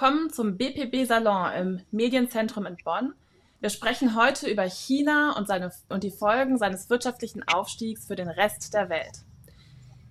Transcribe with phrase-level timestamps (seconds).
[0.00, 3.14] Willkommen zum BPB Salon im Medienzentrum in Bonn.
[3.58, 8.28] Wir sprechen heute über China und, seine, und die Folgen seines wirtschaftlichen Aufstiegs für den
[8.28, 9.24] Rest der Welt.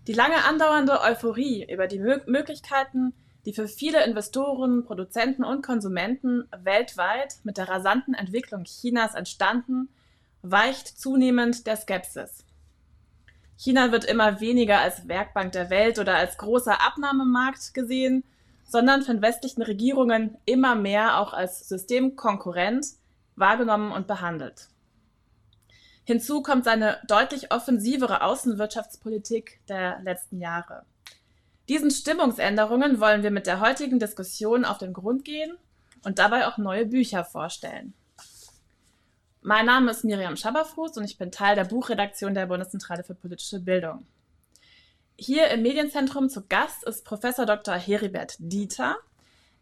[0.05, 3.13] Die lange andauernde Euphorie über die Mö Möglichkeiten,
[3.45, 9.87] die für viele Investoren, Produzenten und Konsumenten weltweit mit der rasanten Entwicklung Chinas entstanden,
[10.41, 12.43] weicht zunehmend der Skepsis.
[13.55, 18.25] China wird immer weniger als Werkbank der Welt oder als großer Abnahmemarkt gesehen,
[18.67, 22.85] sondern von westlichen Regierungen immer mehr auch als Systemkonkurrent
[23.35, 24.67] wahrgenommen und behandelt.
[26.03, 30.85] Hinzu kommt seine deutlich offensivere Außenwirtschaftspolitik der letzten Jahre.
[31.69, 35.57] Diesen Stimmungsänderungen wollen wir mit der heutigen Diskussion auf den Grund gehen
[36.05, 37.93] und dabei auch neue Bücher vorstellen.
[39.41, 43.59] Mein Name ist Miriam Schaberfuß und ich bin Teil der Buchredaktion der Bundeszentrale für politische
[43.59, 44.05] Bildung.
[45.19, 47.73] Hier im Medienzentrum zu Gast ist Professor Dr.
[47.73, 48.97] Heribert Dieter.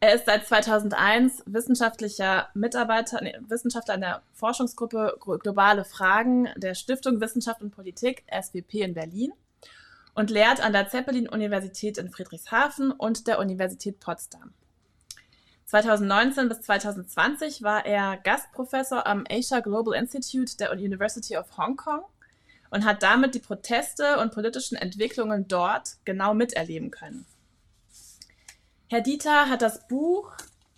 [0.02, 7.22] Er ist seit 2001 wissenschaftlicher Mitarbeiter, nee, Wissenschaftler in der Forschungsgruppe Globale Fragen der Stiftung
[7.22, 9.32] Wissenschaft und Politik SWP in Berlin
[10.14, 14.54] und lehrt an der Zeppelin-Universität in Friedrichshafen und der Universität Potsdam.
[15.68, 22.04] 2019 bis 2020 war er Gastprofessor am Asia Global Institute der University of Hong Kong
[22.76, 27.26] und hat damit die Proteste und politischen Entwicklungen dort genau miterleben können.
[28.90, 30.34] Herr Dieter hat das Buch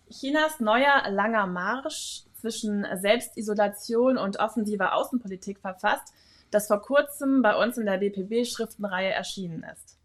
[0.08, 6.14] Chinas neuer langer Marsch zwischen Selbstisolation und offensiver Außenpolitik verfasst,
[6.52, 9.98] das vor kurzem bei uns in der BPB-Schriftenreihe erschienen ist.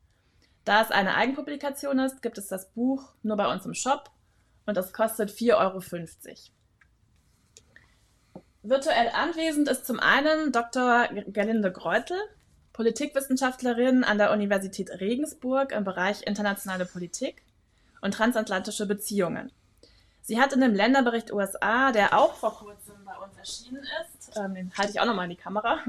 [0.65, 4.11] Da es eine Eigenpublikation ist, gibt es das Buch nur bei uns im Shop
[4.65, 5.83] und es kostet 4,50 Euro.
[8.65, 11.09] Virtuell anwesend ist zum einen Dr.
[11.09, 12.17] Gerlinde Greutel,
[12.73, 17.43] Politikwissenschaftlerin an der Universität Regensburg im Bereich internationale Politik
[18.03, 19.51] und transatlantische Beziehungen.
[20.21, 24.55] Sie hat in dem Länderbericht USA, der auch vor kurzem bei uns erschienen ist, ähm,
[24.55, 25.81] den halte ich auch nochmal in die Kamera,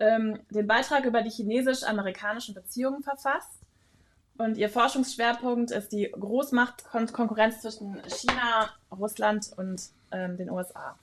[0.00, 3.60] ähm, den Beitrag über die chinesisch-amerikanischen Beziehungen verfasst.
[4.36, 10.98] Und ihr Forschungsschwerpunkt ist die Großmachtkonkurrenz zwischen China, Russland und ähm, den USA.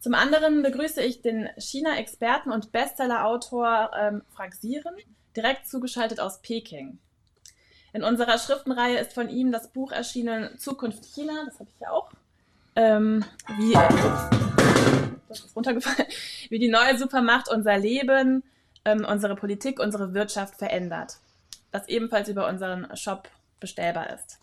[0.00, 4.94] Zum anderen begrüße ich den China-Experten und Bestseller-Autor ähm, Frank Sieren,
[5.36, 6.98] direkt zugeschaltet aus Peking.
[7.92, 11.90] In unserer Schriftenreihe ist von ihm das Buch erschienen Zukunft China, das habe ich ja
[11.90, 12.10] auch,
[12.76, 13.24] ähm,
[13.58, 13.74] wie,
[15.28, 16.08] das ist runtergefallen,
[16.48, 18.42] wie die neue Supermacht unser Leben,
[18.86, 21.18] ähm, unsere Politik, unsere Wirtschaft verändert,
[21.72, 23.28] das ebenfalls über unseren Shop
[23.58, 24.38] bestellbar ist.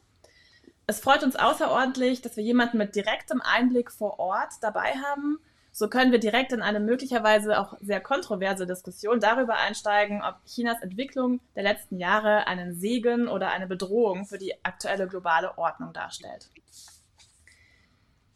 [0.85, 5.40] Es freut uns außerordentlich, dass wir jemanden mit direktem Einblick vor Ort dabei haben.
[5.80, 10.82] So können wir direkt in eine möglicherweise auch sehr kontroverse Diskussion darüber einsteigen, ob Chinas
[10.82, 16.50] Entwicklung der letzten Jahre einen Segen oder eine Bedrohung für die aktuelle globale Ordnung darstellt.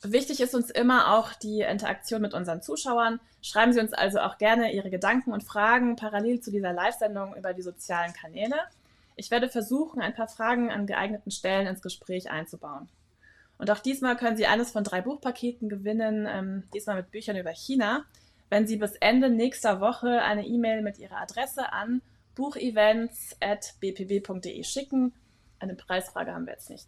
[0.04, 3.20] Wichtig ist uns immer auch die Interaktion mit unseren Zuschauern.
[3.42, 7.56] Schreiben Sie uns also auch gerne Ihre Gedanken und Fragen parallel zu dieser Live-Sendung über
[7.56, 8.58] die sozialen Kanäle.
[9.16, 12.88] Ich werde versuchen, ein paar Fragen an geeigneten Stellen ins Gespräch einzubauen.
[13.62, 17.52] Und auch diesmal können Sie eines von drei Buchpaketen gewinnen, ähm, diesmal mit Büchern über
[17.52, 18.06] China,
[18.50, 22.02] wenn Sie bis Ende nächster Woche eine E-Mail mit Ihrer Adresse an
[22.34, 25.14] buchevents.bpb.de schicken.
[25.60, 26.88] Eine Preisfrage haben wir jetzt nicht.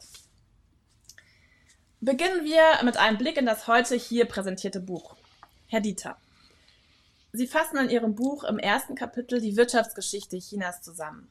[2.02, 5.16] Beginnen wir mit einem Blick in das heute hier präsentierte Buch.
[5.68, 6.18] Herr Dieter,
[7.34, 11.30] Sie fassen in Ihrem Buch im ersten Kapitel die Wirtschaftsgeschichte Chinas zusammen.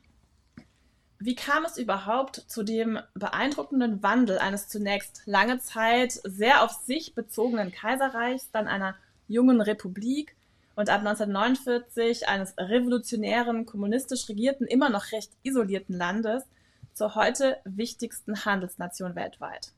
[1.25, 7.15] Wie kam es überhaupt zu dem beeindruckenden Wandel eines zunächst lange Zeit sehr auf sich
[7.15, 8.97] bezogenen Kaiserreichs, dann einer
[9.29, 10.35] jungen Republik
[10.75, 16.43] und ab 1949 eines revolutionären, kommunistisch regierten, immer noch recht isolierten Landes
[16.93, 19.71] zur heute wichtigsten Handelsnation weltweit?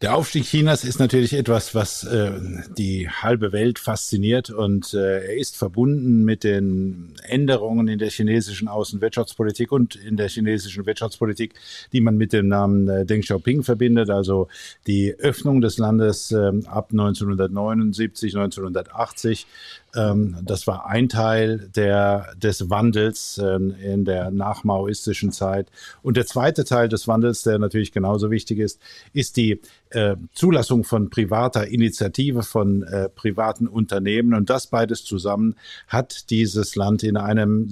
[0.00, 2.30] Der Aufstieg Chinas ist natürlich etwas, was äh,
[2.76, 8.68] die halbe Welt fasziniert und äh, er ist verbunden mit den Änderungen in der chinesischen
[8.68, 11.54] Außenwirtschaftspolitik und in der chinesischen Wirtschaftspolitik,
[11.92, 14.46] die man mit dem Namen äh, Deng Xiaoping verbindet, also
[14.86, 19.48] die Öffnung des Landes äh, ab 1979, 1980 ähm,
[19.92, 25.70] das war ein Teil der, des Wandels äh, in der nachmaoistischen Zeit.
[26.02, 28.80] Und der zweite Teil des Wandels, der natürlich genauso wichtig ist,
[29.14, 34.34] ist die äh, Zulassung von privater Initiative, von äh, privaten Unternehmen.
[34.34, 35.54] Und das beides zusammen
[35.86, 37.70] hat dieses Land in einem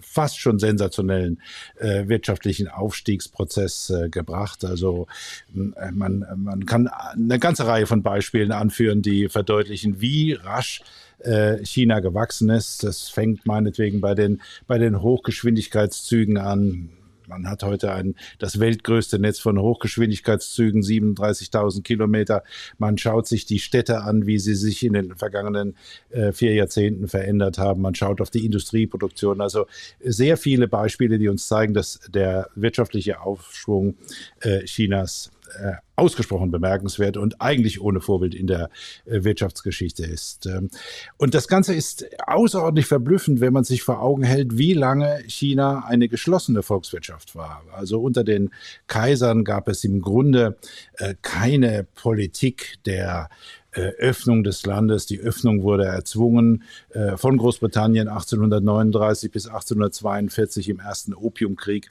[0.00, 1.40] fast schon sensationellen
[1.76, 4.64] äh, wirtschaftlichen Aufstiegsprozess äh, gebracht.
[4.64, 5.06] Also
[5.54, 10.82] äh, man, man kann eine ganze Reihe von Beispielen anführen, die verdeutlichen, wie rasch
[11.24, 12.84] äh, China gewachsen ist.
[12.84, 16.90] Das fängt meinetwegen bei den, bei den Hochgeschwindigkeitszügen an,
[17.28, 22.42] man hat heute ein, das weltgrößte Netz von Hochgeschwindigkeitszügen, 37.000 Kilometer.
[22.78, 25.76] Man schaut sich die Städte an, wie sie sich in den vergangenen
[26.10, 27.82] äh, vier Jahrzehnten verändert haben.
[27.82, 29.40] Man schaut auf die Industrieproduktion.
[29.40, 29.66] Also
[30.00, 33.94] sehr viele Beispiele, die uns zeigen, dass der wirtschaftliche Aufschwung
[34.40, 38.70] äh, Chinas äh, ausgesprochen bemerkenswert und eigentlich ohne Vorbild in der
[39.04, 40.46] äh, Wirtschaftsgeschichte ist.
[40.46, 40.70] Ähm,
[41.18, 45.84] und das Ganze ist außerordentlich verblüffend, wenn man sich vor Augen hält, wie lange China
[45.86, 47.62] eine geschlossene Volkswirtschaft war.
[47.72, 48.50] Also unter den
[48.88, 50.56] Kaisern gab es im Grunde
[50.94, 53.28] äh, keine Politik der
[53.72, 55.06] Öffnung des Landes.
[55.06, 56.62] Die Öffnung wurde erzwungen
[57.16, 61.90] von Großbritannien 1839 bis 1842 im ersten Opiumkrieg.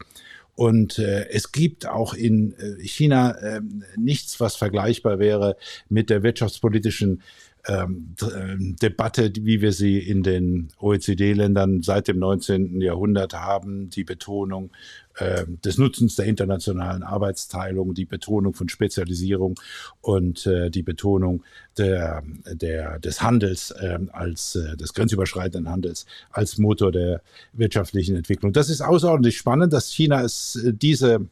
[0.55, 3.61] Und äh, es gibt auch in äh, China äh,
[3.97, 5.57] nichts, was vergleichbar wäre
[5.89, 7.21] mit der wirtschaftspolitischen
[7.67, 12.81] ähm, ähm, Debatte, wie wir sie in den OECD-Ländern seit dem 19.
[12.81, 14.71] Jahrhundert haben, die Betonung
[15.15, 19.55] äh, des Nutzens der internationalen Arbeitsteilung, die Betonung von Spezialisierung
[20.01, 21.43] und äh, die Betonung
[21.77, 27.21] der, der, des Handels äh, als des grenzüberschreitenden Handels als Motor der
[27.53, 28.53] wirtschaftlichen Entwicklung.
[28.53, 31.27] Das ist außerordentlich spannend, dass China es äh, diese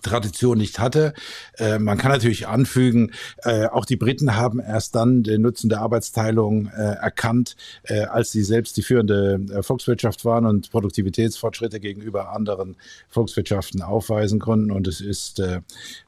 [0.00, 1.12] Tradition nicht hatte.
[1.58, 5.80] Äh, man kann natürlich anfügen, äh, auch die Briten haben erst dann den Nutzen der
[5.80, 12.32] Arbeitsteilung äh, erkannt, äh, als sie selbst die führende äh, Volkswirtschaft waren und Produktivitätsfortschritte gegenüber
[12.32, 12.76] anderen
[13.08, 14.70] Volkswirtschaften aufweisen konnten.
[14.70, 15.60] Und es ist äh,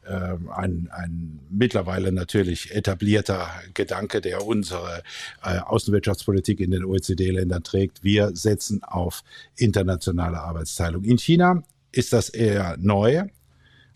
[0.07, 5.03] ein, ein mittlerweile natürlich etablierter Gedanke, der unsere
[5.43, 8.05] Außenwirtschaftspolitik in den OECD-Ländern trägt.
[8.05, 9.23] Wir setzen auf
[9.57, 11.05] internationale Arbeitsteilung.
[11.05, 13.25] In China ist das eher neu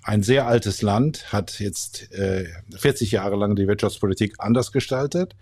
[0.03, 2.47] ein sehr altes Land hat jetzt äh,
[2.77, 5.35] 40 Jahre lang die Wirtschaftspolitik anders gestaltet.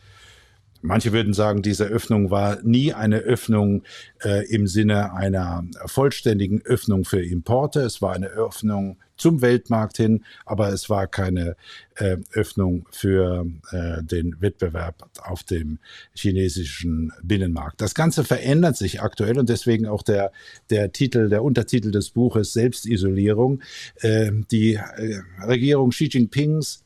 [0.86, 3.82] Manche würden sagen, diese Öffnung war nie eine Öffnung
[4.22, 7.80] äh, im Sinne einer vollständigen Öffnung für Importe.
[7.80, 11.56] Es war eine Öffnung zum Weltmarkt hin, aber es war keine
[11.96, 15.78] äh, Öffnung für äh, den Wettbewerb auf dem
[16.14, 17.80] chinesischen Binnenmarkt.
[17.80, 20.30] Das Ganze verändert sich aktuell und deswegen auch der,
[20.70, 23.60] der Titel, der Untertitel des Buches Selbstisolierung.
[24.02, 26.84] Äh, die äh, Regierung Xi Jinpings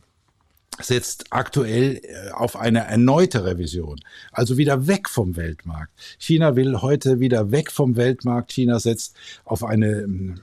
[0.79, 4.01] setzt aktuell äh, auf eine erneute Revision,
[4.33, 5.93] also wieder weg vom Weltmarkt.
[6.19, 8.53] China will heute wieder weg vom Weltmarkt.
[8.53, 10.41] China setzt auf eine hm,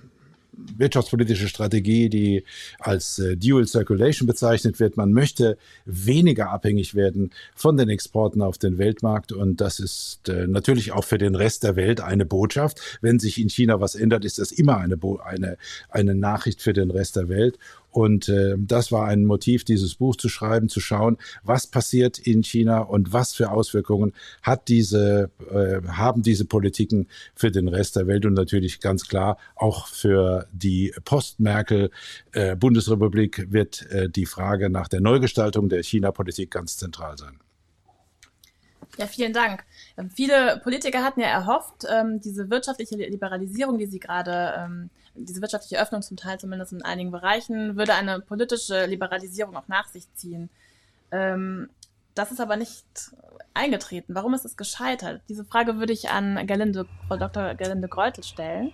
[0.77, 2.43] wirtschaftspolitische Strategie, die
[2.79, 4.97] als äh, Dual Circulation bezeichnet wird.
[4.97, 10.47] Man möchte weniger abhängig werden von den Exporten auf den Weltmarkt und das ist äh,
[10.47, 12.99] natürlich auch für den Rest der Welt eine Botschaft.
[13.01, 15.57] Wenn sich in China was ändert, ist das immer eine, Bo eine,
[15.89, 17.57] eine Nachricht für den Rest der Welt.
[17.97, 22.43] Und äh, das war ein Motiv, dieses Buch zu schreiben, zu schauen, was passiert in
[22.43, 24.13] China und was für Auswirkungen
[24.43, 29.39] hat diese, äh, haben diese Politiken für den Rest der Welt und natürlich ganz klar
[29.55, 36.77] auch für die Post-Merkel-Bundesrepublik äh, wird äh, die Frage nach der Neugestaltung der China-Politik ganz
[36.77, 37.39] zentral sein.
[38.99, 39.63] Ja, vielen Dank.
[39.97, 45.41] Ähm, viele Politiker hatten ja erhofft, ähm, diese wirtschaftliche Liberalisierung, die Sie gerade ähm, diese
[45.41, 50.03] wirtschaftliche Öffnung zum Teil zumindest in einigen Bereichen würde eine politische Liberalisierung auch nach sich
[50.13, 50.49] ziehen.
[51.09, 52.85] Das ist aber nicht
[53.53, 54.15] eingetreten.
[54.15, 55.21] Warum ist es gescheitert?
[55.29, 57.55] Diese Frage würde ich an Gerlinde, Frau Dr.
[57.55, 58.73] Gerlinde Greutel stellen.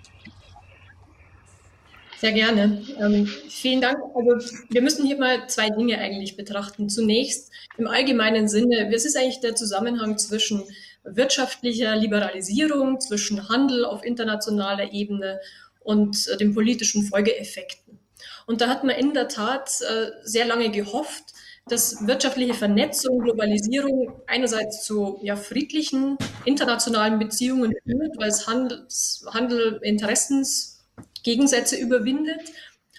[2.20, 2.82] Sehr gerne.
[3.00, 3.98] Ähm, vielen Dank.
[4.16, 6.90] Also wir müssen hier mal zwei Dinge eigentlich betrachten.
[6.90, 10.64] Zunächst im allgemeinen Sinne, was ist eigentlich der Zusammenhang zwischen
[11.04, 15.40] wirtschaftlicher Liberalisierung, zwischen Handel auf internationaler Ebene
[15.80, 18.00] und äh, den politischen Folgeeffekten.
[18.46, 21.24] Und da hat man in der Tat äh, sehr lange gehofft,
[21.68, 29.80] dass wirtschaftliche Vernetzung, Globalisierung einerseits zu ja, friedlichen internationalen Beziehungen führt, weil es Handels, Handel
[29.82, 32.42] Interessensgegensätze überwindet.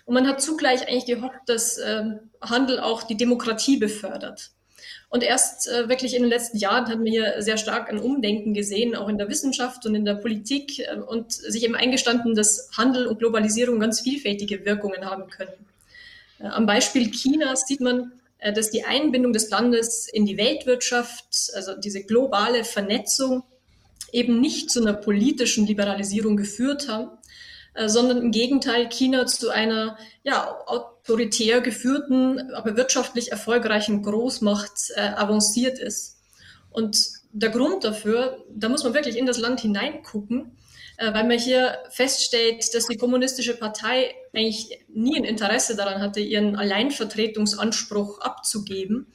[0.07, 2.05] Und man hat zugleich eigentlich gehofft, dass äh,
[2.41, 4.51] Handel auch die Demokratie befördert.
[5.15, 8.53] Und erst äh, wirklich in den letzten Jahren haben wir hier sehr stark ein Umdenken
[8.53, 12.69] gesehen, auch in der Wissenschaft und in der Politik äh, und sich eben eingestanden, dass
[12.77, 15.53] Handel und Globalisierung ganz vielfältige Wirkungen haben können.
[16.41, 21.53] Äh, am Beispiel Chinas sieht man, äh, dass die Einbindung des Landes in die Weltwirtschaft,
[21.55, 23.45] also diese globale Vernetzung,
[24.11, 27.11] eben nicht zu einer politischen Liberalisierung geführt haben,
[27.75, 30.59] äh, sondern im Gegenteil China zu einer ja,
[31.05, 36.19] autoritär geführten, aber wirtschaftlich erfolgreichen Großmacht äh, avanciert ist.
[36.71, 36.97] Und
[37.33, 40.57] der Grund dafür, da muss man wirklich in das Land hineingucken,
[40.97, 46.21] äh, weil man hier feststellt, dass die kommunistische Partei eigentlich nie ein Interesse daran hatte,
[46.21, 49.07] ihren Alleinvertretungsanspruch abzugeben.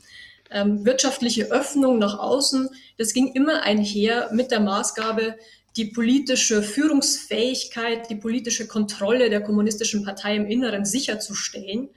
[0.51, 5.38] Ähm, wirtschaftliche Öffnung nach außen, das ging immer einher mit der Maßgabe,
[5.79, 11.89] die politische Führungsfähigkeit, die politische Kontrolle der kommunistischen Partei im Inneren sicherzustellen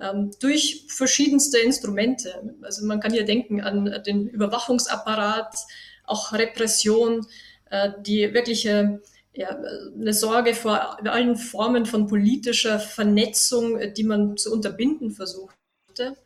[0.00, 2.42] ähm, durch verschiedenste Instrumente.
[2.62, 5.54] Also man kann hier denken an den Überwachungsapparat,
[6.02, 7.24] auch Repression,
[7.70, 9.00] äh, die wirkliche
[9.34, 16.16] ja, eine Sorge vor allen Formen von politischer Vernetzung, die man zu unterbinden versuchte.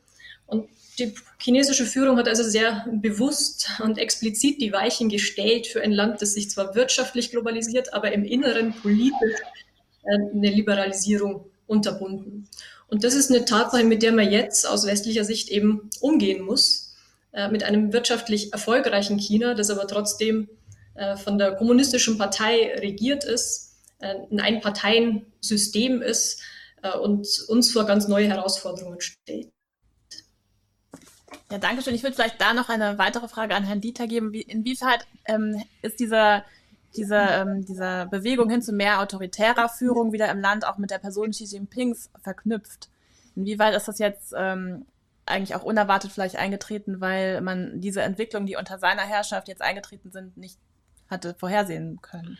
[0.46, 5.92] Und die chinesische Führung hat also sehr bewusst und explizit die Weichen gestellt für ein
[5.92, 9.40] Land, das sich zwar wirtschaftlich globalisiert, aber im Inneren politisch
[10.04, 12.48] äh, eine Liberalisierung unterbunden.
[12.88, 16.94] Und das ist eine Tatsache, mit der man jetzt aus westlicher Sicht eben umgehen muss,
[17.32, 20.48] äh, mit einem wirtschaftlich erfolgreichen China, das aber trotzdem
[20.94, 23.64] äh, von der kommunistischen Partei regiert ist,
[23.98, 26.42] ein Einparteiensystem ist
[27.00, 29.48] und uns vor ganz neue Herausforderungen stellt.
[31.50, 31.94] Ja, danke schön.
[31.94, 34.32] Ich würde vielleicht da noch eine weitere Frage an Herrn Dieter geben.
[34.32, 36.44] Wie, inwieweit ähm, ist dieser,
[36.96, 40.98] diese, ähm, diese Bewegung hin zu mehr autoritärer Führung wieder im Land auch mit der
[40.98, 42.88] Person Xi Jinpings verknüpft?
[43.36, 44.86] Inwieweit ist das jetzt ähm,
[45.24, 50.10] eigentlich auch unerwartet vielleicht eingetreten, weil man diese Entwicklungen, die unter seiner Herrschaft jetzt eingetreten
[50.10, 50.58] sind, nicht
[51.08, 52.38] hatte vorhersehen können?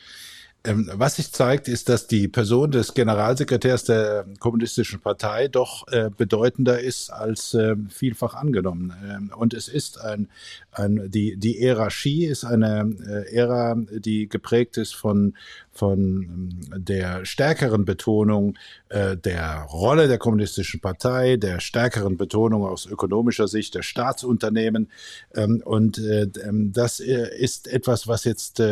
[0.66, 6.10] Ähm, was sich zeigt, ist, dass die Person des Generalsekretärs der Kommunistischen Partei doch äh,
[6.16, 8.92] bedeutender ist als äh, vielfach angenommen.
[9.08, 10.28] Ähm, und es ist ein,
[10.72, 15.34] ein die, die Ära Xi ist eine äh, Ära, die geprägt ist von
[15.76, 18.56] von ähm, der stärkeren Betonung
[18.88, 24.88] äh, der Rolle der kommunistischen Partei, der stärkeren Betonung aus ökonomischer Sicht der Staatsunternehmen.
[25.34, 28.62] Ähm, und äh, ähm, das äh, ist etwas, was jetzt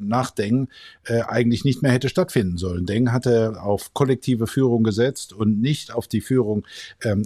[0.00, 0.68] nach Deng
[1.04, 2.86] eigentlich nicht mehr hätte stattfinden sollen.
[2.86, 6.66] Deng hatte auf kollektive Führung gesetzt und nicht auf die Führung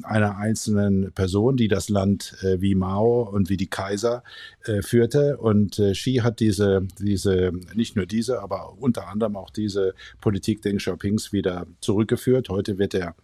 [0.02, 4.22] einer einzelnen Person, die das Land wie Mao und wie die Kaiser
[4.80, 5.38] führte.
[5.38, 10.62] Und Xi hat diese, diese, nicht nur diese, aber unter unter anderem auch diese Politik
[10.62, 12.49] Deng Xiaopings wieder zurückgeführt.
[12.49, 13.14] Heute wird er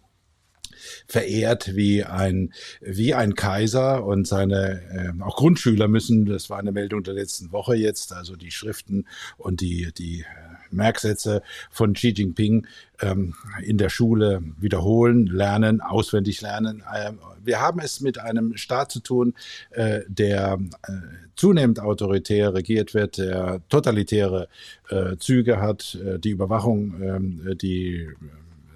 [1.07, 6.73] verehrt wie ein wie ein Kaiser und seine äh, auch Grundschüler müssen das war eine
[6.73, 9.07] Meldung der letzten Woche jetzt also die Schriften
[9.39, 12.67] und die die äh, Merksätze von Xi Jinping
[13.01, 16.83] ähm, in der Schule wiederholen, lernen, auswendig lernen.
[16.95, 19.35] Ähm, wir haben es mit einem Staat zu tun,
[19.71, 20.93] äh, der äh,
[21.37, 24.49] zunehmend autoritär regiert wird, der totalitäre
[24.89, 28.09] äh, Züge hat, äh, die Überwachung, ähm, die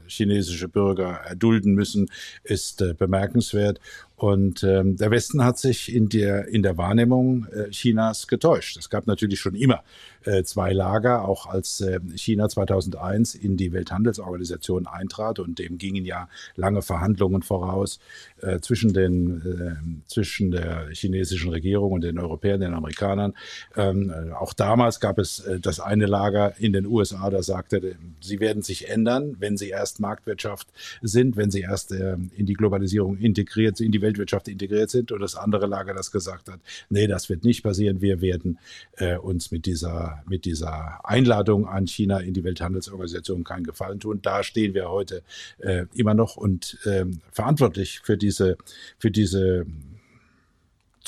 [0.08, 2.10] chinesische Bürger erdulden müssen,
[2.42, 3.80] ist äh, bemerkenswert.
[4.18, 8.76] Und ähm, der Westen hat sich in der, in der Wahrnehmung äh, Chinas getäuscht.
[8.76, 9.84] Es gab natürlich schon immer
[10.24, 16.04] äh, zwei Lager, auch als äh, China 2001 in die Welthandelsorganisation eintrat und dem gingen
[16.04, 18.00] ja lange Verhandlungen voraus
[18.42, 23.34] äh, zwischen, den, äh, zwischen der chinesischen Regierung und den Europäern, den Amerikanern.
[23.76, 27.94] Ähm, äh, auch damals gab es äh, das eine Lager in den USA, das sagte,
[28.20, 30.66] sie werden sich ändern, wenn sie erst Marktwirtschaft
[31.02, 35.20] sind, wenn sie erst äh, in die Globalisierung integriert, in die Weltwirtschaft integriert sind und
[35.20, 38.00] das andere Lager, das gesagt hat, nee, das wird nicht passieren.
[38.00, 38.58] Wir werden
[38.96, 44.20] äh, uns mit dieser, mit dieser Einladung an China in die Welthandelsorganisation keinen Gefallen tun.
[44.22, 45.22] Da stehen wir heute
[45.58, 48.56] äh, immer noch und äh, verantwortlich für diese,
[48.98, 49.66] für diese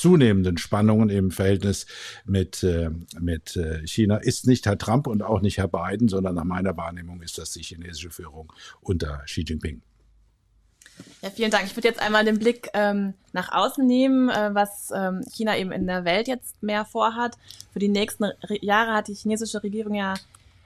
[0.01, 1.85] zunehmenden Spannungen im Verhältnis
[2.25, 2.89] mit, äh,
[3.19, 6.75] mit äh, China ist nicht Herr Trump und auch nicht Herr Biden, sondern nach meiner
[6.75, 9.81] Wahrnehmung ist das die chinesische Führung unter Xi Jinping.
[11.21, 11.65] Ja, vielen Dank.
[11.65, 15.71] Ich würde jetzt einmal den Blick ähm, nach außen nehmen, äh, was ähm, China eben
[15.71, 17.37] in der Welt jetzt mehr vorhat.
[17.73, 20.15] Für die nächsten Re Jahre hat die chinesische Regierung ja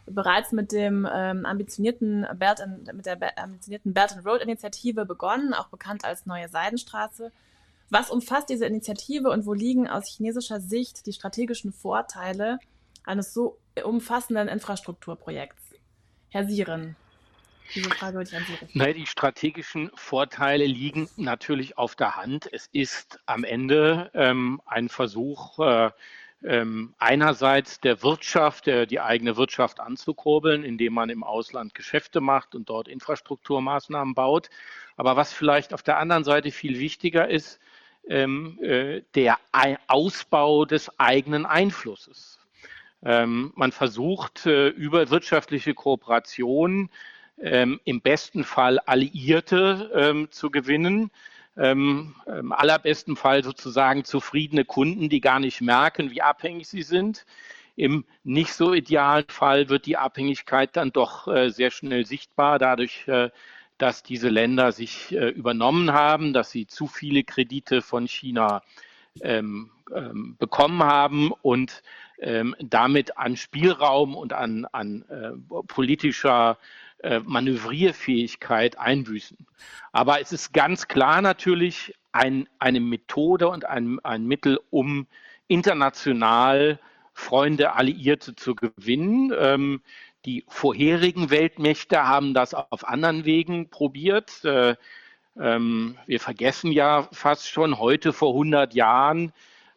[0.05, 5.05] bereits mit dem ähm, ambitionierten Belt and, mit der Be ambitionierten Belt and Road Initiative
[5.05, 7.31] begonnen, auch bekannt als Neue Seidenstraße.
[7.89, 12.59] Was umfasst diese Initiative und wo liegen aus chinesischer Sicht die strategischen Vorteile
[13.03, 15.61] eines so umfassenden Infrastrukturprojekts?
[16.29, 16.95] Herr Sieren.
[17.73, 18.77] Diese Frage würde ich an Sie richten.
[18.77, 22.47] Nein, die strategischen Vorteile liegen natürlich auf der Hand.
[22.51, 25.91] Es ist am Ende ähm, ein Versuch, äh,
[26.43, 32.53] ähm, einerseits der Wirtschaft, der, die eigene Wirtschaft anzukurbeln, indem man im Ausland Geschäfte macht
[32.55, 34.49] und dort Infrastrukturmaßnahmen baut.
[34.95, 37.59] Aber was vielleicht auf der anderen Seite viel wichtiger ist,
[38.07, 39.39] ähm, äh, der
[39.87, 42.39] Ausbau des eigenen Einflusses.
[43.03, 46.89] Ähm, man versucht äh, über wirtschaftliche Kooperation
[47.41, 51.11] ähm, im besten Fall Alliierte ähm, zu gewinnen.
[51.57, 57.25] Ähm, Im allerbesten Fall sozusagen zufriedene Kunden, die gar nicht merken, wie abhängig sie sind.
[57.77, 63.07] Im nicht so idealen Fall wird die Abhängigkeit dann doch äh, sehr schnell sichtbar, dadurch,
[63.07, 63.29] äh,
[63.77, 68.61] dass diese Länder sich äh, übernommen haben, dass sie zu viele Kredite von China
[69.21, 71.83] ähm, ähm, bekommen haben und
[72.19, 75.31] ähm, damit an Spielraum und an, an äh,
[75.67, 76.57] politischer
[76.99, 79.37] äh, Manövrierfähigkeit einbüßen.
[79.91, 85.07] Aber es ist ganz klar natürlich ein, eine Methode und ein, ein Mittel, um
[85.47, 86.79] international
[87.13, 89.33] Freunde, Alliierte zu gewinnen.
[89.37, 89.81] Ähm,
[90.25, 94.43] die vorherigen Weltmächte haben das auf anderen Wegen probiert.
[94.43, 94.75] Äh,
[95.37, 99.33] ähm, wir vergessen ja fast schon, heute vor 100 Jahren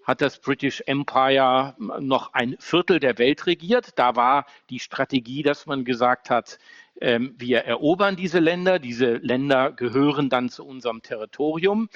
[0.09, 3.91] hat das British Empire noch ein Viertel der Welt regiert.
[3.97, 6.59] Da war die Strategie, dass man gesagt hat,
[6.99, 11.91] ähm, wir erobern diese Länder, diese Länder gehören dann zu unserem Territorium.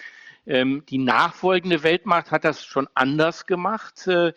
[0.47, 4.07] Ähm, die nachfolgende Weltmacht hat das schon anders gemacht.
[4.07, 4.35] Äh,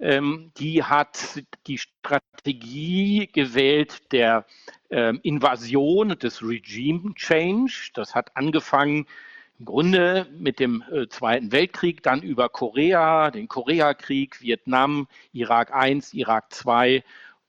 [0.00, 4.44] ähm, die hat die Strategie gewählt der
[5.22, 7.92] Invasion des Regime Change.
[7.94, 9.06] Das hat angefangen
[9.62, 16.02] im Grunde mit dem äh, Zweiten Weltkrieg, dann über Korea, den Koreakrieg, Vietnam, Irak I,
[16.14, 17.04] Irak II.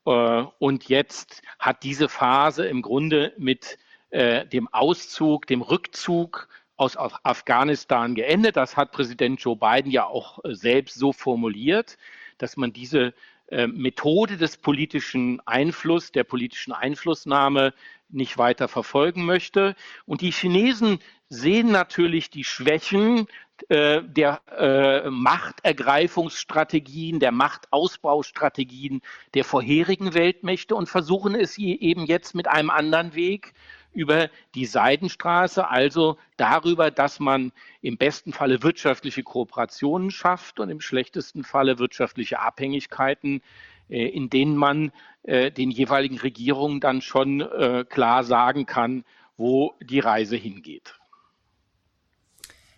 [0.06, 3.78] Äh, und jetzt hat diese Phase im Grunde mit
[4.10, 8.56] äh, dem Auszug, dem Rückzug aus Afghanistan geendet.
[8.56, 11.98] Das hat Präsident Joe Biden ja auch selbst so formuliert
[12.38, 13.12] dass man diese äh,
[13.50, 17.74] Methode des politischen Einflusses, der politischen Einflussnahme
[18.08, 19.74] nicht weiter verfolgen möchte.
[20.06, 23.26] Und die Chinesen sehen natürlich die Schwächen
[23.68, 29.02] äh, der äh, Machtergreifungsstrategien, der Machtausbaustrategien
[29.34, 33.52] der vorherigen Weltmächte und versuchen es eben jetzt mit einem anderen Weg
[33.94, 40.80] über die Seidenstraße, also darüber, dass man im besten Falle wirtschaftliche Kooperationen schafft und im
[40.80, 43.42] schlechtesten Falle wirtschaftliche Abhängigkeiten,
[43.88, 49.04] äh, in denen man äh, den jeweiligen Regierungen dann schon äh, klar sagen kann,
[49.36, 50.94] wo die Reise hingeht.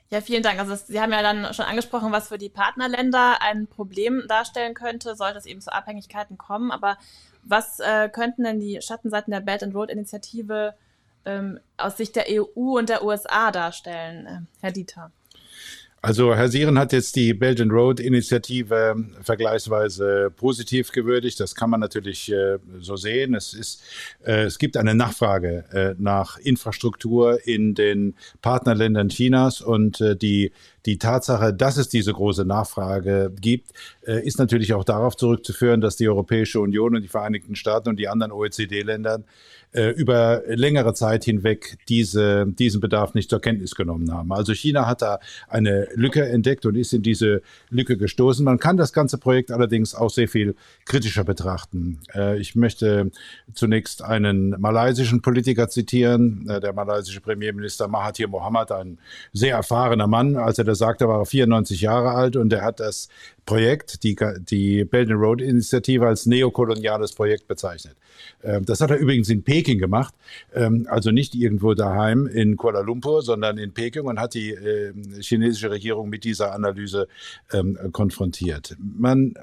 [0.09, 0.61] Ja, vielen Dank.
[0.61, 5.16] Also Sie haben ja dann schon angesprochen, was für die Partnerländer ein Problem darstellen könnte,
[5.16, 6.70] sollte es eben zu Abhängigkeiten kommen.
[6.70, 6.96] Aber
[7.42, 10.74] was äh, könnten denn die Schattenseiten der Belt and Road Initiative
[11.26, 15.10] ähm, aus Sicht der EU und der USA darstellen, äh, Herr Dieter?
[16.06, 21.40] Also Herr Sieren hat jetzt die Belt and Road Initiative vergleichsweise positiv gewürdigt.
[21.40, 23.34] Das kann man natürlich äh, so sehen.
[23.34, 23.82] Es ist,
[24.24, 30.52] äh, es gibt eine Nachfrage äh, nach Infrastruktur in den Partnerländern Chinas und äh, die
[30.86, 33.72] die Tatsache, dass es diese große Nachfrage gibt,
[34.06, 37.98] äh, ist natürlich auch darauf zurückzuführen, dass die Europäische Union und die Vereinigten Staaten und
[37.98, 39.24] die anderen OECD-Länder
[39.76, 44.32] äh, über längere Zeit hinweg diese, diesen Bedarf nicht zur Kenntnis genommen haben.
[44.32, 48.44] Also China hat da eine Lücke entdeckt und ist in diese Lücke gestoßen.
[48.44, 52.00] Man kann das ganze Projekt allerdings auch sehr viel kritischer betrachten.
[52.14, 53.10] Äh, ich möchte
[53.52, 58.98] zunächst einen malaysischen Politiker zitieren, der malaysische Premierminister Mahathir Mohamad, ein
[59.32, 62.80] sehr erfahrener Mann, als er das sagte, war er 94 Jahre alt und er hat
[62.80, 63.08] das
[63.46, 67.96] Projekt, die, die Belt and Road Initiative, als neokoloniales Projekt bezeichnet.
[68.42, 70.14] Ähm, das hat er übrigens in Peking gemacht,
[70.54, 75.14] ähm, also nicht irgendwo daheim in Kuala Lumpur, sondern in Peking und hat die ähm,
[75.20, 77.09] chinesische Regierung mit dieser Analyse
[77.92, 78.76] konfrontiert.
[78.78, 79.35] Man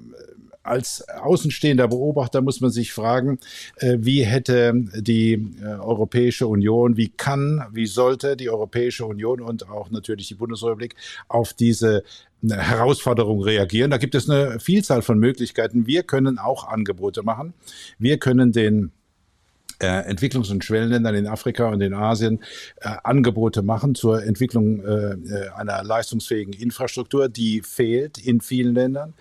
[0.64, 3.40] als außenstehender Beobachter muss man sich fragen,
[3.78, 9.70] äh, wie hätte die äh, Europäische Union, wie kann, wie sollte die Europäische Union und
[9.70, 10.96] auch natürlich die Bundesrepublik
[11.28, 12.04] auf diese
[12.44, 13.92] äh, Herausforderung reagieren.
[13.92, 15.86] Da gibt es eine Vielzahl von Möglichkeiten.
[15.86, 17.54] Wir können auch Angebote machen.
[18.00, 18.92] Wir können den
[19.80, 22.42] Entwicklungs- und Schwellenländern in Afrika und in Asien
[22.80, 29.14] äh, Angebote machen zur Entwicklung äh, einer leistungsfähigen Infrastruktur, die fehlt in vielen Ländern.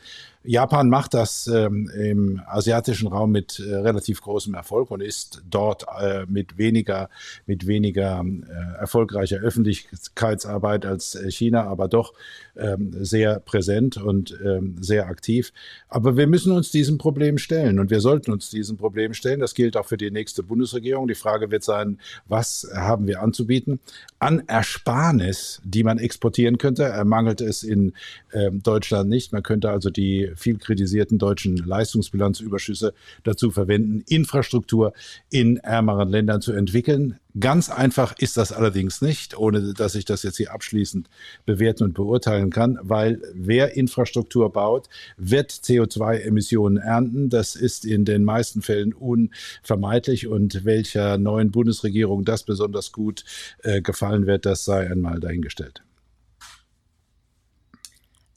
[0.44, 5.86] Japan macht das ähm, im asiatischen Raum mit äh, relativ großem Erfolg und ist dort
[6.00, 7.10] äh, mit weniger,
[7.46, 12.12] mit weniger äh, erfolgreicher Öffentlichkeitsarbeit als äh, China, aber doch
[12.56, 15.52] ähm, sehr präsent und ähm, sehr aktiv.
[15.88, 19.40] Aber wir müssen uns diesem Problem stellen und wir sollten uns diesem Problem stellen.
[19.40, 21.06] Das gilt auch für die nächste Bundesregierung.
[21.06, 23.78] Die Frage wird sein, was haben wir anzubieten?
[24.18, 27.92] An Ersparnis, die man exportieren könnte, mangelt es in
[28.32, 29.32] ähm, Deutschland nicht.
[29.32, 34.92] Man könnte also die viel kritisierten deutschen Leistungsbilanzüberschüsse dazu verwenden, Infrastruktur
[35.30, 37.18] in ärmeren Ländern zu entwickeln.
[37.40, 41.08] Ganz einfach ist das allerdings nicht, ohne dass ich das jetzt hier abschließend
[41.46, 47.30] bewerten und beurteilen kann, weil wer Infrastruktur baut, wird CO2-Emissionen ernten.
[47.30, 53.24] Das ist in den meisten Fällen unvermeidlich und welcher neuen Bundesregierung das besonders gut
[53.62, 55.82] äh, gefallen wird, das sei einmal dahingestellt.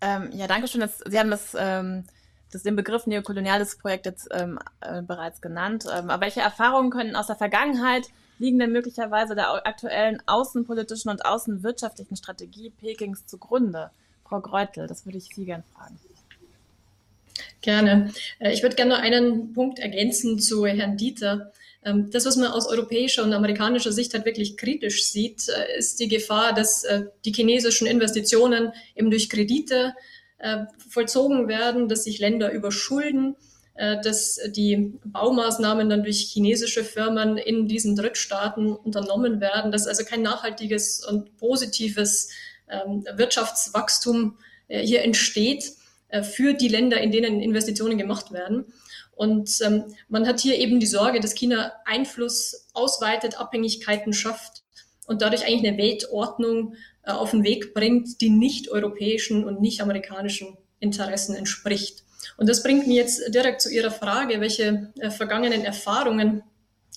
[0.05, 0.81] Ähm, ja, danke schön.
[0.81, 2.03] Das, Sie haben das, ähm,
[2.51, 5.85] das, den Begriff neokoloniales Projekt jetzt ähm, äh, bereits genannt.
[5.91, 8.03] Ähm, aber welche Erfahrungen können aus der Vergangenheit
[8.37, 13.89] liegen denn möglicherweise der aktuellen außenpolitischen und außenwirtschaftlichen Strategie Pekings zugrunde?
[14.27, 15.99] Frau Greutel, das würde ich Sie gerne fragen.
[17.61, 18.11] Gerne.
[18.37, 21.51] Äh, ich würde gerne noch einen Punkt ergänzen zu Herrn Dieter.
[21.85, 25.99] Ähm, das, was man aus europäischer und amerikanischer Sicht halt wirklich kritisch sieht, äh, ist
[25.99, 29.93] die Gefahr, dass äh, die chinesischen Investitionen eben durch Kredite
[30.89, 33.37] vollzogen werden, dass sich Länder überschulden,
[34.03, 40.21] dass die Baumaßnahmen dann durch chinesische Firmen in diesen Drittstaaten unternommen werden, dass also kein
[40.21, 42.29] nachhaltiges und positives
[42.69, 45.71] ähm, Wirtschaftswachstum hier entsteht
[46.09, 48.65] äh, für die Länder, in denen Investitionen gemacht werden.
[49.15, 54.63] Und ähm, man hat hier eben die Sorge, dass China Einfluss ausweitet, Abhängigkeiten schafft
[55.07, 59.81] und dadurch eigentlich eine Weltordnung äh, auf den Weg bringt, die nicht europäischen und nicht
[59.81, 62.03] amerikanischen Interessen entspricht.
[62.37, 66.43] Und das bringt mich jetzt direkt zu Ihrer Frage, welche äh, vergangenen Erfahrungen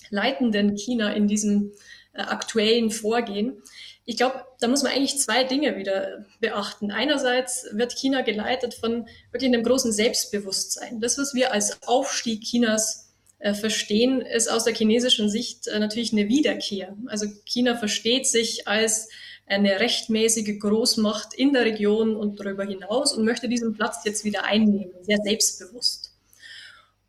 [0.09, 1.71] leiten denn China in diesem
[2.13, 3.61] äh, aktuellen Vorgehen?
[4.09, 6.89] Ich glaube, da muss man eigentlich zwei Dinge wieder beachten.
[6.89, 10.99] Einerseits wird China geleitet von wirklich einem großen Selbstbewusstsein.
[10.99, 16.11] Das, was wir als Aufstieg Chinas äh, verstehen, ist aus der chinesischen Sicht äh, natürlich
[16.11, 16.97] eine Wiederkehr.
[17.05, 19.09] Also China versteht sich als
[19.45, 24.43] eine rechtmäßige Großmacht in der Region und darüber hinaus und möchte diesen Platz jetzt wieder
[24.43, 26.15] einnehmen, sehr selbstbewusst.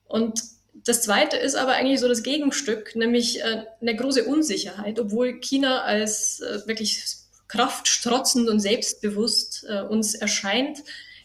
[0.05, 0.39] Und
[0.85, 5.83] das Zweite ist aber eigentlich so das Gegenstück, nämlich äh, eine große Unsicherheit, obwohl China
[5.83, 7.05] als äh, wirklich
[7.49, 10.79] kraftstrotzend und selbstbewusst äh, uns erscheint,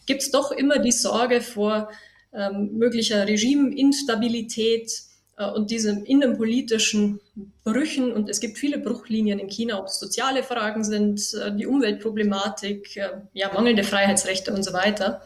[0.06, 1.90] gibt es doch immer die Sorge vor
[2.32, 4.90] ähm, möglicher Regimeinstabilität
[5.36, 7.20] äh, und diesen innenpolitischen
[7.64, 8.12] Brüchen.
[8.12, 12.96] Und es gibt viele Bruchlinien in China, ob es soziale Fragen sind, äh, die Umweltproblematik,
[12.96, 15.22] äh, ja, mangelnde Freiheitsrechte und so weiter.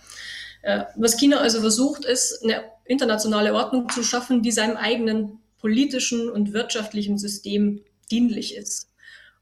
[0.97, 6.53] Was China also versucht, ist eine internationale Ordnung zu schaffen, die seinem eigenen politischen und
[6.53, 8.91] wirtschaftlichen System dienlich ist.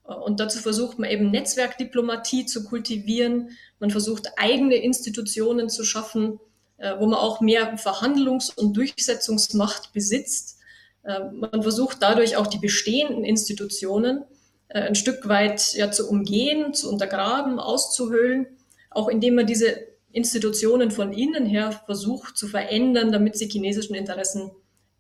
[0.05, 3.51] Und dazu versucht man eben Netzwerkdiplomatie zu kultivieren.
[3.79, 6.41] Man versucht eigene Institutionen zu schaffen,
[6.79, 10.59] äh, wo man auch mehr Verhandlungs- und Durchsetzungsmacht besitzt.
[11.03, 14.25] Äh, man versucht dadurch auch die bestehenden Institutionen
[14.69, 18.47] äh, ein Stück weit ja, zu umgehen, zu untergraben, auszuhöhlen,
[18.91, 24.51] auch indem man diese Institutionen von innen her versucht zu verändern, damit sie chinesischen Interessen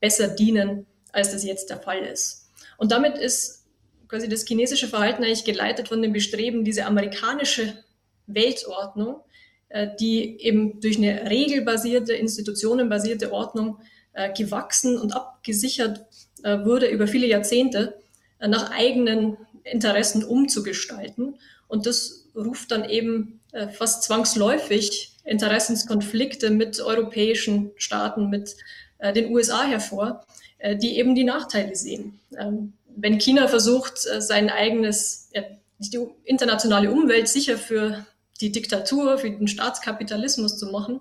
[0.00, 2.50] besser dienen, als das jetzt der Fall ist.
[2.76, 3.66] Und damit ist
[4.08, 7.84] quasi das chinesische Verhalten eigentlich geleitet von dem Bestreben, diese amerikanische
[8.26, 9.22] Weltordnung,
[9.68, 13.78] äh, die eben durch eine regelbasierte, institutionenbasierte Ordnung
[14.12, 16.06] äh, gewachsen und abgesichert
[16.42, 17.98] äh, wurde über viele Jahrzehnte,
[18.40, 21.40] nach eigenen Interessen umzugestalten.
[21.68, 28.56] Und das ruft dann eben äh, fast zwangsläufig Interessenskonflikte mit europäischen Staaten, mit
[28.98, 30.26] äh, den USA hervor,
[30.58, 32.20] äh, die eben die Nachteile sehen.
[32.38, 35.30] Ähm, wenn China versucht, sein eigenes,
[35.78, 38.04] die internationale Umwelt sicher für
[38.40, 41.00] die Diktatur, für den Staatskapitalismus zu machen,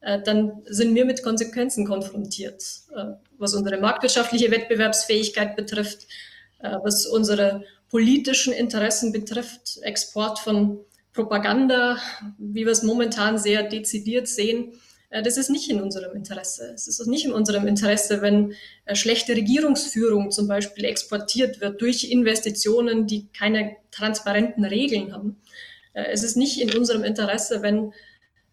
[0.00, 2.64] dann sind wir mit Konsequenzen konfrontiert,
[3.36, 6.06] was unsere marktwirtschaftliche Wettbewerbsfähigkeit betrifft,
[6.60, 10.80] was unsere politischen Interessen betrifft, Export von
[11.12, 11.98] Propaganda,
[12.38, 14.74] wie wir es momentan sehr dezidiert sehen,
[15.14, 16.72] äh, das ist nicht in unserem Interesse.
[16.74, 22.10] Es ist nicht in unserem Interesse, wenn äh, schlechte Regierungsführung zum Beispiel exportiert wird durch
[22.10, 25.40] Investitionen, die keine transparenten Regeln haben.
[25.92, 27.92] Äh, es ist nicht in unserem Interesse, wenn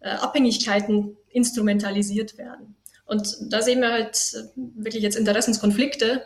[0.03, 2.75] Abhängigkeiten instrumentalisiert werden.
[3.05, 6.23] Und da sehen wir halt wirklich jetzt Interessenskonflikte,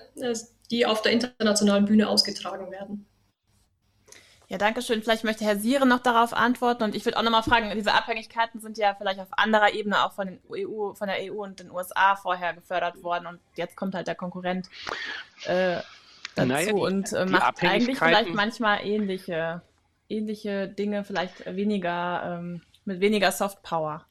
[0.72, 3.06] die auf der internationalen Bühne ausgetragen werden.
[4.48, 5.02] Ja, danke schön.
[5.02, 6.84] Vielleicht möchte Herr Sieren noch darauf antworten.
[6.84, 10.14] Und ich würde auch nochmal fragen, diese Abhängigkeiten sind ja vielleicht auf anderer Ebene auch
[10.14, 13.26] von, den EU, von der EU und den USA vorher gefördert worden.
[13.26, 14.70] Und jetzt kommt halt der Konkurrent
[15.46, 15.78] äh,
[16.36, 19.64] dazu naja, die, und äh, macht eigentlich vielleicht manchmal ähnliche,
[20.10, 24.06] ähnliche Dinge, vielleicht weniger, ähm, mit weniger Softpower.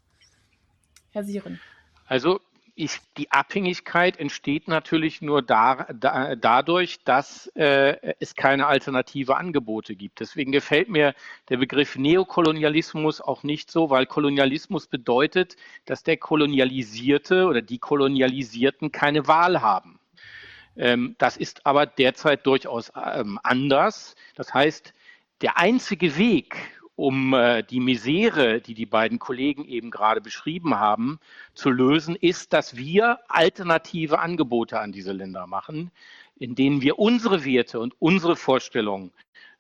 [1.13, 1.61] Herr Sieren.
[2.07, 2.41] Also
[2.77, 9.95] ich, die Abhängigkeit entsteht natürlich nur da, da, dadurch, dass äh, es keine alternative Angebote
[9.95, 10.21] gibt.
[10.21, 11.15] Deswegen gefällt mir
[11.49, 18.91] der Begriff Neokolonialismus auch nicht so, weil Kolonialismus bedeutet, dass der Kolonialisierte oder die Kolonialisierten
[18.91, 20.01] keine Wahl haben.
[20.77, 24.17] Ähm, das ist aber derzeit durchaus ähm, anders.
[24.35, 24.93] Das heißt,
[25.43, 26.57] der einzige Weg,
[26.97, 31.19] um äh, die Misere, die die beiden Kollegen eben gerade beschrieben haben,
[31.55, 35.91] zu lösen, ist, dass wir alternative Angebote an diese Länder machen,
[36.39, 39.13] in denen wir unsere Werte und unsere Vorstellungen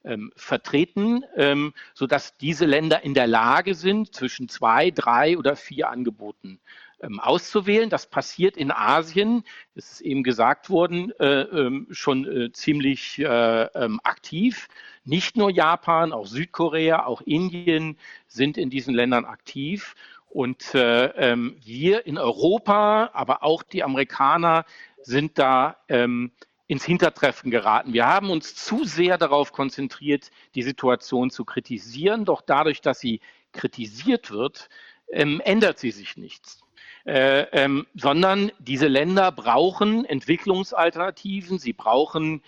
[0.04, 5.88] ähm, vertreten, ähm, sodass diese Länder in der Lage sind, zwischen zwei, drei oder vier
[5.88, 6.60] Angeboten
[7.00, 7.90] ähm, auszuwählen.
[7.90, 9.44] Das passiert in Asien,
[9.74, 13.24] es ist eben gesagt worden, äh, ähm, schon äh, ziemlich äh,
[13.64, 14.68] ähm, aktiv.
[15.04, 19.94] Nicht nur Japan, auch Südkorea, auch Indien sind in diesen Ländern aktiv.
[20.28, 24.64] Und äh, ähm, wir in Europa, aber auch die Amerikaner
[25.02, 26.32] sind da ähm,
[26.66, 27.92] ins Hintertreffen geraten.
[27.92, 32.24] Wir haben uns zu sehr darauf konzentriert, die Situation zu kritisieren.
[32.24, 33.20] Doch dadurch, dass sie
[33.52, 34.68] kritisiert wird,
[35.12, 36.64] ähm, ändert sie sich nichts.
[37.04, 42.42] Äh, ähm, sondern diese Länder brauchen Entwicklungsalternativen, sie brauchen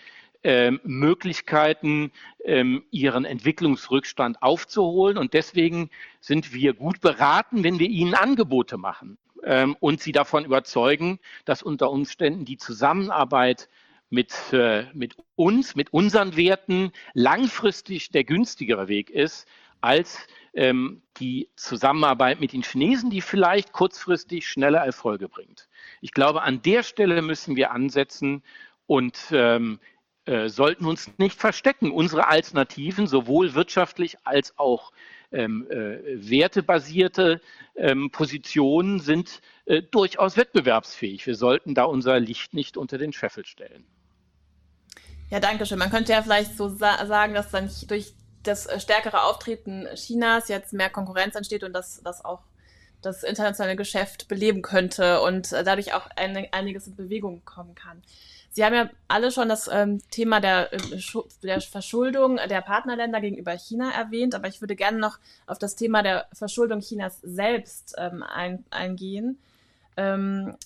[0.48, 2.12] ähm, Möglichkeiten,
[2.44, 5.18] ähm, ihren Entwicklungsrückstand aufzuholen.
[5.18, 10.44] Und deswegen sind wir gut beraten, wenn wir ihnen Angebote machen ähm, und sie davon
[10.44, 13.68] überzeugen, dass unter Umständen die Zusammenarbeit
[14.08, 19.48] mit, äh, mit uns, mit unseren Werten langfristig der günstigere Weg ist
[19.80, 20.26] als
[20.58, 25.68] die Zusammenarbeit mit den Chinesen, die vielleicht kurzfristig schnelle Erfolge bringt.
[26.00, 28.42] Ich glaube, an der Stelle müssen wir ansetzen
[28.86, 29.18] und
[30.26, 31.90] äh, sollten uns nicht verstecken.
[31.90, 34.92] Unsere Alternativen, sowohl wirtschaftlich als auch
[35.32, 37.40] ähm, äh, wertebasierte
[37.76, 41.26] ähm, Positionen, sind äh, durchaus wettbewerbsfähig.
[41.26, 43.84] Wir sollten da unser Licht nicht unter den Scheffel stellen.
[45.30, 45.78] Ja, danke schön.
[45.78, 48.12] Man könnte ja vielleicht so sa sagen, dass dann durch
[48.42, 52.42] das äh, stärkere Auftreten Chinas jetzt mehr Konkurrenz entsteht und dass das auch
[53.02, 58.02] das internationale Geschäft beleben könnte und äh, dadurch auch ein, einiges in Bewegung kommen kann.
[58.56, 60.78] Sie haben ja alle schon das ähm, Thema der, äh,
[61.42, 66.02] der Verschuldung der Partnerländer gegenüber China erwähnt, aber ich würde gerne noch auf das Thema
[66.02, 69.38] der Verschuldung Chinas selbst ähm, ein, eingehen.
[69.98, 70.56] Ähm,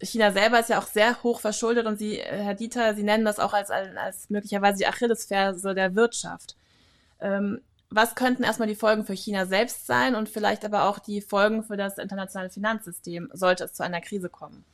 [0.00, 3.38] China selber ist ja auch sehr hoch verschuldet und Sie, Herr Dieter, Sie nennen das
[3.38, 6.56] auch als, als möglicherweise die Achillesferse der Wirtschaft.
[7.20, 11.20] Ähm, was könnten erstmal die Folgen für China selbst sein und vielleicht aber auch die
[11.20, 14.64] Folgen für das internationale Finanzsystem, sollte es zu einer Krise kommen?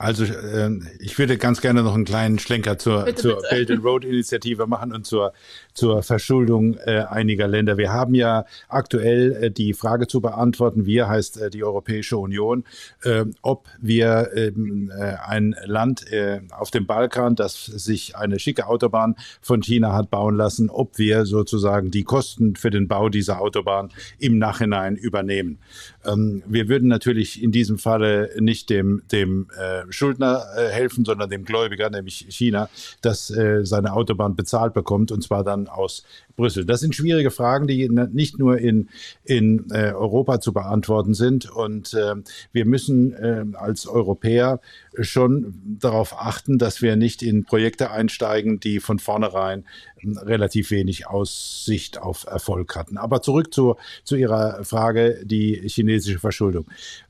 [0.00, 3.48] Also äh, ich würde ganz gerne noch einen kleinen Schlenker zur, bitte, zur bitte.
[3.50, 5.32] Belt and Road Initiative machen und zur,
[5.74, 7.78] zur Verschuldung äh, einiger Länder.
[7.78, 12.62] Wir haben ja aktuell äh, die Frage zu beantworten, wir heißt äh, die Europäische Union,
[13.02, 18.68] äh, ob wir ähm, äh, ein Land äh, auf dem Balkan, das sich eine schicke
[18.68, 23.40] Autobahn von China hat bauen lassen, ob wir sozusagen die Kosten für den Bau dieser
[23.40, 23.88] Autobahn
[24.20, 25.58] im Nachhinein übernehmen.
[26.04, 31.30] Ähm, wir würden natürlich in diesem Falle nicht dem, dem äh, Schuldner äh, helfen, sondern
[31.30, 32.68] dem Gläubiger, nämlich China,
[33.02, 36.04] dass äh, seine Autobahn bezahlt bekommt und zwar dann aus
[36.38, 36.64] Brüssel.
[36.64, 38.88] Das sind schwierige Fragen, die nicht nur in,
[39.24, 41.50] in äh, Europa zu beantworten sind.
[41.50, 42.14] Und äh,
[42.52, 44.60] wir müssen äh, als Europäer
[45.00, 49.64] schon darauf achten, dass wir nicht in Projekte einsteigen, die von vornherein
[50.04, 52.98] relativ wenig Aussicht auf Erfolg hatten.
[52.98, 56.66] Aber zurück zu, zu Ihrer Frage, die chinesische Verschuldung.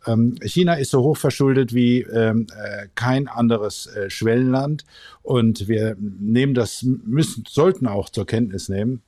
[0.06, 4.84] Ähm, China ist so hoch verschuldet wie ähm, äh, kein anderes äh, Schwellenland
[5.22, 9.02] und wir nehmen das, müssen, sollten auch zur Kenntnis nehmen,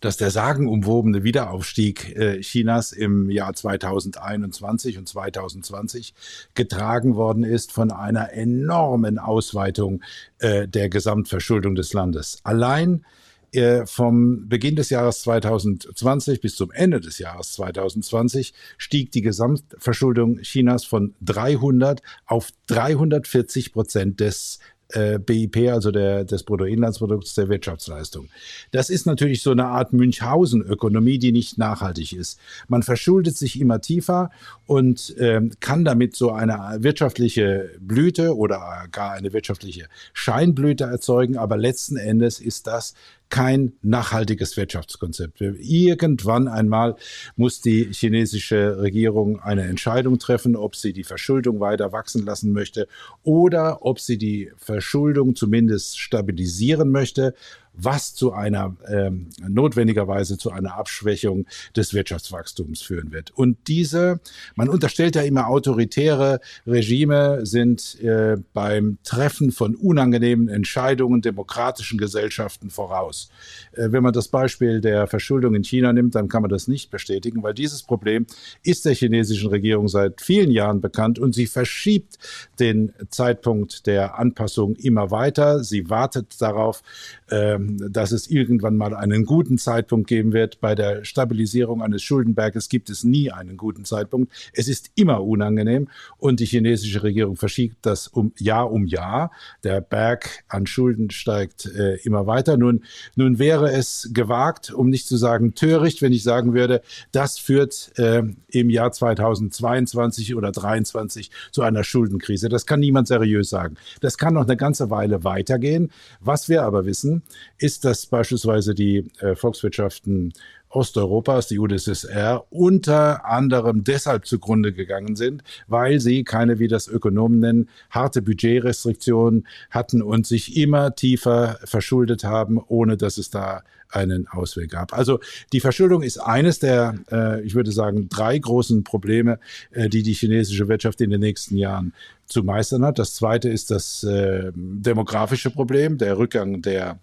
[0.00, 6.14] dass der sagenumwobene Wiederaufstieg äh, Chinas im Jahr 2021 und 2020
[6.54, 10.02] getragen worden ist von einer enormen Ausweitung
[10.38, 12.38] äh, der Gesamtverschuldung des Landes.
[12.44, 13.04] Allein
[13.52, 20.38] äh, vom Beginn des Jahres 2020 bis zum Ende des Jahres 2020 stieg die Gesamtverschuldung
[20.42, 24.58] Chinas von 300 auf 340 Prozent des
[24.90, 28.28] äh, BIP, also der, des Bruttoinlandsprodukts der Wirtschaftsleistung.
[28.70, 32.38] Das ist natürlich so eine Art Münchhausen-Ökonomie, die nicht nachhaltig ist.
[32.68, 34.30] Man verschuldet sich immer tiefer
[34.66, 41.56] und ähm, kann damit so eine wirtschaftliche Blüte oder gar eine wirtschaftliche Scheinblüte erzeugen, aber
[41.56, 42.94] letzten Endes ist das
[43.28, 45.40] kein nachhaltiges Wirtschaftskonzept.
[45.40, 46.96] Irgendwann einmal
[47.34, 52.86] muss die chinesische Regierung eine Entscheidung treffen, ob sie die Verschuldung weiter wachsen lassen möchte
[53.22, 57.34] oder ob sie die Verschuldung zumindest stabilisieren möchte
[57.76, 63.30] was zu einer ähm, notwendigerweise zu einer Abschwächung des Wirtschaftswachstums führen wird.
[63.30, 64.20] Und diese,
[64.54, 72.70] man unterstellt ja immer, autoritäre Regime sind äh, beim Treffen von unangenehmen Entscheidungen demokratischen Gesellschaften
[72.70, 73.28] voraus.
[73.72, 76.90] Äh, wenn man das Beispiel der Verschuldung in China nimmt, dann kann man das nicht
[76.90, 78.26] bestätigen, weil dieses Problem
[78.62, 82.18] ist der chinesischen Regierung seit vielen Jahren bekannt und sie verschiebt
[82.58, 85.62] den Zeitpunkt der Anpassung immer weiter.
[85.62, 86.82] Sie wartet darauf,
[87.30, 90.60] ähm, dass es irgendwann mal einen guten Zeitpunkt geben wird.
[90.60, 94.32] Bei der Stabilisierung eines Schuldenberges gibt es nie einen guten Zeitpunkt.
[94.52, 99.30] Es ist immer unangenehm und die chinesische Regierung verschiebt das um Jahr um Jahr.
[99.64, 102.56] Der Berg an Schulden steigt äh, immer weiter.
[102.56, 107.38] Nun, nun wäre es gewagt, um nicht zu sagen töricht, wenn ich sagen würde, das
[107.38, 112.48] führt äh, im Jahr 2022 oder 2023 zu einer Schuldenkrise.
[112.48, 113.76] Das kann niemand seriös sagen.
[114.00, 115.90] Das kann noch eine ganze Weile weitergehen.
[116.20, 117.22] Was wir aber wissen,
[117.58, 120.32] ist, dass beispielsweise die äh, Volkswirtschaften
[120.68, 127.38] Osteuropas, die UdSSR, unter anderem deshalb zugrunde gegangen sind, weil sie keine, wie das Ökonomen
[127.40, 134.26] nennen, harte Budgetrestriktionen hatten und sich immer tiefer verschuldet haben, ohne dass es da einen
[134.28, 134.92] Ausweg gab.
[134.92, 135.20] Also
[135.52, 139.38] die Verschuldung ist eines der, äh, ich würde sagen, drei großen Probleme,
[139.70, 141.94] äh, die die chinesische Wirtschaft in den nächsten Jahren
[142.26, 142.98] zu meistern hat.
[142.98, 146.98] Das zweite ist das äh, demografische Problem, der Rückgang der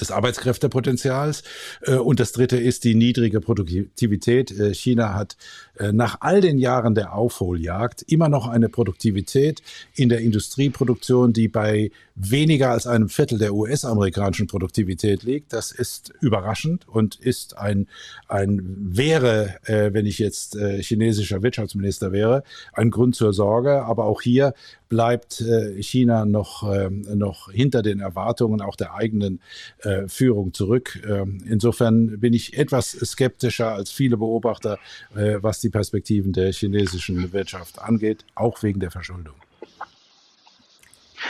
[0.00, 1.42] des Arbeitskräftepotenzials.
[1.82, 4.50] Äh, und das dritte ist die niedrige Produktivität.
[4.50, 5.36] Äh, China hat
[5.78, 9.62] äh, nach all den Jahren der Aufholjagd immer noch eine Produktivität
[9.94, 15.52] in der Industrieproduktion, die bei weniger als einem Viertel der US-amerikanischen Produktivität liegt.
[15.52, 17.88] Das ist überraschend und ist ein,
[18.26, 23.82] ein wäre, wenn ich jetzt chinesischer Wirtschaftsminister wäre, ein Grund zur Sorge.
[23.82, 24.54] Aber auch hier
[24.88, 25.44] bleibt
[25.78, 29.40] China noch, ähm, noch hinter den Erwartungen auch der eigenen
[29.82, 30.98] äh, Führung zurück.
[31.06, 34.78] Ähm, insofern bin ich etwas skeptischer als viele Beobachter,
[35.14, 39.34] äh, was die Perspektiven der chinesischen Wirtschaft angeht, auch wegen der Verschuldung.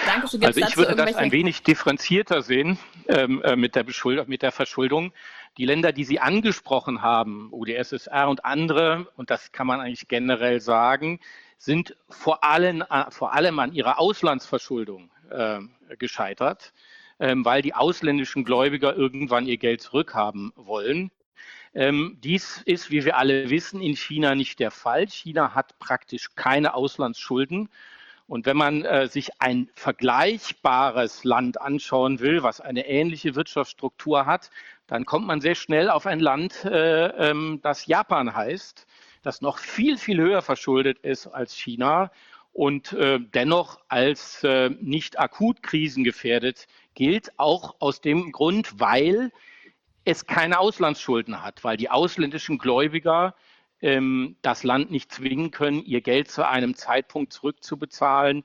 [0.05, 0.45] Dankeschön.
[0.45, 2.79] also ich würde das ein wenig differenzierter sehen
[3.09, 3.85] ähm, äh, mit, der
[4.27, 5.13] mit der Verschuldung.
[5.59, 10.61] Die Länder, die Sie angesprochen haben, UdSSR und andere, und das kann man eigentlich generell
[10.61, 11.21] sagen,
[11.59, 15.61] sind vor allem, äh, vor allem an ihrer Auslandsverschuldung äh,
[15.99, 16.73] gescheitert
[17.19, 21.11] weil die ausländischen Gläubiger irgendwann ihr Geld zurückhaben wollen.
[21.77, 25.07] Ähm, dies ist, wie wir alle wissen, in China nicht der Fall.
[25.09, 27.69] China hat praktisch keine Auslandsschulden.
[28.29, 34.51] Und wenn man äh, sich ein vergleichbares Land anschauen will, was eine ähnliche Wirtschaftsstruktur hat,
[34.87, 38.87] dann kommt man sehr schnell auf ein Land, äh, ähm, das Japan heißt,
[39.23, 42.11] das noch viel, viel höher verschuldet ist als China
[42.53, 49.31] und äh, dennoch als äh, nicht akut krisengefährdet gilt, auch aus dem Grund, weil
[50.05, 53.35] es keine Auslandsschulden hat, weil die ausländischen Gläubiger
[53.81, 58.43] ähm, das Land nicht zwingen können, ihr Geld zu einem Zeitpunkt zurückzubezahlen,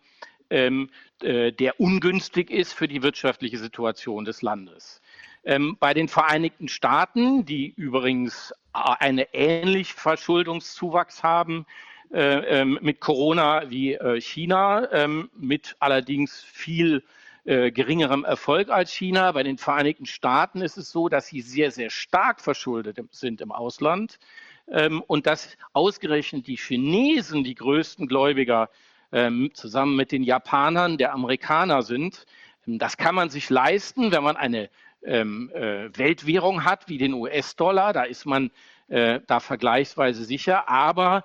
[0.50, 0.90] ähm,
[1.22, 5.02] äh, der ungünstig ist für die wirtschaftliche Situation des Landes.
[5.44, 11.66] Ähm, bei den Vereinigten Staaten, die übrigens einen ähnlichen Verschuldungszuwachs haben,
[12.12, 18.92] äh, ähm, mit Corona wie äh, China, ähm, mit allerdings viel äh, geringerem Erfolg als
[18.92, 19.32] China.
[19.32, 23.52] Bei den Vereinigten Staaten ist es so, dass sie sehr, sehr stark verschuldet sind im
[23.52, 24.20] Ausland
[24.68, 28.70] ähm, und dass ausgerechnet die Chinesen die größten Gläubiger
[29.54, 32.26] zusammen mit den Japanern der Amerikaner sind.
[32.66, 34.70] Das kann man sich leisten, wenn man eine
[35.04, 37.94] ähm, äh, Weltwährung hat wie den US-Dollar.
[37.94, 38.52] Da ist man
[38.88, 40.70] äh, da vergleichsweise sicher.
[40.70, 41.24] Aber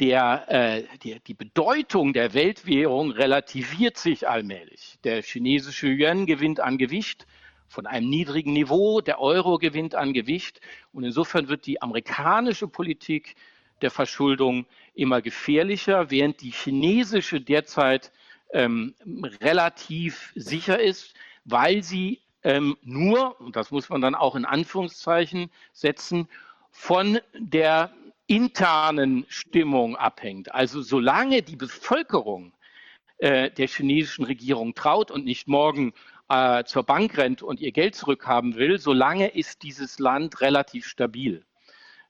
[0.00, 4.98] der, äh, die, die Bedeutung der Weltwährung relativiert sich allmählich.
[5.04, 7.26] Der chinesische Yuan gewinnt an Gewicht
[7.68, 10.60] von einem niedrigen Niveau, der Euro gewinnt an Gewicht
[10.92, 13.36] und insofern wird die amerikanische Politik
[13.82, 18.10] der Verschuldung immer gefährlicher, während die chinesische derzeit
[18.52, 18.94] ähm,
[19.40, 25.50] relativ sicher ist, weil sie ähm, nur, und das muss man dann auch in Anführungszeichen
[25.72, 26.28] setzen,
[26.72, 27.92] von der
[28.30, 30.54] internen Stimmung abhängt.
[30.54, 32.52] Also solange die Bevölkerung
[33.18, 35.92] äh, der chinesischen Regierung traut und nicht morgen
[36.28, 41.44] äh, zur Bank rennt und ihr Geld zurückhaben will, solange ist dieses Land relativ stabil.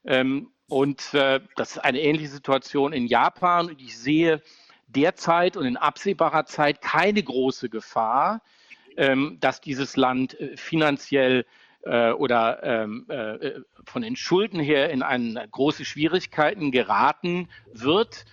[0.05, 3.69] Ähm, und äh, das ist eine ähnliche Situation in Japan.
[3.69, 4.43] Und ich sehe
[4.89, 8.43] derzeit und in absehbarer Zeit keine große Gefahr,
[8.95, 11.47] ähm, dass dieses Land äh, finanziell
[11.83, 18.25] äh, oder ähm, äh, von den Schulden her in eine große Schwierigkeiten geraten wird.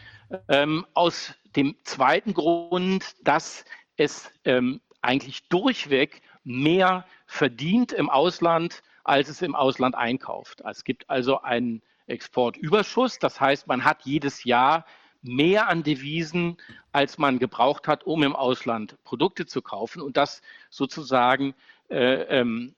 [0.48, 3.64] Ähm, aus dem zweiten Grund, dass
[3.96, 10.62] es ähm, eigentlich durchweg mehr verdient im Ausland, als es im Ausland einkauft.
[10.68, 13.18] Es gibt also einen Exportüberschuss.
[13.18, 14.84] Das heißt, man hat jedes Jahr
[15.22, 16.56] mehr an Devisen,
[16.92, 20.00] als man gebraucht hat, um im Ausland Produkte zu kaufen.
[20.00, 21.54] Und das sozusagen
[21.90, 22.74] äh, ähm,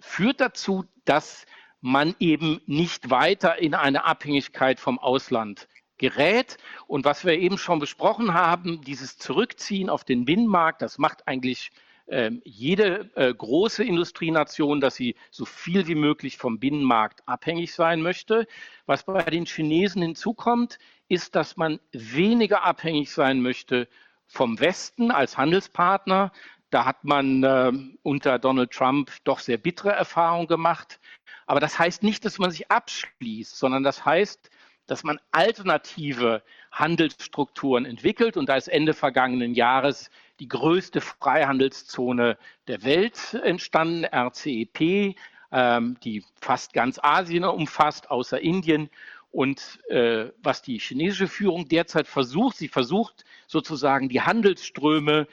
[0.00, 1.46] führt dazu, dass
[1.80, 6.56] man eben nicht weiter in eine Abhängigkeit vom Ausland gerät.
[6.86, 11.70] Und was wir eben schon besprochen haben, dieses Zurückziehen auf den Binnenmarkt, das macht eigentlich
[12.06, 18.00] äh, jede äh, große Industrienation, dass sie so viel wie möglich vom Binnenmarkt abhängig sein
[18.00, 18.46] möchte.
[18.86, 23.88] Was bei den Chinesen hinzukommt, ist, dass man weniger abhängig sein möchte
[24.26, 26.32] vom Westen als Handelspartner,
[26.70, 31.00] da hat man äh, unter Donald Trump doch sehr bittere Erfahrungen gemacht.
[31.46, 34.50] Aber das heißt nicht, dass man sich abschließt, sondern das heißt,
[34.86, 36.42] dass man alternative
[36.72, 38.36] Handelsstrukturen entwickelt.
[38.36, 40.10] Und da ist Ende vergangenen Jahres
[40.40, 45.16] die größte Freihandelszone der Welt entstanden, RCEP,
[45.52, 48.90] ähm, die fast ganz Asien umfasst, außer Indien.
[49.30, 55.26] Und äh, was die chinesische Führung derzeit versucht, sie versucht sozusagen die Handelsströme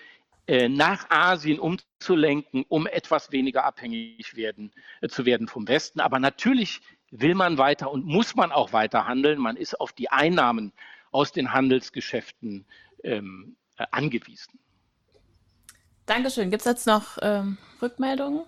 [0.47, 4.71] nach Asien umzulenken, um etwas weniger abhängig werden,
[5.01, 5.99] äh, zu werden vom Westen.
[5.99, 6.81] Aber natürlich
[7.11, 9.39] will man weiter und muss man auch weiter handeln.
[9.39, 10.71] Man ist auf die Einnahmen
[11.11, 12.65] aus den Handelsgeschäften
[13.03, 14.59] ähm, äh, angewiesen.
[16.05, 16.51] Dankeschön.
[16.51, 18.41] Gibt es jetzt noch ähm, Rückmeldungen?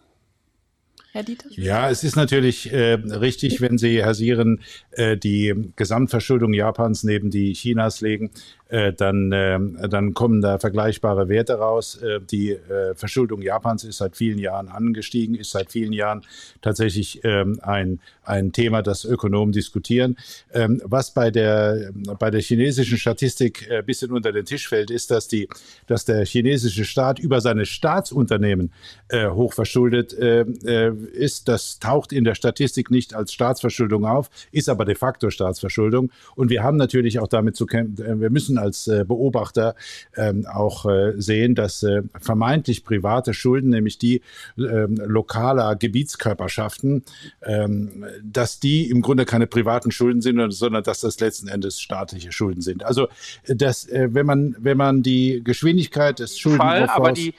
[1.11, 1.49] Herr Dieter?
[1.51, 7.31] Ja, es ist natürlich äh, richtig, wenn Sie, Herr Sieren, äh, die Gesamtverschuldung Japans neben
[7.31, 8.31] die Chinas legen,
[8.69, 12.01] äh, dann, äh, dann kommen da vergleichbare Werte raus.
[12.01, 16.23] Äh, die äh, Verschuldung Japans ist seit vielen Jahren angestiegen, ist seit vielen Jahren
[16.61, 20.17] tatsächlich ähm, ein, ein Thema, das Ökonomen diskutieren.
[20.53, 25.11] Ähm, was bei der, bei der chinesischen Statistik ein bisschen unter den Tisch fällt, ist,
[25.11, 25.47] dass, die,
[25.87, 28.71] dass der chinesische Staat über seine Staatsunternehmen
[29.13, 31.47] hochverschuldet ist.
[31.47, 36.11] Das taucht in der Statistik nicht als Staatsverschuldung auf, ist aber de facto Staatsverschuldung.
[36.35, 39.75] Und wir haben natürlich auch damit zu kämpfen, wir müssen als äh, Beobachter
[40.15, 44.21] ähm, auch äh, sehen, dass äh, vermeintlich private Schulden, nämlich die
[44.57, 47.03] ähm, lokaler Gebietskörperschaften,
[47.43, 52.31] ähm, dass die im Grunde keine privaten Schulden sind, sondern dass das letzten Endes staatliche
[52.31, 52.83] Schulden sind.
[52.83, 53.07] Also
[53.47, 57.33] das, wenn man wenn man die Geschwindigkeit des Schuldenaufbaus aber die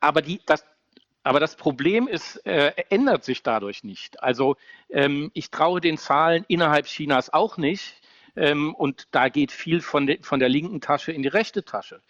[0.00, 0.64] aber die, das,
[1.22, 4.22] aber das Problem ist, äh, ändert sich dadurch nicht.
[4.22, 4.56] Also
[4.88, 7.99] ähm, ich traue den Zahlen innerhalb Chinas auch nicht.
[8.40, 12.00] Ähm, und da geht viel von, de, von der linken Tasche in die rechte Tasche.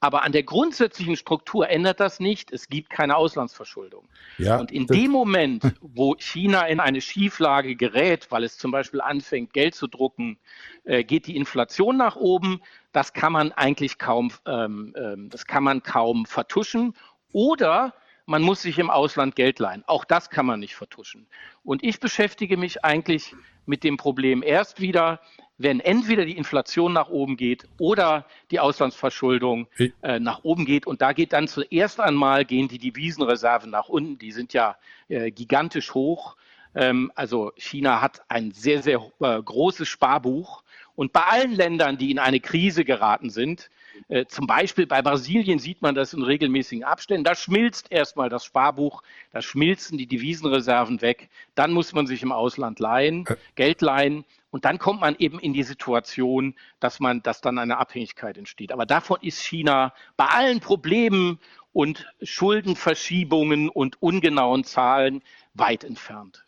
[0.00, 2.52] Aber an der grundsätzlichen Struktur ändert das nicht.
[2.52, 4.06] Es gibt keine Auslandsverschuldung.
[4.36, 9.00] Ja, und in dem Moment, wo China in eine Schieflage gerät, weil es zum Beispiel
[9.00, 10.38] anfängt, Geld zu drucken,
[10.84, 12.60] äh, geht die Inflation nach oben.
[12.92, 16.94] Das kann man eigentlich kaum, ähm, ähm, das kann man kaum vertuschen.
[17.32, 17.94] Oder
[18.28, 19.82] man muss sich im Ausland Geld leihen.
[19.86, 21.26] Auch das kann man nicht vertuschen.
[21.64, 25.20] Und ich beschäftige mich eigentlich mit dem Problem erst wieder,
[25.56, 29.66] wenn entweder die Inflation nach oben geht oder die Auslandsverschuldung
[30.02, 30.86] äh, nach oben geht.
[30.86, 34.18] Und da geht dann zuerst einmal gehen die Devisenreserven nach unten.
[34.18, 34.76] Die sind ja
[35.08, 36.36] äh, gigantisch hoch.
[36.74, 40.62] Ähm, also China hat ein sehr, sehr äh, großes Sparbuch.
[40.94, 43.70] Und bei allen Ländern, die in eine Krise geraten sind,
[44.08, 47.24] äh, zum Beispiel bei Brasilien sieht man das in regelmäßigen Abständen.
[47.24, 51.28] Da schmilzt erstmal das Sparbuch, da schmilzen die Devisenreserven weg.
[51.54, 53.36] Dann muss man sich im Ausland leihen, äh.
[53.54, 54.24] Geld leihen.
[54.50, 58.72] Und dann kommt man eben in die Situation, dass man, dass dann eine Abhängigkeit entsteht.
[58.72, 61.38] Aber davon ist China bei allen Problemen
[61.72, 65.22] und Schuldenverschiebungen und ungenauen Zahlen
[65.54, 66.44] weit entfernt.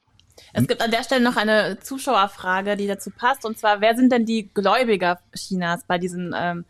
[0.52, 3.44] Es gibt an der Stelle noch eine Zuschauerfrage, die dazu passt.
[3.44, 6.64] Und zwar, wer sind denn die Gläubiger Chinas bei diesen, ähm,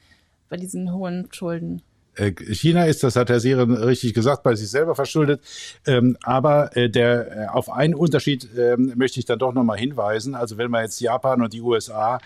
[0.50, 1.80] bei diesen hohen Schulden?
[2.16, 5.40] Äh, China ist, das hat Herr Sieren richtig gesagt, bei sich selber verschuldet.
[5.86, 10.34] Ähm, aber äh, der, äh, auf einen Unterschied ähm, möchte ich dann doch nochmal hinweisen.
[10.34, 12.18] Also wenn man jetzt Japan und die USA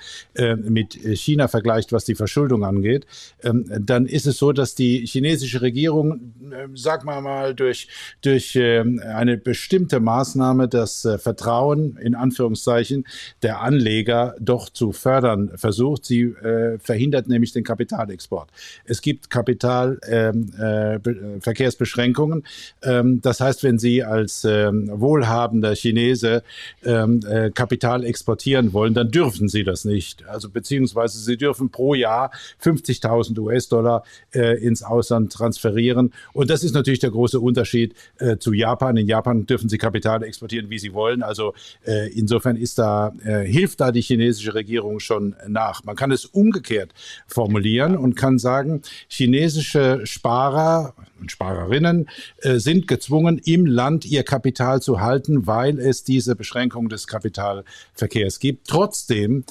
[0.56, 3.06] mit China vergleicht, was die Verschuldung angeht,
[3.42, 6.34] ähm, dann ist es so, dass die chinesische Regierung,
[6.74, 7.88] sag mal mal, durch,
[8.22, 13.06] durch eine bestimmte Maßnahme das Vertrauen in Anführungszeichen
[13.42, 16.04] der Anleger doch zu fördern versucht.
[16.04, 16.34] Sie
[16.78, 18.50] verhindert nämlich den Kapitalexport.
[18.84, 22.44] Es gibt Kapital Kapital, ähm, äh, Verkehrsbeschränkungen.
[22.82, 26.42] Ähm, das heißt, wenn Sie als ähm, wohlhabender Chinese
[26.84, 30.26] ähm, äh, Kapital exportieren wollen, dann dürfen Sie das nicht.
[30.28, 32.30] Also beziehungsweise Sie dürfen pro Jahr
[32.62, 34.04] 50.000 US-Dollar
[34.34, 36.12] äh, ins Ausland transferieren.
[36.32, 38.96] Und das ist natürlich der große Unterschied äh, zu Japan.
[38.96, 41.22] In Japan dürfen Sie Kapital exportieren, wie Sie wollen.
[41.22, 41.54] Also
[41.86, 45.84] äh, insofern ist da, äh, hilft da die chinesische Regierung schon nach.
[45.84, 46.92] Man kann es umgekehrt
[47.26, 52.08] formulieren und kann sagen, chinesische chinesische Sparer und Sparerinnen
[52.38, 58.38] äh, sind gezwungen, im Land ihr Kapital zu halten, weil es diese Beschränkung des Kapitalverkehrs
[58.38, 58.68] gibt.
[58.68, 59.44] Trotzdem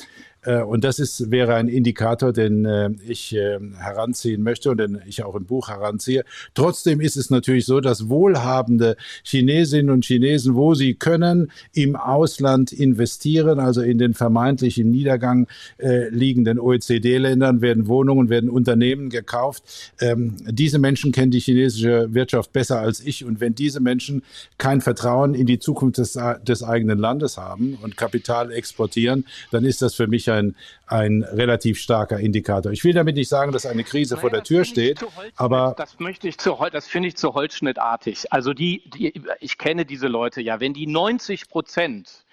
[0.51, 5.23] und das ist, wäre ein Indikator, den äh, ich äh, heranziehen möchte und den ich
[5.23, 6.23] auch im Buch heranziehe.
[6.53, 12.71] Trotzdem ist es natürlich so, dass wohlhabende Chinesinnen und Chinesen, wo sie können, im Ausland
[12.71, 15.47] investieren, also in den vermeintlichen Niedergang
[15.79, 19.93] liegenden OECD-Ländern werden Wohnungen, werden Unternehmen gekauft.
[19.99, 23.25] Ähm, diese Menschen kennen die chinesische Wirtschaft besser als ich.
[23.25, 24.23] Und wenn diese Menschen
[24.57, 26.17] kein Vertrauen in die Zukunft des,
[26.47, 30.55] des eigenen Landes haben und Kapital exportieren, dann ist das für mich ein,
[30.87, 32.71] ein relativ starker Indikator.
[32.71, 35.05] Ich will damit nicht sagen, dass eine Krise naja, vor der Tür steht,
[35.35, 38.31] aber das möchte ich zu, das finde ich zu holzschnittartig.
[38.31, 40.59] Also die, die, ich kenne diese Leute ja.
[40.59, 42.23] Wenn die 90 Prozent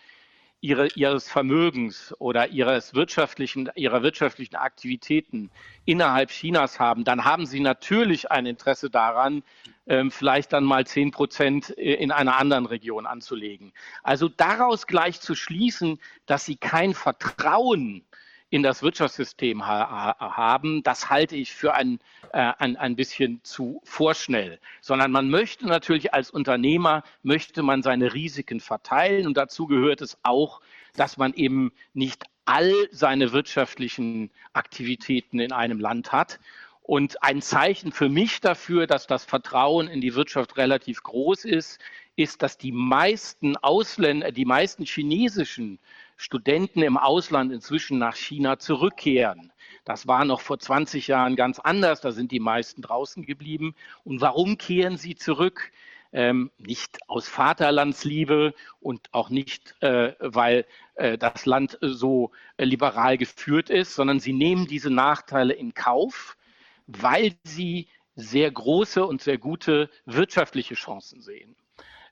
[0.60, 5.50] ihre, ihres Vermögens oder ihres wirtschaftlichen, ihrer wirtschaftlichen Aktivitäten
[5.84, 9.42] innerhalb Chinas haben, dann haben sie natürlich ein Interesse daran,
[10.10, 13.72] vielleicht dann mal 10 Prozent äh, in einer anderen Region anzulegen.
[14.02, 18.04] Also daraus gleich zu schließen, dass sie kein Vertrauen
[18.50, 22.00] in das Wirtschaftssystem ha haben, das halte ich für ein,
[22.32, 24.58] äh, ein, ein bisschen zu vorschnell.
[24.80, 30.18] Sondern man möchte natürlich als Unternehmer, möchte man seine Risiken verteilen und dazu gehört es
[30.24, 30.60] auch,
[30.94, 36.40] dass man eben nicht all seine wirtschaftlichen Aktivitäten in einem Land hat.
[36.90, 41.78] Und ein Zeichen für mich dafür, dass das Vertrauen in die Wirtschaft relativ groß ist,
[42.16, 45.78] ist, dass die meisten Ausländer, die meisten chinesischen
[46.16, 49.52] Studenten im Ausland inzwischen nach China zurückkehren.
[49.84, 52.00] Das war noch vor 20 Jahren ganz anders.
[52.00, 53.76] Da sind die meisten draußen geblieben.
[54.02, 55.70] Und warum kehren sie zurück?
[56.12, 60.66] Ähm, nicht aus Vaterlandsliebe und auch nicht, äh, weil
[60.96, 66.36] äh, das Land so äh, liberal geführt ist, sondern sie nehmen diese Nachteile in Kauf,
[66.98, 71.56] weil sie sehr große und sehr gute wirtschaftliche Chancen sehen.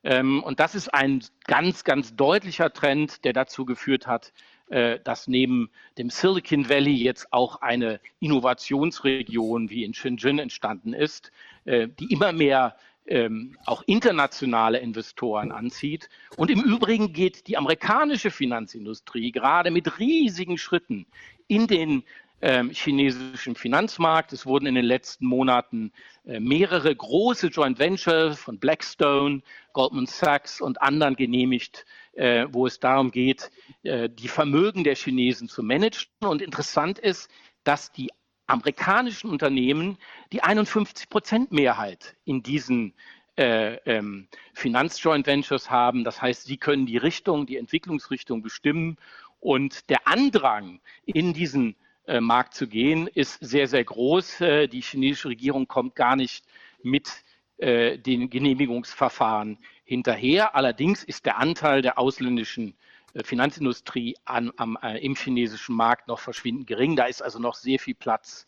[0.03, 4.33] Ähm, und das ist ein ganz, ganz deutlicher Trend, der dazu geführt hat,
[4.69, 11.31] äh, dass neben dem Silicon Valley jetzt auch eine Innovationsregion wie in Shenzhen entstanden ist,
[11.65, 12.75] äh, die immer mehr
[13.07, 16.09] ähm, auch internationale Investoren anzieht.
[16.37, 21.07] Und im Übrigen geht die amerikanische Finanzindustrie gerade mit riesigen Schritten
[21.47, 22.03] in den
[22.41, 24.33] ähm, chinesischen Finanzmarkt.
[24.33, 25.91] Es wurden in den letzten Monaten
[26.25, 29.41] äh, mehrere große Joint Ventures von Blackstone,
[29.73, 33.51] Goldman Sachs und anderen genehmigt, äh, wo es darum geht,
[33.83, 36.09] äh, die Vermögen der Chinesen zu managen.
[36.21, 37.29] Und interessant ist,
[37.63, 38.09] dass die
[38.47, 39.97] amerikanischen Unternehmen
[40.31, 42.95] die 51 Prozent Mehrheit in diesen
[43.37, 46.03] äh, ähm, Finanzjoint Ventures haben.
[46.03, 48.97] Das heißt, sie können die Richtung, die Entwicklungsrichtung bestimmen.
[49.39, 51.75] Und der Andrang in diesen
[52.19, 54.41] Markt zu gehen, ist sehr, sehr groß.
[54.41, 56.45] Äh, die chinesische Regierung kommt gar nicht
[56.81, 57.23] mit
[57.57, 60.55] äh, den Genehmigungsverfahren hinterher.
[60.55, 62.75] Allerdings ist der Anteil der ausländischen
[63.23, 66.95] Finanzindustrie an, am, im chinesischen Markt noch verschwindend gering.
[66.95, 68.47] Da ist also noch sehr viel Platz,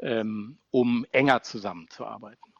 [0.00, 2.52] ähm, um enger zusammenzuarbeiten.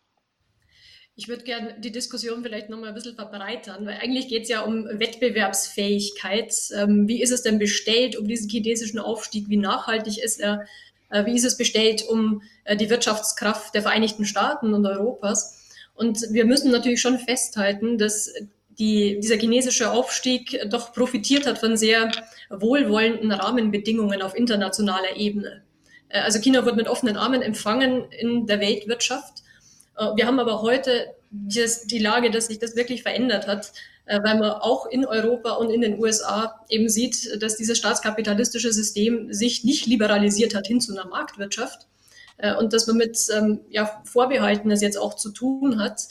[1.16, 4.62] Ich würde gerne die Diskussion vielleicht nochmal ein bisschen verbreitern, weil eigentlich geht es ja
[4.62, 6.54] um Wettbewerbsfähigkeit.
[6.76, 9.48] Ähm, wie ist es denn bestellt um diesen chinesischen Aufstieg?
[9.48, 10.66] Wie nachhaltig ist er?
[11.10, 15.58] Äh, wie ist es bestellt um äh, die Wirtschaftskraft der Vereinigten Staaten und Europas?
[15.94, 18.32] Und wir müssen natürlich schon festhalten, dass
[18.78, 22.10] die, dieser chinesische Aufstieg doch profitiert hat von sehr
[22.48, 25.62] wohlwollenden Rahmenbedingungen auf internationaler Ebene.
[26.08, 29.42] Äh, also China wird mit offenen Armen empfangen in der Weltwirtschaft.
[30.00, 33.72] Äh, wir haben aber heute die Lage, dass sich das wirklich verändert hat,
[34.06, 38.72] äh, weil man auch in Europa und in den USA eben sieht, dass dieses staatskapitalistische
[38.72, 41.86] System sich nicht liberalisiert hat hin zu einer Marktwirtschaft
[42.38, 46.08] äh, und dass man mit ähm, ja, Vorbehalten es jetzt auch zu tun hat,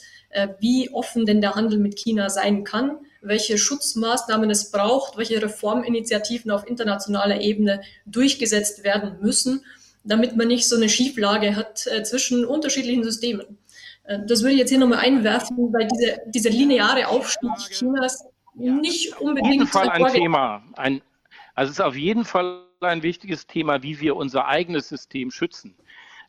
[0.60, 6.52] wie offen denn der Handel mit China sein kann, welche Schutzmaßnahmen es braucht, welche Reforminitiativen
[6.52, 9.64] auf internationaler Ebene durchgesetzt werden müssen,
[10.04, 13.58] damit man nicht so eine Schieflage hat zwischen unterschiedlichen Systemen.
[14.10, 19.18] Äh, das würde ich jetzt hier nochmal einwerfen, weil diese, dieser lineare Aufstieg Chinas nicht
[19.20, 19.46] unbedingt.
[19.46, 20.62] Auf jeden Fall ein Thema.
[20.76, 21.00] Ein,
[21.54, 25.74] also es ist auf jeden Fall ein wichtiges Thema, wie wir unser eigenes System schützen.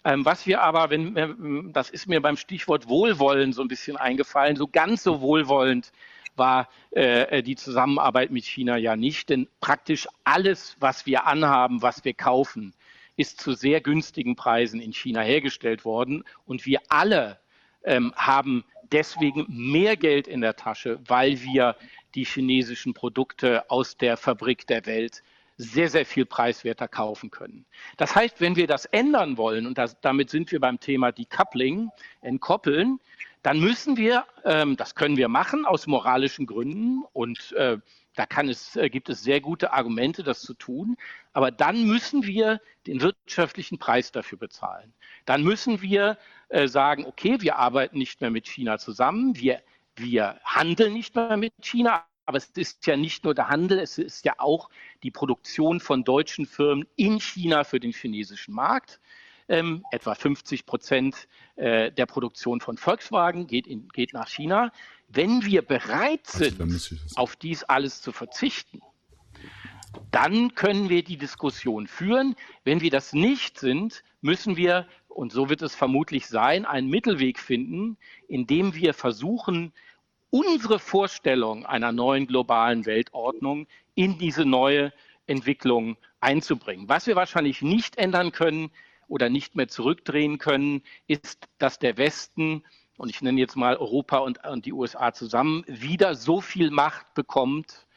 [0.04, 4.56] Ähm, was wir aber, wenn, das ist mir beim Stichwort Wohlwollen so ein bisschen eingefallen,
[4.56, 5.92] so ganz so wohlwollend
[6.36, 12.04] war äh, die Zusammenarbeit mit China ja nicht, denn praktisch alles, was wir anhaben, was
[12.04, 12.74] wir kaufen,
[13.16, 17.41] ist zu sehr günstigen Preisen in China hergestellt worden und wir alle
[17.84, 21.76] ähm, haben deswegen mehr Geld in der Tasche, weil wir
[22.16, 25.24] die chinesischen Produkte aus der Fabrik der Welt
[25.58, 27.66] sehr, sehr viel preiswerter kaufen können.
[27.98, 31.90] Das heißt, wenn wir das ändern wollen, und das, damit sind wir beim Thema Decoupling,
[32.22, 33.00] entkoppeln,
[33.44, 37.78] dann müssen wir, ähm, das können wir machen aus moralischen Gründen und äh,
[38.16, 40.98] da es, äh, gibt es sehr gute Argumente, das zu tun.
[41.34, 44.94] Aber dann müssen wir den wirtschaftlichen Preis dafür bezahlen.
[45.26, 46.18] Dann müssen wir
[46.50, 49.62] äh, sagen, okay, wir arbeiten nicht mehr mit China zusammen, wir,
[49.96, 53.98] wir handeln nicht mehr mit China, aber es ist ja nicht nur der Handel, es
[53.98, 54.70] ist ja auch
[55.04, 59.00] die Produktion von deutschen Firmen in China für den chinesischen Markt.
[59.52, 61.28] Ähm, etwa 50 Prozent
[61.58, 64.72] äh, der Produktion von Volkswagen geht, in, geht nach China.
[65.10, 66.58] Wenn wir bereit sind,
[67.16, 68.82] auf dies alles zu verzichten,
[70.10, 72.38] dann können wir die Diskussion führen.
[72.64, 77.38] Wenn wir das nicht sind, müssen wir und so wird es vermutlich sein, einen Mittelweg
[77.38, 77.98] finden,
[78.30, 79.74] in dem wir versuchen,
[80.30, 84.94] unsere Vorstellung einer neuen globalen Weltordnung in diese neue
[85.28, 86.88] Entwicklung einzubringen.
[86.88, 88.72] Was wir wahrscheinlich nicht ändern können
[89.12, 92.64] oder nicht mehr zurückdrehen können, ist, dass der Westen
[92.98, 97.14] und ich nenne jetzt mal Europa und, und die USA zusammen, wieder so viel Macht
[97.14, 97.88] bekommt,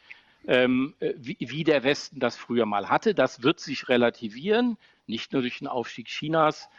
[0.47, 3.13] ähm, wie, wie, der Westen das früher mal hatte.
[3.13, 6.69] Das wird sich relativieren, nicht nur durch den Aufstieg Chinas,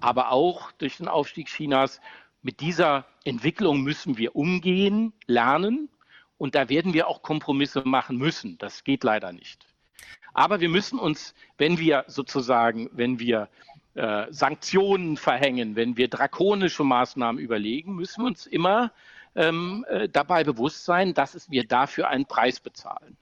[0.00, 2.00] aber auch durch den Aufstieg Chinas.
[2.42, 5.90] Mit dieser Entwicklung müssen wir umgehen, lernen
[6.38, 8.56] und da werden wir auch Kompromisse machen müssen.
[8.56, 9.69] Das geht leider nicht.
[10.40, 13.50] Aber wir müssen uns, wenn wir sozusagen, wenn wir
[13.94, 18.90] äh, Sanktionen verhängen, wenn wir drakonische Maßnahmen überlegen, müssen wir uns immer
[19.34, 23.18] ähm, äh, dabei bewusst sein, dass es, wir dafür einen Preis bezahlen.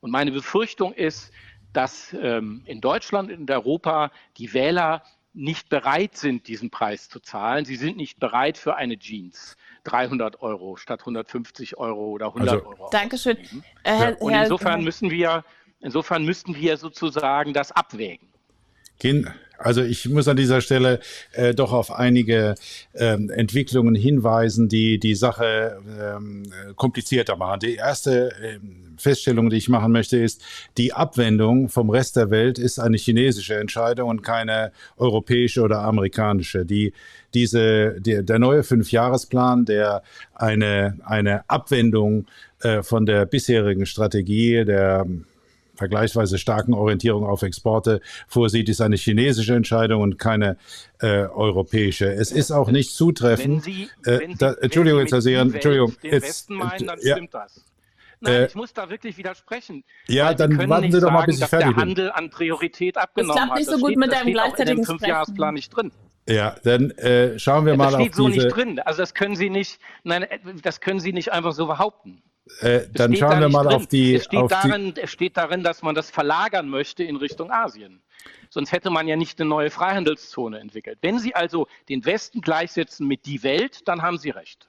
[0.00, 1.30] Und meine Befürchtung ist,
[1.72, 5.04] dass ähm, in Deutschland und in Europa die Wähler
[5.34, 7.64] nicht bereit sind, diesen Preis zu zahlen.
[7.64, 9.56] Sie sind nicht bereit für eine Jeans.
[9.84, 12.88] 300 Euro statt 150 Euro oder 100 also, Euro.
[12.90, 13.38] Dankeschön.
[13.84, 15.44] Äh, und insofern müssen wir,
[15.80, 18.28] insofern müssten wir sozusagen das abwägen.
[18.98, 21.00] Gehen, also ich muss an dieser Stelle
[21.32, 22.54] äh, doch auf einige
[22.94, 26.44] ähm, Entwicklungen hinweisen, die die Sache ähm,
[26.76, 27.60] komplizierter machen.
[27.60, 30.42] Die erste ähm, Feststellung, die ich machen möchte, ist,
[30.78, 36.64] die Abwendung vom Rest der Welt ist eine chinesische Entscheidung und keine europäische oder amerikanische.
[36.64, 36.92] Die,
[37.34, 40.02] diese, die, der neue Fünfjahresplan, der
[40.34, 42.26] eine, eine Abwendung
[42.60, 45.06] äh, von der bisherigen Strategie der
[45.76, 50.56] vergleichsweise starken Orientierung auf Exporte vorsieht, ist eine chinesische Entscheidung und keine
[51.00, 52.12] äh, europäische.
[52.12, 53.66] Es ist auch nicht zutreffend.
[53.66, 55.94] Wenn Sie, äh, wenn Sie, da, Entschuldigung, jetzt, Herr Entschuldigung.
[56.02, 57.16] Den jetzt, Westen meinen, dann ja.
[57.16, 57.64] stimmt das.
[58.20, 59.84] Nein, äh, ich muss da wirklich widersprechen.
[60.08, 61.76] Ja, dann warten Sie doch mal, bis ich fertig bin.
[61.76, 64.86] der Handel an Priorität abgenommen das klappt nicht so gut steht, mit deinem gleichzeitigen Das
[64.86, 65.92] steht Fünfjahresplan nicht drin.
[66.28, 68.08] Ja, dann äh, schauen wir ja, mal auf diese...
[68.08, 68.80] Das steht so nicht drin.
[68.80, 70.26] Also das können Sie nicht, nein,
[70.62, 72.22] das können Sie nicht einfach so behaupten.
[72.60, 73.76] Äh, dann schauen wir mal drin.
[73.76, 74.14] auf die.
[74.14, 75.00] Es steht, darin, die...
[75.02, 78.00] es steht darin, dass man das verlagern möchte in Richtung Asien.
[78.50, 80.98] Sonst hätte man ja nicht eine neue Freihandelszone entwickelt.
[81.02, 84.68] Wenn Sie also den Westen gleichsetzen mit die Welt, dann haben Sie recht.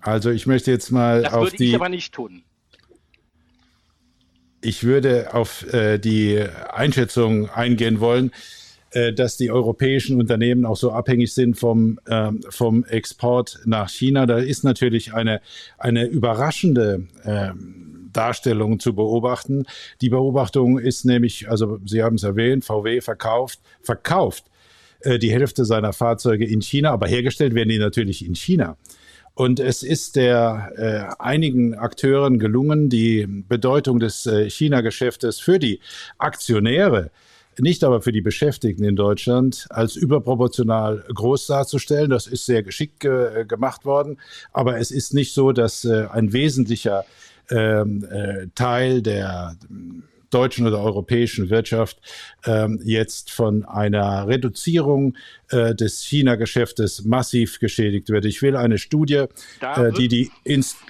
[0.00, 1.68] Also ich möchte jetzt mal das auf würde die.
[1.70, 2.44] Ich aber nicht tun.
[4.60, 8.32] Ich würde auf äh, die Einschätzung eingehen wollen,
[9.14, 14.26] dass die europäischen Unternehmen auch so abhängig sind vom, ähm, vom Export nach China.
[14.26, 15.40] Da ist natürlich eine,
[15.78, 19.66] eine überraschende ähm, Darstellung zu beobachten.
[20.00, 24.44] Die Beobachtung ist nämlich, also Sie haben es erwähnt, VW verkauft, verkauft
[25.00, 28.76] äh, die Hälfte seiner Fahrzeuge in China, aber hergestellt werden die natürlich in China.
[29.34, 35.80] Und es ist der äh, einigen Akteuren gelungen, die Bedeutung des äh, China-Geschäftes für die
[36.16, 37.10] Aktionäre
[37.58, 42.10] nicht aber für die Beschäftigten in Deutschland als überproportional groß darzustellen.
[42.10, 44.18] Das ist sehr geschickt äh, gemacht worden,
[44.52, 47.04] aber es ist nicht so, dass äh, ein wesentlicher
[47.50, 49.56] ähm, äh, Teil der
[50.30, 51.98] deutschen oder europäischen Wirtschaft
[52.44, 55.16] ähm, jetzt von einer Reduzierung
[55.50, 58.24] äh, des China-Geschäftes massiv geschädigt wird.
[58.24, 59.24] Ich will eine Studie,
[59.60, 60.30] äh, die, die,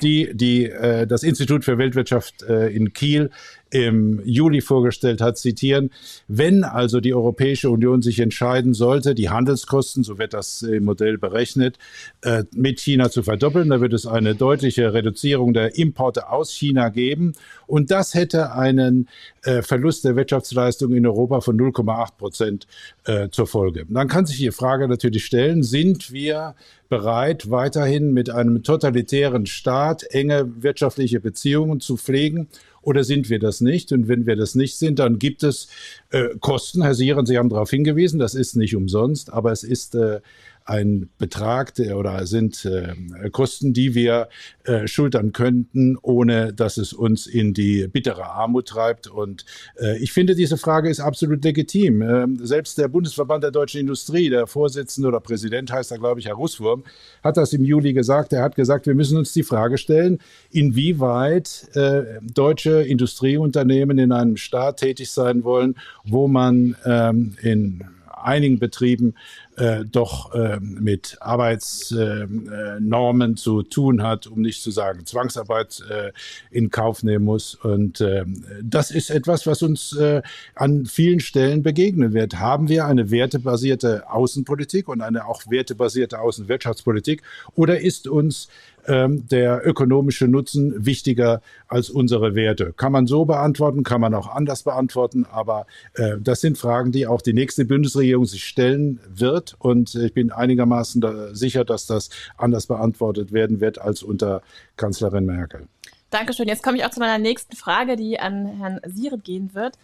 [0.02, 3.30] die, die äh, das Institut für Weltwirtschaft äh, in Kiel
[3.70, 5.90] im Juli vorgestellt hat, zitieren.
[6.28, 11.78] Wenn also die Europäische Union sich entscheiden sollte, die Handelskosten, so wird das Modell berechnet,
[12.22, 16.90] äh, mit China zu verdoppeln, dann wird es eine deutliche Reduzierung der Importe aus China
[16.90, 17.32] geben.
[17.66, 19.08] Und das hätte einen
[19.42, 22.66] äh, Verlust der Wirtschaftsleistung in Europa von 0,8 Prozent
[23.04, 23.84] äh, zur Folge.
[23.88, 26.54] Dann kann sich die Frage natürlich stellen, sind wir
[26.88, 32.48] bereit, weiterhin mit einem totalitären Staat enge wirtschaftliche Beziehungen zu pflegen
[32.86, 33.90] oder sind wir das nicht?
[33.90, 35.66] Und wenn wir das nicht sind, dann gibt es
[36.10, 36.82] äh, Kosten.
[36.82, 40.20] Herr Sieren, Sie haben darauf hingewiesen, das ist nicht umsonst, aber es ist äh,
[40.66, 44.28] ein Betrag der, oder sind äh, Kosten, die wir
[44.64, 49.06] äh, schultern könnten, ohne dass es uns in die bittere Armut treibt.
[49.06, 49.44] Und
[49.80, 52.02] äh, ich finde, diese Frage ist absolut legitim.
[52.02, 56.26] Äh, selbst der Bundesverband der deutschen Industrie, der Vorsitzende oder Präsident heißt da, glaube ich,
[56.26, 56.82] Herr Russwurm,
[57.22, 58.32] hat das im Juli gesagt.
[58.32, 60.18] Er hat gesagt, wir müssen uns die Frage stellen,
[60.50, 67.84] inwieweit äh, deutsche Industrieunternehmen in einem Staat tätig sein wollen, wo man ähm, in
[68.26, 69.14] einigen Betrieben
[69.56, 76.12] äh, doch äh, mit Arbeitsnormen äh, zu tun hat, um nicht zu sagen Zwangsarbeit äh,
[76.50, 77.54] in Kauf nehmen muss.
[77.54, 78.24] Und äh,
[78.62, 80.22] das ist etwas, was uns äh,
[80.54, 82.38] an vielen Stellen begegnen wird.
[82.38, 87.22] Haben wir eine wertebasierte Außenpolitik und eine auch wertebasierte Außenwirtschaftspolitik
[87.54, 88.48] oder ist uns
[88.88, 92.72] ähm, der ökonomische Nutzen wichtiger als unsere Werte?
[92.72, 97.06] Kann man so beantworten, kann man auch anders beantworten, aber äh, das sind Fragen, die
[97.06, 102.10] auch die nächste Bundesregierung sich stellen wird und ich bin einigermaßen da sicher, dass das
[102.36, 104.42] anders beantwortet werden wird als unter
[104.76, 105.66] Kanzlerin Merkel.
[106.10, 106.48] Dankeschön.
[106.48, 109.76] Jetzt komme ich auch zu meiner nächsten Frage, die an Herrn Sieret gehen wird.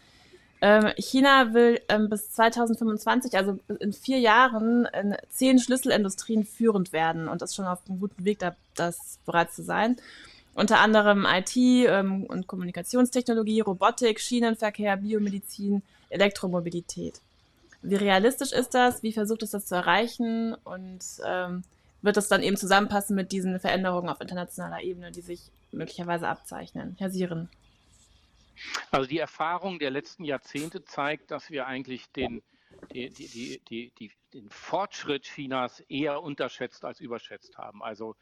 [0.65, 7.27] Ähm, China will ähm, bis 2025, also in vier Jahren, in zehn Schlüsselindustrien führend werden
[7.27, 9.97] und ist schon auf einem guten Weg, da, das bereits zu sein.
[10.55, 17.21] Unter anderem IT ähm, und Kommunikationstechnologie, Robotik, Schienenverkehr, Biomedizin, Elektromobilität.
[17.83, 19.03] Wie realistisch ist das?
[19.03, 20.55] Wie versucht es das zu erreichen?
[20.63, 21.65] Und ähm,
[22.03, 25.41] wird das dann eben zusammenpassen mit diesen Veränderungen auf internationaler Ebene, die sich
[25.73, 26.95] möglicherweise abzeichnen?
[27.01, 27.49] Herr Sieren.
[28.91, 32.43] Also die Erfahrung der letzten Jahrzehnte zeigt, dass wir eigentlich den,
[32.93, 37.83] die, die, die, den Fortschritt Chinas eher unterschätzt als überschätzt haben.
[37.83, 38.17] Also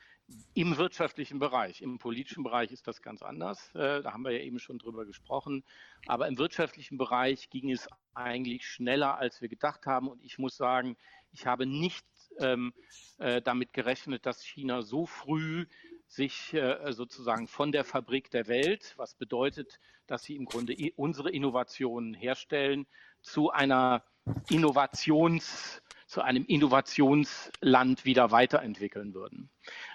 [0.55, 1.83] im wirtschaftlichen Bereich.
[1.83, 3.75] Im politischen Bereich ist das ganz anders.
[3.75, 5.65] Äh, da haben wir ja eben schon drüber gesprochen.
[6.07, 10.09] Aber im wirtschaftlichen Bereich ging es eigentlich schneller, als wir gedacht haben.
[10.09, 10.97] Und ich muss sagen,
[11.33, 12.07] ich habe nicht
[12.39, 12.73] ähm,
[13.19, 15.67] äh, damit gerechnet, dass China so früh
[16.11, 21.31] sich äh, sozusagen von der Fabrik der Welt, was bedeutet, dass sie im Grunde unsere
[21.31, 22.87] Innovationen herstellen,
[23.23, 24.03] zu einer
[24.49, 29.51] Innovations, zu einem Innovationsland wieder weiterentwickeln würden.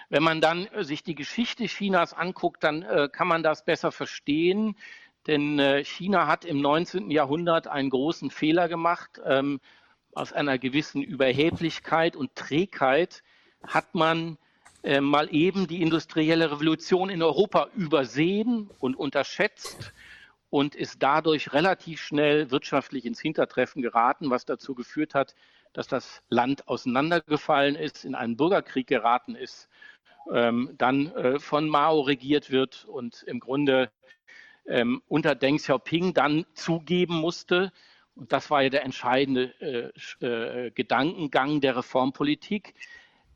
[0.08, 3.92] Wenn man dann äh, sich die Geschichte Chinas anguckt, dann äh, kann man das besser
[3.92, 4.74] verstehen.
[5.26, 7.10] Denn China hat im 19.
[7.10, 9.20] Jahrhundert einen großen Fehler gemacht.
[9.24, 9.60] Ähm,
[10.14, 13.24] aus einer gewissen Überheblichkeit und Trägheit
[13.66, 14.38] hat man
[14.86, 19.92] äh, mal eben die industrielle Revolution in Europa übersehen und unterschätzt
[20.48, 25.34] und ist dadurch relativ schnell wirtschaftlich ins Hintertreffen geraten, was dazu geführt hat,
[25.72, 29.68] dass das Land auseinandergefallen ist, in einen Bürgerkrieg geraten ist,
[30.32, 33.90] ähm, dann äh, von Mao regiert wird und im Grunde
[34.66, 37.72] ähm, unter Deng Xiaoping dann zugeben musste,
[38.14, 42.74] und das war ja der entscheidende äh, äh, Gedankengang der Reformpolitik,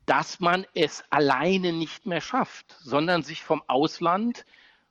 [0.05, 4.45] dass man es alleine nicht mehr schafft, sondern sich vom Ausland,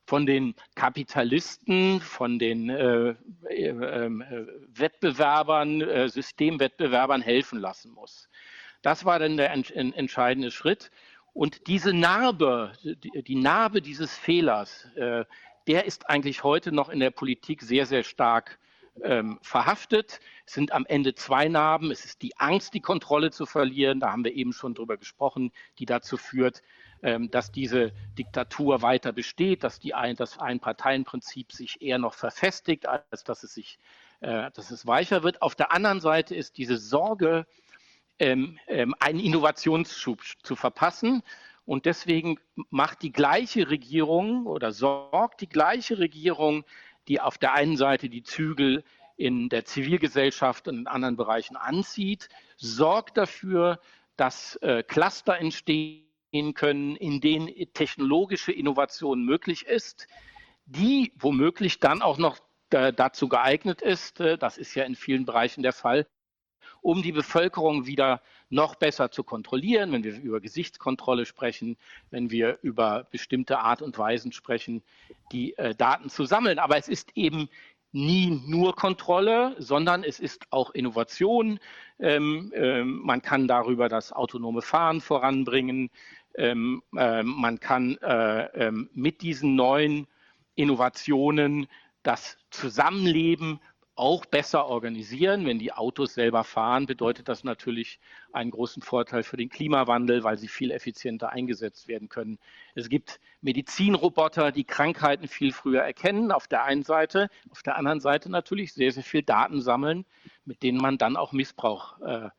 [0.05, 3.15] von den Kapitalisten, von den äh,
[3.49, 8.27] äh, ähm, äh, Wettbewerbern, äh, Systemwettbewerbern helfen lassen muss.
[8.81, 10.91] Das war dann der ent entscheidende Schritt.
[11.33, 15.23] Und diese Narbe, die, die Narbe dieses Fehlers, äh,
[15.67, 18.59] der ist eigentlich heute noch in der Politik sehr, sehr stark
[19.03, 20.19] ähm, verhaftet.
[20.45, 21.91] Es sind am Ende zwei Narben.
[21.91, 23.99] Es ist die Angst, die Kontrolle zu verlieren.
[23.99, 26.61] Da haben wir eben schon drüber gesprochen, die dazu führt,
[27.03, 32.87] ähm, dass diese Diktatur weiter besteht, dass die ein, das Einparteienprinzip sich eher noch verfestigt,
[32.87, 33.79] als dass es sich,
[34.19, 35.41] äh, dass es weicher wird.
[35.41, 37.47] Auf der anderen Seite ist diese Sorge,
[38.19, 41.23] ähm, ähm, einen Innovationsschub zu verpassen.
[41.65, 42.39] Und deswegen
[42.69, 46.65] macht die gleiche Regierung oder sorgt die gleiche Regierung
[47.07, 48.83] die auf der einen Seite die Zügel
[49.17, 53.79] in der Zivilgesellschaft und in anderen Bereichen anzieht, sorgt dafür,
[54.15, 60.07] dass äh, Cluster entstehen können, in denen technologische Innovation möglich ist,
[60.65, 62.39] die womöglich dann auch noch
[62.71, 66.07] äh, dazu geeignet ist, äh, das ist ja in vielen Bereichen der Fall,
[66.81, 71.77] um die Bevölkerung wieder noch besser zu kontrollieren, wenn wir über Gesichtskontrolle sprechen,
[72.09, 74.81] wenn wir über bestimmte Art und Weisen sprechen,
[75.31, 76.59] die äh, Daten zu sammeln.
[76.59, 77.49] Aber es ist eben
[77.93, 81.59] nie nur Kontrolle, sondern es ist auch Innovation.
[81.99, 85.89] Ähm, ähm, man kann darüber das autonome Fahren voranbringen.
[86.35, 90.07] Ähm, äh, man kann äh, ähm, mit diesen neuen
[90.55, 91.67] Innovationen
[92.03, 93.59] das Zusammenleben
[94.01, 95.45] auch besser organisieren.
[95.45, 97.99] Wenn die Autos selber fahren, bedeutet das natürlich
[98.33, 102.39] einen großen Vorteil für den Klimawandel, weil sie viel effizienter eingesetzt werden können.
[102.73, 107.99] Es gibt Medizinroboter, die Krankheiten viel früher erkennen, auf der einen Seite, auf der anderen
[107.99, 110.03] Seite natürlich sehr, sehr viel Daten sammeln,
[110.45, 112.29] mit denen man dann auch Missbrauch äh,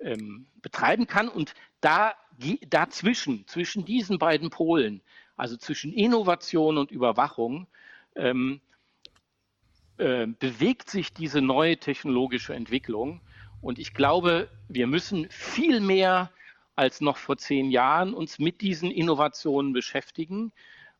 [0.00, 1.28] ähm, betreiben kann.
[1.28, 1.52] Und
[1.82, 2.14] da,
[2.66, 5.02] dazwischen, zwischen diesen beiden Polen,
[5.36, 7.66] also zwischen Innovation und Überwachung,
[8.16, 8.62] ähm,
[10.00, 13.20] äh, bewegt sich diese neue technologische Entwicklung.
[13.60, 16.30] Und ich glaube, wir müssen viel mehr
[16.74, 20.52] als noch vor zehn Jahren uns mit diesen Innovationen beschäftigen,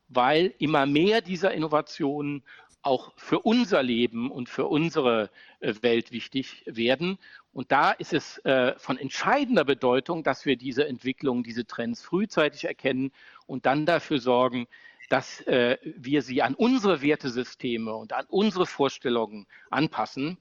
[0.07, 2.43] weil immer mehr dieser Innovationen
[2.83, 5.31] auch für unser Leben und für unsere
[5.61, 7.17] äh, Welt wichtig werden.
[7.53, 12.65] Und da ist es äh, von entscheidender Bedeutung, dass wir diese Entwicklung, diese Trends frühzeitig
[12.65, 13.11] erkennen
[13.47, 14.67] und dann dafür sorgen,
[15.11, 20.37] dass äh, wir sie an unsere Wertesysteme und an unsere Vorstellungen anpassen.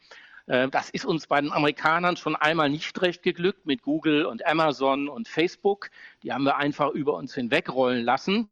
[0.46, 4.46] Äh, das ist uns bei den Amerikanern schon einmal nicht recht geglückt mit Google und
[4.46, 5.90] Amazon und Facebook.
[6.22, 8.48] Die haben wir einfach über uns hinwegrollen lassen.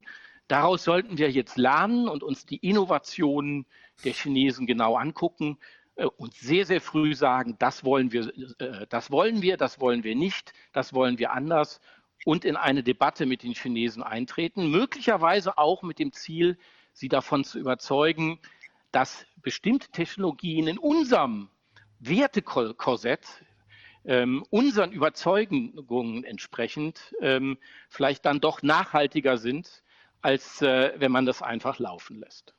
[0.49, 3.65] Daraus sollten wir jetzt lernen und uns die Innovationen
[4.03, 5.57] der Chinesen genau angucken
[5.95, 10.03] äh, und sehr, sehr früh sagen, das wollen wir, äh, das wollen wir, das wollen
[10.03, 11.81] wir nicht, das wollen wir anders
[12.29, 16.59] und in eine Debatte mit den Chinesen eintreten, möglicherweise auch mit dem Ziel,
[16.93, 18.39] sie davon zu überzeugen,
[18.93, 21.49] dass bestimmte Technologien in unserem
[22.01, 23.27] Wertekorsett
[24.05, 27.57] ähm, unseren Überzeugungen entsprechend ähm,
[27.89, 29.83] vielleicht dann doch nachhaltiger sind,
[30.21, 32.55] als äh, wenn man das einfach laufen lässt.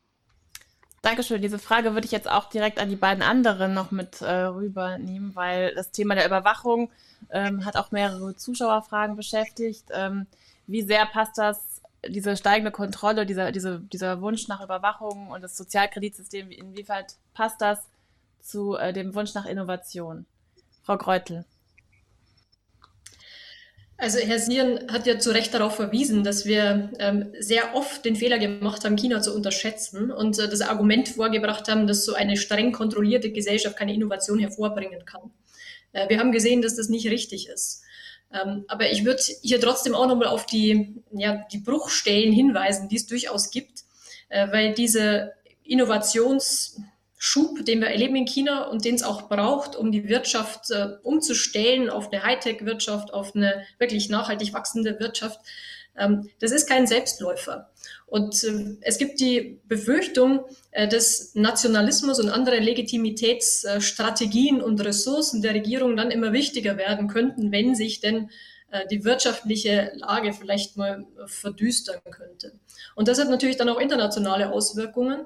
[1.01, 1.41] Dankeschön.
[1.41, 5.35] Diese Frage würde ich jetzt auch direkt an die beiden anderen noch mit äh, rübernehmen,
[5.35, 6.89] weil das Thema der Überwachung
[7.29, 9.85] ähm, hat auch mehrere Zuschauerfragen beschäftigt.
[9.91, 10.27] Ähm,
[10.67, 15.55] wie sehr passt das, diese steigende Kontrolle, dieser, diese, dieser Wunsch nach Überwachung und das
[15.57, 17.79] Sozialkreditsystem, inwieweit passt das
[18.41, 20.25] zu äh, dem Wunsch nach Innovation?
[20.83, 21.45] Frau Greutel.
[24.01, 28.15] Also Herr Sieren hat ja zu Recht darauf verwiesen, dass wir ähm, sehr oft den
[28.15, 32.37] Fehler gemacht haben, China zu unterschätzen und äh, das Argument vorgebracht haben, dass so eine
[32.37, 35.31] streng kontrollierte Gesellschaft keine Innovation hervorbringen kann.
[35.91, 37.83] Äh, wir haben gesehen, dass das nicht richtig ist.
[38.31, 42.95] Ähm, aber ich würde hier trotzdem auch nochmal auf die, ja, die Bruchstellen hinweisen, die
[42.95, 43.83] es durchaus gibt,
[44.29, 45.33] äh, weil diese
[45.65, 46.79] Innovations
[47.21, 50.95] Schub, den wir erleben in China und den es auch braucht, um die Wirtschaft äh,
[51.03, 55.41] umzustellen auf eine Hightech-Wirtschaft, auf eine wirklich nachhaltig wachsende Wirtschaft.
[55.97, 57.71] Ähm, das ist kein Selbstläufer.
[58.05, 65.55] Und äh, es gibt die Befürchtung, äh, dass Nationalismus und andere Legitimitätsstrategien und Ressourcen der
[65.55, 68.29] Regierung dann immer wichtiger werden könnten, wenn sich denn
[68.71, 72.53] äh, die wirtschaftliche Lage vielleicht mal verdüstern könnte.
[72.95, 75.25] Und das hat natürlich dann auch internationale Auswirkungen.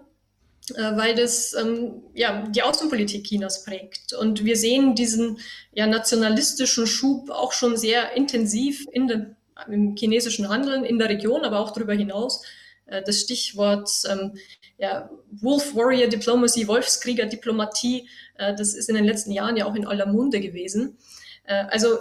[0.71, 4.13] Äh, weil das ähm, ja, die Außenpolitik Chinas prägt.
[4.13, 5.39] Und wir sehen diesen
[5.73, 9.35] ja, nationalistischen Schub auch schon sehr intensiv in den,
[9.67, 12.43] im chinesischen Handeln in der Region, aber auch darüber hinaus.
[12.85, 14.37] Äh, das Stichwort ähm,
[14.77, 18.07] ja, Wolf Warrior Diplomacy, Wolfskrieger Diplomatie,
[18.37, 20.97] äh, das ist in den letzten Jahren ja auch in aller Munde gewesen.
[21.43, 21.97] Äh, also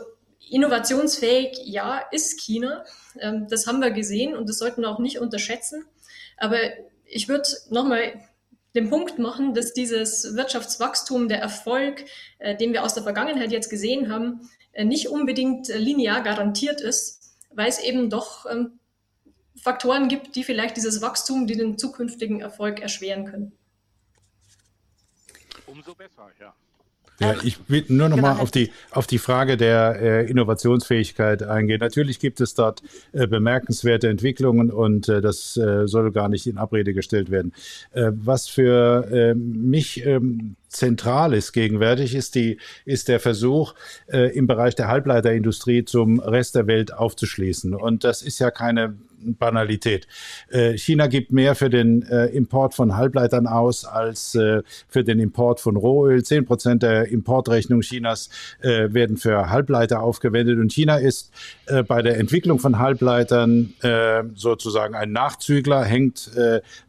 [0.50, 2.84] innovationsfähig, ja, ist China.
[3.18, 5.84] Ähm, das haben wir gesehen und das sollten wir auch nicht unterschätzen.
[6.36, 6.58] Aber
[7.06, 8.20] ich würde nochmal
[8.74, 12.04] den Punkt machen, dass dieses Wirtschaftswachstum, der Erfolg,
[12.38, 16.80] äh, den wir aus der Vergangenheit jetzt gesehen haben, äh, nicht unbedingt äh, linear garantiert
[16.80, 18.78] ist, weil es eben doch ähm,
[19.60, 23.52] Faktoren gibt, die vielleicht dieses Wachstum, die den zukünftigen Erfolg erschweren können.
[25.66, 26.54] Umso besser, ja.
[27.22, 28.34] Ja, ich will nur noch genau.
[28.34, 31.80] mal auf die, auf die Frage der äh, Innovationsfähigkeit eingehen.
[31.80, 36.58] Natürlich gibt es dort äh, bemerkenswerte Entwicklungen und äh, das äh, soll gar nicht in
[36.58, 37.52] Abrede gestellt werden.
[37.92, 43.74] Äh, was für äh, mich ähm, zentral ist gegenwärtig, ist, die, ist der Versuch,
[44.06, 47.74] äh, im Bereich der Halbleiterindustrie zum Rest der Welt aufzuschließen.
[47.74, 48.94] Und das ist ja keine
[49.24, 50.06] Banalität.
[50.50, 55.18] Äh, China gibt mehr für den äh, Import von Halbleitern aus als äh, für den
[55.18, 56.22] Import von Rohöl.
[56.22, 60.58] Zehn Prozent der Importrechnung Chinas werden für Halbleiter aufgewendet.
[60.58, 61.32] Und China ist
[61.88, 63.72] bei der Entwicklung von Halbleitern
[64.34, 66.30] sozusagen ein Nachzügler, hängt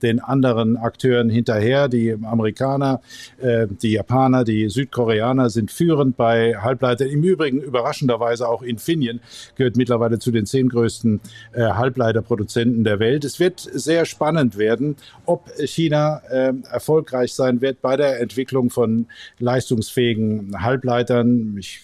[0.01, 1.87] den anderen Akteuren hinterher.
[1.87, 3.01] Die Amerikaner,
[3.41, 7.09] die Japaner, die Südkoreaner sind führend bei Halbleitern.
[7.09, 9.19] Im Übrigen überraschenderweise auch Infineon
[9.55, 11.19] gehört mittlerweile zu den zehn größten
[11.55, 13.23] Halbleiter Produzenten der Welt.
[13.25, 14.95] Es wird sehr spannend werden,
[15.25, 19.07] ob China äh, erfolgreich sein wird bei der Entwicklung von
[19.39, 21.55] leistungsfähigen Halbleitern.
[21.59, 21.81] Ich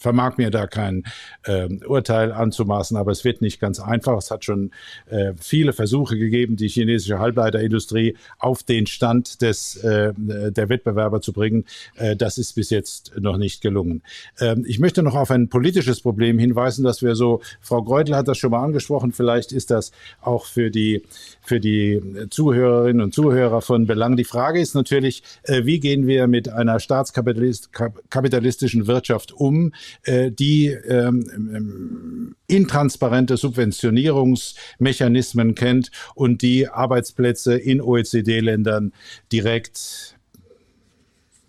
[0.00, 1.04] vermag mir da kein
[1.44, 4.16] äh, Urteil anzumaßen, aber es wird nicht ganz einfach.
[4.16, 4.70] Es hat schon
[5.10, 11.34] äh, viele Versuche gegeben, die chinesische Halbleiterindustrie auf den Stand des, äh, der Wettbewerber zu
[11.34, 11.66] bringen.
[11.96, 14.02] Äh, das ist bis jetzt noch nicht gelungen.
[14.40, 18.26] Ähm, ich möchte noch auf ein politisches Problem hinweisen, dass wir so, Frau Greutel hat
[18.26, 19.92] das schon mal angesprochen, vielleicht ist das
[20.22, 21.02] auch für die,
[21.42, 24.16] für die Zuhörerinnen und Zuhörer von Belang.
[24.16, 30.68] Die Frage ist natürlich, äh, wie gehen wir mit einer staatskapitalistischen Wirtschaft um, äh, die
[30.68, 38.92] ähm, ähm, intransparente Subventionierungsmechanismen kennt und die Arbeitsplätze in OECD-Ländern
[39.32, 40.16] direkt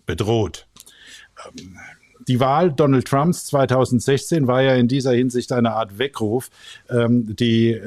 [0.06, 0.66] bedroht.
[1.46, 1.76] Ähm,
[2.28, 6.50] die Wahl Donald Trumps 2016 war ja in dieser Hinsicht eine Art Weckruf,
[6.88, 7.80] die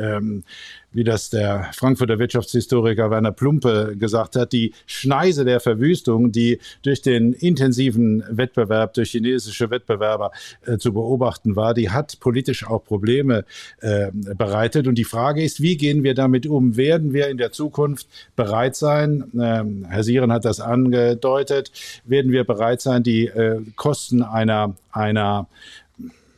[0.95, 7.01] wie das der Frankfurter Wirtschaftshistoriker Werner Plumpe gesagt hat, die Schneise der Verwüstung, die durch
[7.01, 10.31] den intensiven Wettbewerb, durch chinesische Wettbewerber
[10.65, 13.43] äh, zu beobachten war, die hat politisch auch Probleme
[13.81, 14.87] äh, bereitet.
[14.87, 16.77] Und die Frage ist, wie gehen wir damit um?
[16.77, 21.71] Werden wir in der Zukunft bereit sein, äh, Herr Sieren hat das angedeutet,
[22.05, 25.47] werden wir bereit sein, die äh, Kosten einer, einer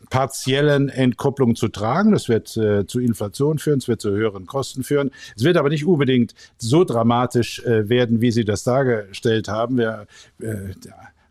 [0.10, 2.12] partiellen Entkopplung zu tragen.
[2.12, 5.12] Das wird äh, zu Inflation führen, es wird zu höheren Kosten führen.
[5.36, 9.78] Es wird aber nicht unbedingt so dramatisch äh, werden, wie Sie das dargestellt haben.
[9.78, 10.08] Wir,
[10.42, 10.74] äh,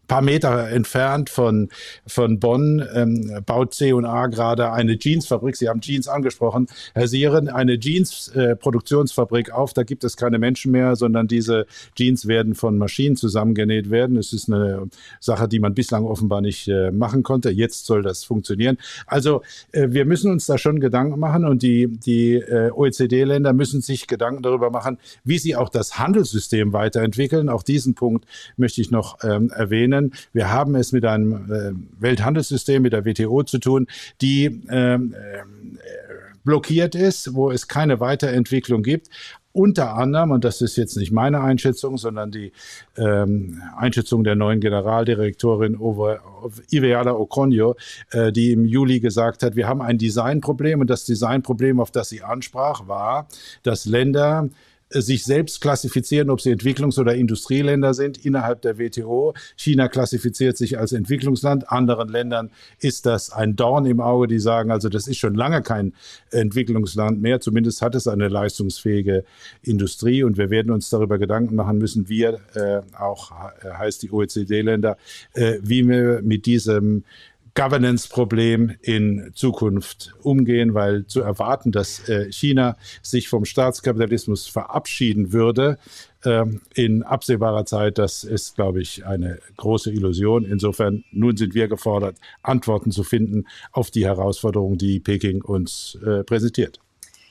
[0.06, 1.68] paar Meter entfernt von,
[2.06, 5.56] von Bonn ähm, baut C&A gerade eine Jeansfabrik.
[5.56, 9.72] Sie haben Jeans angesprochen, Herr Sieren, eine Jeans-Produktionsfabrik äh, auf.
[9.72, 14.16] Da gibt es keine Menschen mehr, sondern diese Jeans werden von Maschinen zusammengenäht werden.
[14.16, 14.88] Es ist eine
[15.20, 17.50] Sache, die man bislang offenbar nicht äh, machen konnte.
[17.50, 18.78] Jetzt soll das funktionieren.
[19.06, 19.42] Also
[19.72, 24.06] äh, wir müssen uns da schon Gedanken machen und die, die äh, OECD-Länder müssen sich
[24.06, 27.48] Gedanken darüber machen, wie sie auch das Handelssystem weiterentwickeln.
[27.48, 28.26] Auch diesen Punkt
[28.56, 29.95] möchte ich noch ähm, erwähnen.
[30.32, 33.86] Wir haben es mit einem äh, Welthandelssystem, mit der WTO zu tun,
[34.20, 35.42] die ähm, äh,
[36.44, 39.08] blockiert ist, wo es keine Weiterentwicklung gibt.
[39.52, 42.52] Unter anderem, und das ist jetzt nicht meine Einschätzung, sondern die
[42.98, 45.78] ähm, Einschätzung der neuen Generaldirektorin
[46.70, 47.74] Iveala Oconio,
[48.10, 50.80] äh, die im Juli gesagt hat, wir haben ein Designproblem.
[50.80, 53.28] Und das Designproblem, auf das sie ansprach, war,
[53.62, 54.50] dass Länder
[54.88, 59.34] sich selbst klassifizieren, ob sie Entwicklungs- oder Industrieländer sind innerhalb der WTO.
[59.56, 61.70] China klassifiziert sich als Entwicklungsland.
[61.70, 65.62] Anderen Ländern ist das ein Dorn im Auge, die sagen, also das ist schon lange
[65.62, 65.92] kein
[66.30, 67.40] Entwicklungsland mehr.
[67.40, 69.24] Zumindest hat es eine leistungsfähige
[69.62, 70.22] Industrie.
[70.22, 73.32] Und wir werden uns darüber Gedanken machen müssen, wir, äh, auch
[73.62, 74.96] äh, heißt die OECD-Länder,
[75.34, 77.04] äh, wie wir mit diesem
[77.56, 85.78] Governance-Problem in Zukunft umgehen, weil zu erwarten, dass äh, China sich vom Staatskapitalismus verabschieden würde
[86.24, 90.44] ähm, in absehbarer Zeit, das ist, glaube ich, eine große Illusion.
[90.44, 96.22] Insofern, nun sind wir gefordert, Antworten zu finden auf die Herausforderungen, die Peking uns äh,
[96.24, 96.78] präsentiert.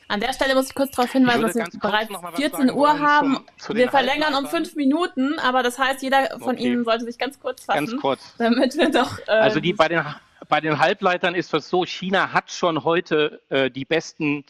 [0.08, 3.40] An der Stelle muss ich kurz darauf hinweisen, dass wir bereits 14 Uhr haben.
[3.58, 6.66] Zum, wir verlängern um fünf Minuten, aber das heißt, jeder von okay.
[6.66, 7.88] Ihnen sollte sich ganz kurz fassen.
[7.88, 8.36] Ganz kurz.
[8.38, 9.20] Damit wir doch.
[9.28, 10.04] Äh, also die bei den,
[10.48, 14.46] bei den Halbleitern ist das so, China hat schon heute äh, die besten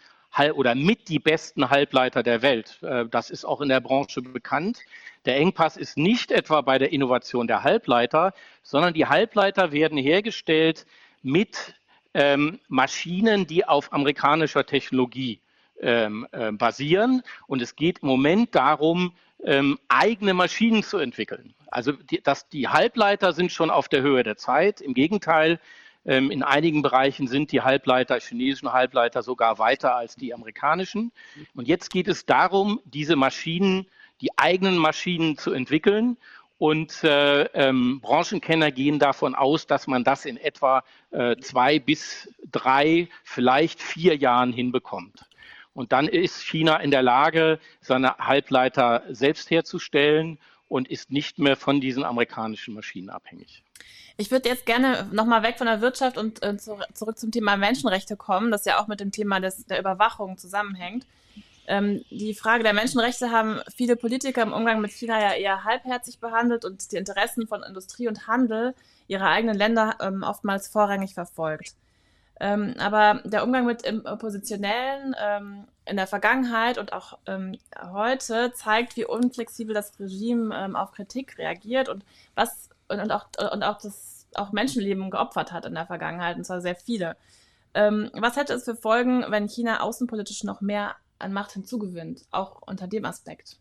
[0.56, 2.80] oder mit die besten Halbleiter der Welt.
[2.82, 4.80] Äh, das ist auch in der Branche bekannt.
[5.26, 10.86] Der Engpass ist nicht etwa bei der Innovation der Halbleiter, sondern die Halbleiter werden hergestellt
[11.24, 11.76] mit
[12.14, 15.40] ähm, Maschinen, die auf amerikanischer Technologie
[15.82, 17.22] ähm, äh, basieren.
[17.48, 19.14] Und es geht im Moment darum,
[19.44, 21.54] ähm, eigene Maschinen zu entwickeln.
[21.68, 24.82] Also die, dass die Halbleiter sind schon auf der Höhe der Zeit.
[24.82, 25.60] Im Gegenteil,
[26.06, 31.12] ähm, in einigen Bereichen sind die Halbleiter, chinesischen Halbleiter sogar weiter als die amerikanischen.
[31.56, 33.88] Und jetzt geht es darum, diese Maschinen,
[34.22, 36.18] die eigenen Maschinen zu entwickeln.
[36.58, 42.34] Und äh, ähm, Branchenkenner gehen davon aus, dass man das in etwa äh, zwei bis
[42.50, 45.26] drei, vielleicht vier Jahren hinbekommt.
[45.76, 51.58] Und dann ist China in der Lage, seine Halbleiter selbst herzustellen und ist nicht mehr
[51.58, 53.62] von diesen amerikanischen Maschinen abhängig.
[54.18, 57.58] Ich würde jetzt gerne nochmal weg von der Wirtschaft und äh, zu, zurück zum Thema
[57.58, 61.06] Menschenrechte kommen, das ja auch mit dem Thema des, der Überwachung zusammenhängt.
[61.68, 66.20] Ähm, die Frage der Menschenrechte haben viele Politiker im Umgang mit China ja eher halbherzig
[66.20, 68.74] behandelt und die Interessen von Industrie und Handel
[69.08, 71.76] ihrer eigenen Länder ähm, oftmals vorrangig verfolgt.
[72.40, 77.58] Ähm, aber der Umgang mit Oppositionellen ähm, in der Vergangenheit und auch ähm,
[77.94, 83.28] heute zeigt, wie unflexibel das Regime ähm, auf Kritik reagiert und was und, und, auch,
[83.52, 87.16] und auch das auch Menschenleben geopfert hat in der Vergangenheit, und zwar sehr viele.
[87.74, 92.62] Ähm, was hätte es für Folgen, wenn China außenpolitisch noch mehr an Macht hinzugewinnt, auch
[92.62, 93.58] unter dem Aspekt?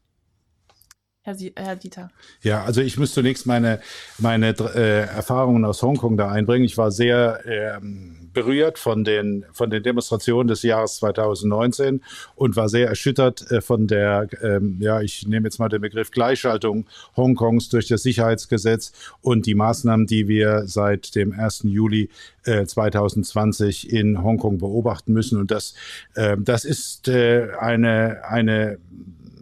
[1.24, 2.10] Herr, Herr Dieter.
[2.42, 3.80] Ja, also ich muss zunächst meine,
[4.18, 6.66] meine äh, Erfahrungen aus Hongkong da einbringen.
[6.66, 12.02] Ich war sehr ähm, berührt von den, von den Demonstrationen des Jahres 2019
[12.34, 16.10] und war sehr erschüttert äh, von der, ähm, ja, ich nehme jetzt mal den Begriff
[16.10, 16.84] Gleichschaltung
[17.16, 21.62] Hongkongs durch das Sicherheitsgesetz und die Maßnahmen, die wir seit dem 1.
[21.62, 22.10] Juli
[22.44, 25.40] äh, 2020 in Hongkong beobachten müssen.
[25.40, 25.74] Und das,
[26.16, 28.78] äh, das ist äh, eine, eine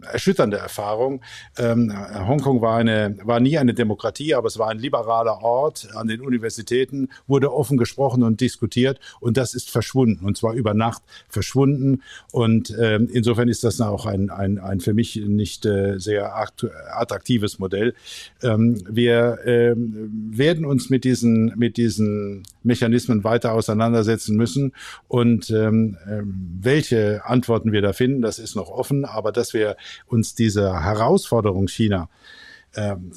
[0.03, 1.21] erschütternde Erfahrung.
[1.57, 1.93] Ähm,
[2.27, 5.89] Hongkong war, eine, war nie eine Demokratie, aber es war ein liberaler Ort.
[5.95, 10.73] An den Universitäten wurde offen gesprochen und diskutiert und das ist verschwunden und zwar über
[10.73, 12.01] Nacht verschwunden.
[12.31, 17.59] Und ähm, insofern ist das auch ein, ein, ein für mich nicht äh, sehr attraktives
[17.59, 17.93] Modell.
[18.41, 24.73] Ähm, wir ähm, werden uns mit diesen, mit diesen Mechanismen weiter auseinandersetzen müssen
[25.07, 26.33] und ähm, ähm
[26.63, 29.75] welche Antworten wir da finden, das ist noch offen, aber dass wir
[30.07, 32.09] uns dieser Herausforderung China
[32.75, 33.11] ähm,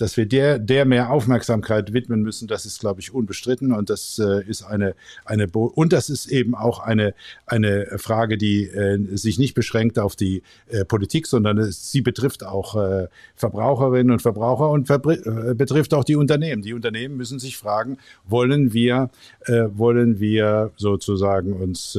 [0.00, 3.72] dass wir der, der mehr Aufmerksamkeit widmen müssen, das ist, glaube ich, unbestritten.
[3.72, 4.94] Und das äh, ist eine,
[5.24, 7.14] eine, Bo und das ist eben auch eine,
[7.46, 12.44] eine Frage, die äh, sich nicht beschränkt auf die äh, Politik, sondern es, sie betrifft
[12.44, 16.62] auch äh, Verbraucherinnen und Verbraucher und äh, betrifft auch die Unternehmen.
[16.62, 19.10] Die Unternehmen müssen sich fragen, wollen wir,
[19.44, 21.98] äh, wollen wir sozusagen uns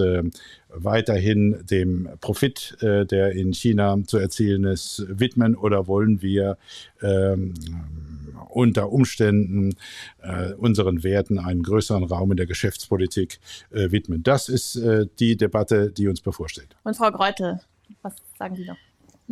[0.73, 6.57] weiterhin dem Profit, äh, der in China zu erzielen ist, widmen oder wollen wir
[7.01, 7.53] ähm,
[8.49, 9.75] unter Umständen
[10.21, 13.39] äh, unseren Werten einen größeren Raum in der Geschäftspolitik
[13.71, 14.23] äh, widmen.
[14.23, 16.75] Das ist äh, die Debatte, die uns bevorsteht.
[16.83, 17.59] Und Frau Greutel,
[18.01, 18.77] was sagen Sie noch?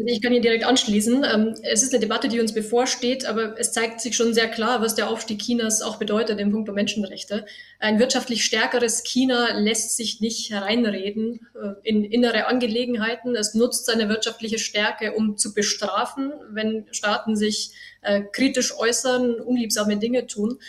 [0.06, 1.24] Ich kann hier direkt anschließen.
[1.24, 4.82] Ähm, es ist eine Debatte, die uns bevorsteht, aber es zeigt sich schon sehr klar,
[4.82, 7.46] was der Aufstieg Chinas auch bedeutet im Punkt Menschenrechte.
[7.80, 13.36] Ein wirtschaftlich stärkeres China lässt sich nicht hereinreden äh, in innere Angelegenheiten.
[13.36, 17.72] Es nutzt seine wirtschaftliche Stärke, um zu bestrafen, wenn Staaten sich
[18.02, 20.60] äh, kritisch äußern, unliebsame Dinge tun.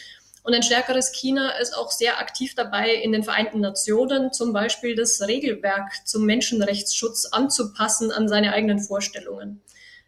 [0.50, 4.96] Und ein stärkeres China ist auch sehr aktiv dabei, in den Vereinten Nationen zum Beispiel
[4.96, 9.60] das Regelwerk zum Menschenrechtsschutz anzupassen an seine eigenen Vorstellungen.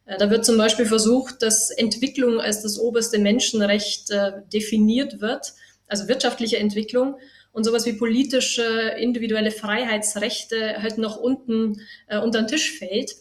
[0.04, 5.52] Äh, da wird zum Beispiel versucht, dass Entwicklung als das oberste Menschenrecht äh, definiert wird,
[5.86, 7.20] also wirtschaftliche Entwicklung
[7.52, 13.14] und sowas wie politische, individuelle Freiheitsrechte halt noch unten äh, unter den Tisch fällt.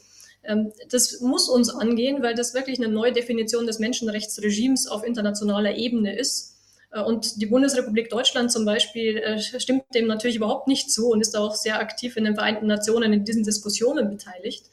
[0.43, 5.76] Ähm, das muss uns angehen, weil das wirklich eine neue Definition des Menschenrechtsregimes auf internationaler
[5.76, 6.51] Ebene ist
[6.99, 11.37] und die Bundesrepublik Deutschland zum Beispiel äh, stimmt dem natürlich überhaupt nicht zu und ist
[11.37, 14.65] auch sehr aktiv in den Vereinten Nationen in diesen Diskussionen beteiligt.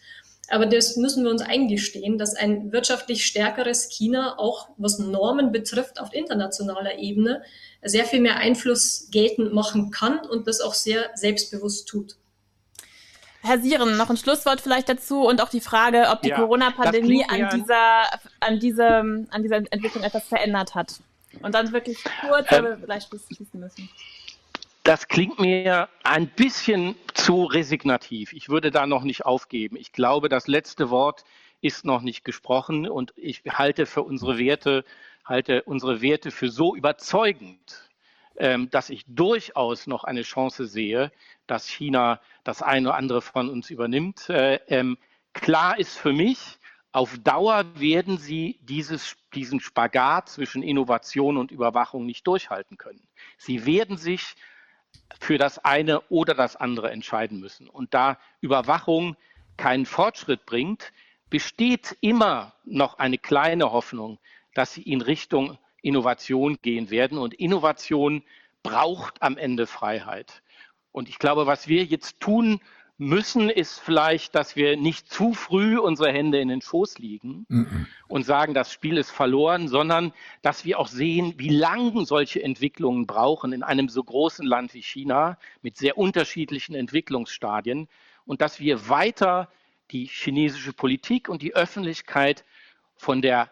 [0.49, 6.01] Aber das müssen wir uns eingestehen, dass ein wirtschaftlich stärkeres China auch was Normen betrifft
[6.01, 7.43] auf internationaler Ebene
[7.83, 12.17] sehr viel mehr Einfluss geltend machen kann und das auch sehr selbstbewusst tut.
[13.43, 17.25] Herr Sieren, noch ein Schlusswort vielleicht dazu und auch die Frage, ob die ja, Corona-Pandemie
[17.29, 18.03] an dieser,
[18.41, 18.87] an, diese,
[19.31, 20.95] an dieser Entwicklung etwas verändert hat.
[21.43, 23.89] Und dann wirklich kurz, ähm, aber vielleicht schließen müssen.
[24.83, 28.33] Das klingt mir ein bisschen zu resignativ.
[28.33, 29.77] Ich würde da noch nicht aufgeben.
[29.77, 31.25] Ich glaube, das letzte Wort
[31.61, 34.85] ist noch nicht gesprochen und ich halte für unsere Werte,
[35.25, 37.91] halte unsere Werte für so überzeugend,
[38.37, 41.13] ähm, dass ich durchaus noch eine Chance sehe,
[41.47, 44.29] dass China das eine oder andere von uns übernimmt.
[44.31, 44.97] Äh, ähm,
[45.33, 46.58] klar ist für mich,
[46.93, 53.07] auf Dauer werden sie dieses, diesen Spagat zwischen Innovation und Überwachung nicht durchhalten können.
[53.37, 54.35] Sie werden sich
[55.21, 57.69] für das eine oder das andere entscheiden müssen.
[57.69, 59.17] Und da Überwachung
[59.57, 60.93] keinen Fortschritt bringt,
[61.31, 64.19] besteht immer noch eine kleine Hoffnung,
[64.55, 67.19] dass sie in Richtung Innovation gehen werden.
[67.19, 68.23] Und Innovation
[68.63, 70.43] braucht am Ende Freiheit.
[70.91, 72.61] Und ich glaube, was wir jetzt tun
[72.99, 77.87] müssen, ist vielleicht, dass wir nicht zu früh unsere Hände in den Schoß liegen mhm.
[78.09, 83.07] und sagen, das Spiel ist verloren, sondern dass wir auch sehen, wie lang solche Entwicklungen
[83.07, 87.89] brauchen in einem so großen Land wie China mit sehr unterschiedlichen Entwicklungsstadien
[88.27, 89.49] und dass wir weiter
[89.93, 92.45] die chinesische Politik und die Öffentlichkeit
[92.97, 93.49] von der,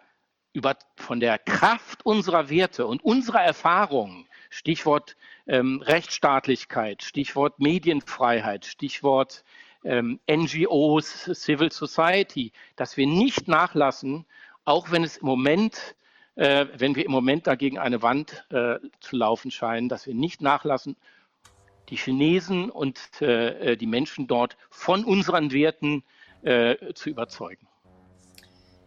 [0.52, 5.16] über, von der Kraft unserer Werte und unserer Erfahrungen, Stichwort
[5.46, 9.44] ähm, Rechtsstaatlichkeit, Stichwort Medienfreiheit, Stichwort
[9.84, 14.26] ähm, NGOs, Civil Society, dass wir nicht nachlassen,
[14.64, 15.94] auch wenn es im Moment,
[16.34, 20.42] äh, wenn wir im Moment dagegen eine Wand äh, zu laufen scheinen, dass wir nicht
[20.42, 20.96] nachlassen,
[21.88, 26.02] die Chinesen und äh, äh die Menschen dort von unseren Werten
[26.42, 27.68] äh, zu überzeugen.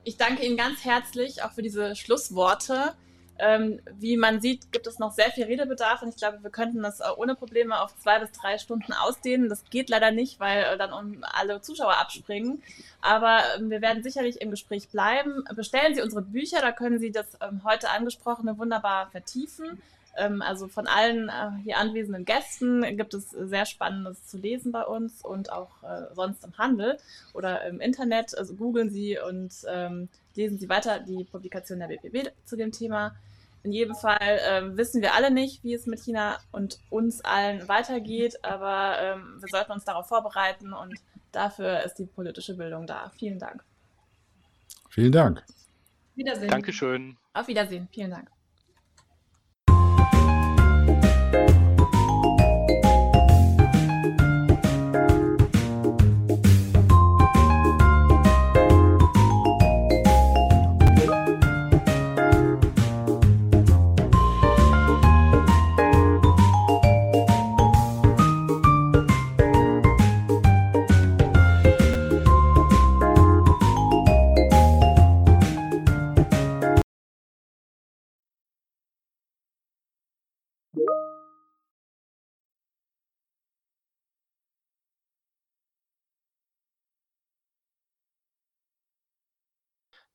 [0.03, 2.95] Ich danke Ihnen ganz herzlich auch für diese Schlussworte.
[3.39, 6.83] Ähm, wie man sieht, gibt es noch sehr viel Redebedarf und ich glaube, wir könnten
[6.83, 9.47] das ohne Probleme auf zwei bis drei Stunden ausdehnen.
[9.47, 12.61] Das geht leider nicht, weil äh, dann alle Zuschauer abspringen.
[13.01, 15.43] Aber ähm, wir werden sicherlich im Gespräch bleiben.
[15.55, 19.81] Bestellen Sie unsere Bücher, da können Sie das ähm, heute angesprochene wunderbar vertiefen.
[20.17, 24.83] Ähm, also von allen äh, hier anwesenden Gästen gibt es sehr Spannendes zu lesen bei
[24.83, 26.97] uns und auch äh, sonst im Handel
[27.33, 28.37] oder im Internet.
[28.37, 33.15] Also googeln Sie und ähm, lesen Sie weiter die Publikation der BPB zu dem Thema.
[33.63, 37.67] In jedem Fall ähm, wissen wir alle nicht, wie es mit China und uns allen
[37.67, 40.95] weitergeht, aber ähm, wir sollten uns darauf vorbereiten und
[41.31, 43.11] dafür ist die politische Bildung da.
[43.17, 43.63] Vielen Dank.
[44.89, 45.43] Vielen Dank.
[46.15, 46.49] Wiedersehen.
[46.49, 47.17] Dankeschön.
[47.33, 47.87] Auf Wiedersehen.
[47.91, 48.29] Vielen Dank.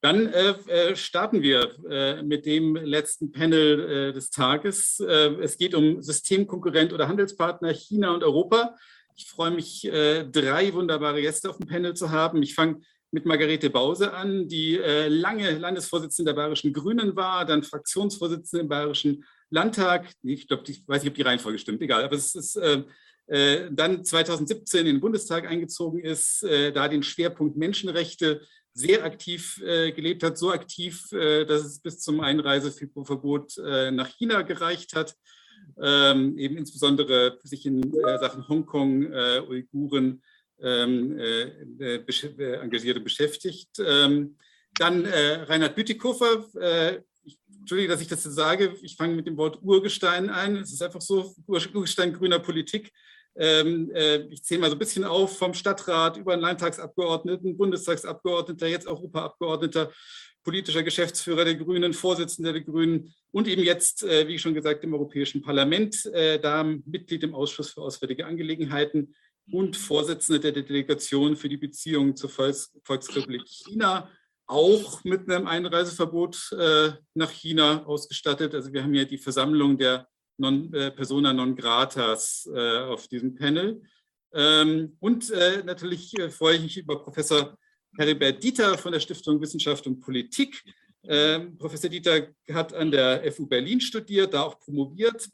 [0.04, 5.00] Dann äh, äh, starten wir äh, mit dem letzten Panel äh, des Tages.
[5.00, 8.76] Äh, es geht um Systemkonkurrent oder Handelspartner China und Europa.
[9.16, 12.42] Ich freue mich, äh, drei wunderbare Gäste auf dem Panel zu haben.
[12.42, 12.82] Ich fange
[13.12, 19.24] mit Margarete Bause an, die lange Landesvorsitzende der Bayerischen Grünen war, dann Fraktionsvorsitzende im Bayerischen
[19.50, 20.10] Landtag.
[20.22, 22.58] Ich glaube, ich weiß nicht, ob die Reihenfolge stimmt, egal, aber es ist
[23.26, 28.40] dann 2017 in den Bundestag eingezogen ist, da den Schwerpunkt Menschenrechte
[28.74, 34.08] sehr aktiv äh, gelebt hat, so aktiv, äh, dass es bis zum Einreiseverbot äh, nach
[34.08, 35.14] China gereicht hat,
[35.80, 37.80] ähm, eben insbesondere sich in
[38.20, 39.12] Sachen Hongkong,
[39.48, 40.22] Uiguren
[40.60, 43.70] ähm, Engagierte beschäftigt.
[43.78, 44.36] Ähm,
[44.76, 46.44] dann Reinhard Bütikofer,
[47.60, 50.56] Entschuldige, dass ich das jetzt sage, ich fange mit dem Wort Urgestein ein.
[50.56, 52.92] Es ist einfach so, Urgestein grüner Politik.
[53.36, 58.68] Ähm, äh, ich zähle mal so ein bisschen auf, vom Stadtrat über einen Landtagsabgeordneten, Bundestagsabgeordneter,
[58.68, 59.92] jetzt Europaabgeordneter,
[60.44, 64.94] politischer Geschäftsführer der Grünen, Vorsitzender der Grünen und eben jetzt, äh, wie schon gesagt, im
[64.94, 69.14] Europäischen Parlament, äh, da Mitglied im Ausschuss für Auswärtige Angelegenheiten
[69.50, 74.08] und Vorsitzender der Delegation für die Beziehungen zur Volksrepublik China
[74.46, 76.54] auch mit einem Einreiseverbot
[77.14, 78.54] nach China ausgestattet.
[78.54, 80.06] Also wir haben ja die Versammlung der
[80.36, 83.82] non, äh, Persona non gratas äh, auf diesem Panel.
[84.32, 87.56] Ähm, und äh, natürlich äh, freue ich mich über Professor
[87.96, 90.62] Heribert Dieter von der Stiftung Wissenschaft und Politik.
[91.06, 95.28] Ähm, Professor Dieter hat an der FU Berlin studiert, da auch promoviert,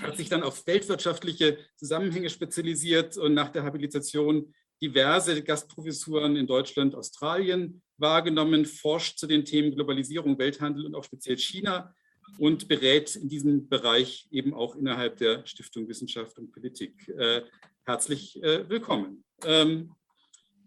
[0.00, 6.94] hat sich dann auf weltwirtschaftliche Zusammenhänge spezialisiert und nach der Habilitation diverse Gastprofessuren in Deutschland,
[6.94, 11.94] Australien wahrgenommen, forscht zu den Themen Globalisierung, Welthandel und auch speziell China
[12.38, 17.08] und berät in diesem Bereich eben auch innerhalb der Stiftung Wissenschaft und Politik.
[17.08, 17.42] Äh,
[17.84, 19.24] herzlich äh, willkommen.
[19.44, 19.92] Ähm,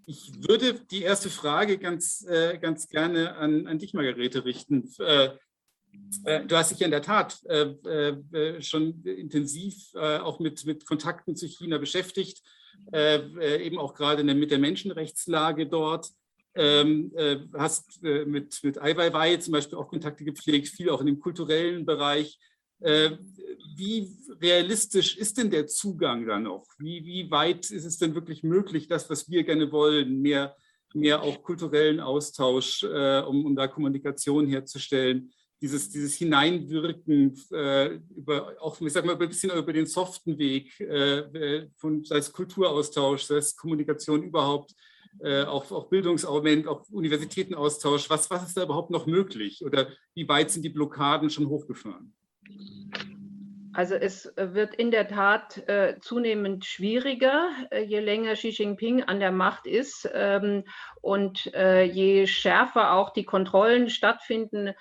[0.06, 4.92] ich würde die erste Frage ganz, äh, ganz gerne an, an dich, Margarete, richten.
[5.00, 5.30] Äh,
[6.26, 11.36] äh, du hast dich ja in der Tat äh, schon intensiv auch mit, mit Kontakten
[11.36, 12.42] zu China beschäftigt,
[12.92, 16.10] eben auch gerade mit der Menschenrechtslage dort
[16.56, 21.02] ähm, äh, hast äh, mit, mit Ai Weiwei zum Beispiel auch Kontakte gepflegt, viel auch
[21.02, 22.40] in dem kulturellen Bereich.
[22.80, 23.12] Äh,
[23.76, 24.12] wie
[24.42, 26.66] realistisch ist denn der Zugang da noch?
[26.78, 30.56] Wie, wie weit ist es denn wirklich möglich, das, was wir gerne wollen, mehr,
[30.94, 35.32] mehr auch kulturellen Austausch, äh, um, um da Kommunikation herzustellen?
[35.62, 40.78] Dieses, dieses Hineinwirken äh, über auch, ich sag mal, ein bisschen über den soften Weg,
[40.82, 44.74] äh, von, sei es Kulturaustausch, sei es Kommunikation überhaupt,
[45.22, 48.10] äh, auch, auch Bildungsargument, auch Universitätenaustausch.
[48.10, 49.64] Was, was ist da überhaupt noch möglich?
[49.66, 52.14] Oder wie weit sind die Blockaden schon hochgefahren?
[53.76, 59.20] Also es wird in der Tat äh, zunehmend schwieriger, äh, je länger Xi Jinping an
[59.20, 60.64] der Macht ist ähm,
[61.04, 64.74] und äh, je schärfer auch die Kontrollen stattfinden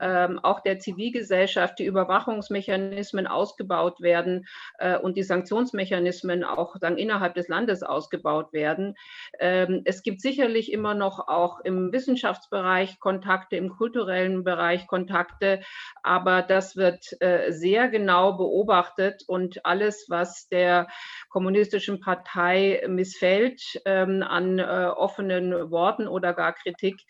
[0.00, 4.46] ähm, auch der Zivilgesellschaft die Überwachungsmechanismen ausgebaut werden
[4.78, 8.96] äh, und die Sanktionsmechanismen auch dann innerhalb des Landes ausgebaut werden.
[9.38, 15.60] Ähm, es gibt sicherlich immer noch auch im Wissenschaftsbereich Kontakte, im kulturellen Bereich Kontakte,
[16.02, 20.88] aber das wird äh, sehr genau beobachtet und alles, was der
[21.28, 27.00] kommunistischen Partei missfällt ähm, an äh, offenen Worten oder gar Kritik,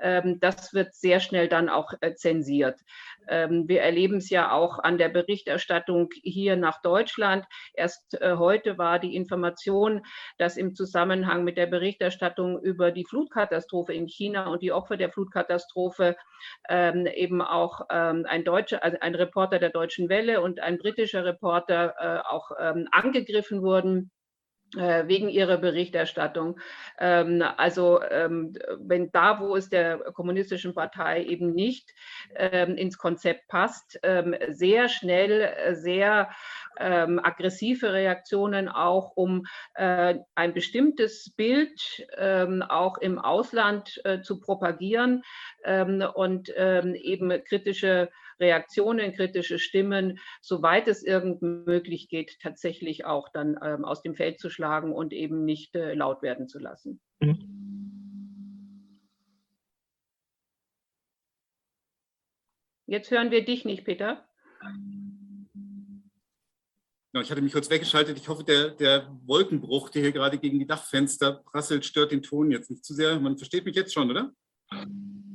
[0.00, 2.80] ähm, das wird sehr schnell dann auch äh, zensiert.
[3.28, 7.44] Ähm, wir erleben es ja auch an der Berichterstattung hier nach Deutschland.
[7.74, 10.02] Erst äh, heute war die Information,
[10.38, 15.10] dass im Zusammenhang mit der Berichterstattung über die Flutkatastrophe in China und die Opfer der
[15.10, 16.16] Flutkatastrophe
[16.68, 21.94] ähm, eben auch ein deutscher, also ein Reporter der Deutschen Welle und ein britischer Reporter
[21.98, 22.50] äh, auch
[22.90, 24.10] angegriffen wurden
[24.74, 26.58] wegen ihrer Berichterstattung.
[26.98, 31.94] Ähm, also ähm, wenn da, wo es der kommunistischen Partei eben nicht
[32.34, 34.00] ähm, ins Konzept passt,
[34.48, 36.30] sehr schnell, sehr
[36.78, 42.06] aggressive Reaktionen auch, um äh, ein bestimmtes Bild
[42.68, 45.22] auch im Ausland äh, zu propagieren
[46.14, 48.10] und eben kritische
[48.40, 54.40] Reaktionen, kritische Stimmen, soweit es irgend möglich geht, tatsächlich auch dann ähm, aus dem Feld
[54.40, 57.00] zu schlagen und eben nicht äh, laut werden zu lassen.
[62.86, 64.24] Jetzt hören wir dich nicht, Peter.
[67.20, 68.16] ich hatte mich kurz weggeschaltet.
[68.18, 72.50] Ich hoffe, der, der Wolkenbruch, der hier gerade gegen die Dachfenster prasselt, stört den Ton
[72.50, 73.18] jetzt nicht zu sehr.
[73.18, 74.32] Man versteht mich jetzt schon, oder?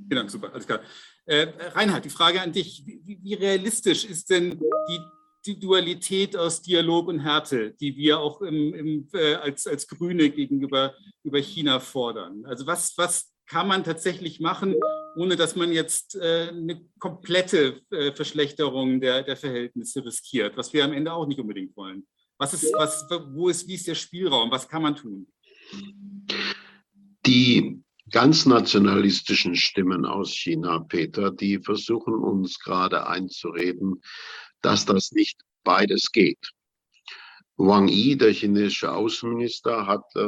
[0.08, 0.82] Genau, super, alles klar.
[1.26, 2.84] Äh, Reinhard, die Frage an dich.
[2.86, 5.00] Wie, wie realistisch ist denn die,
[5.46, 10.30] die, Dualität aus Dialog und Härte, die wir auch im, im, äh, als, als Grüne
[10.30, 12.44] gegenüber über China fordern?
[12.46, 14.76] Also was, was kann man tatsächlich machen,
[15.16, 20.86] ohne dass man jetzt äh, eine komplette äh, Verschlechterung der, der Verhältnisse riskiert, was wir
[20.86, 22.08] am Ende auch nicht unbedingt wollen?
[22.40, 24.50] Was ist, was, wo ist, wie ist der Spielraum?
[24.50, 25.28] Was kann man tun?
[27.26, 34.02] Die ganz nationalistischen Stimmen aus China, Peter, die versuchen uns gerade einzureden,
[34.62, 36.52] dass das nicht beides geht.
[37.58, 40.28] Wang Yi, der chinesische Außenminister, hat äh,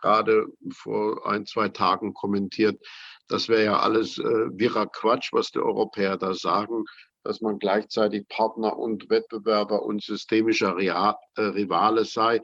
[0.00, 2.80] gerade vor ein, zwei Tagen kommentiert,
[3.28, 6.84] das wäre ja alles äh, wirrer Quatsch, was die Europäer da sagen,
[7.24, 12.40] dass man gleichzeitig Partner und Wettbewerber und systemischer Real, äh, Rivale sei.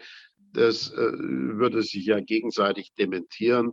[0.53, 3.73] Das äh, würde sich ja gegenseitig dementieren.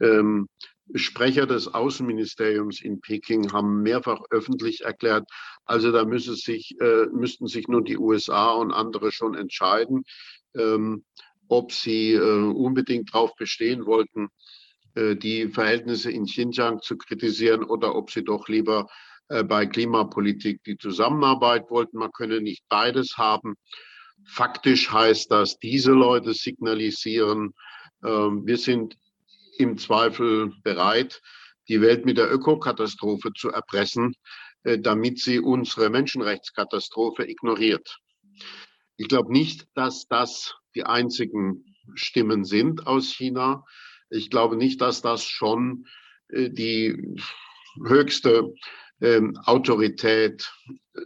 [0.00, 0.48] Ähm,
[0.94, 5.28] Sprecher des Außenministeriums in Peking haben mehrfach öffentlich erklärt,
[5.64, 10.04] also da müsse sich, äh, müssten sich nun die USA und andere schon entscheiden,
[10.56, 11.04] ähm,
[11.48, 14.28] ob sie äh, unbedingt darauf bestehen wollten,
[14.94, 18.88] äh, die Verhältnisse in Xinjiang zu kritisieren oder ob sie doch lieber
[19.28, 21.98] äh, bei Klimapolitik die Zusammenarbeit wollten.
[21.98, 23.54] Man könne nicht beides haben.
[24.26, 27.54] Faktisch heißt das, diese Leute signalisieren,
[28.04, 28.96] ähm, wir sind
[29.60, 31.20] im Zweifel bereit,
[31.68, 34.14] die Welt mit der Ökokatastrophe zu erpressen,
[34.64, 37.98] äh, damit sie unsere Menschenrechtskatastrophe ignoriert.
[38.96, 41.64] Ich glaube nicht, dass das die einzigen
[41.94, 43.64] Stimmen sind aus China.
[44.08, 45.86] Ich glaube nicht, dass das schon
[46.28, 47.16] äh, die
[47.84, 48.52] höchste
[49.00, 50.52] ähm, Autorität
[50.94, 51.00] äh,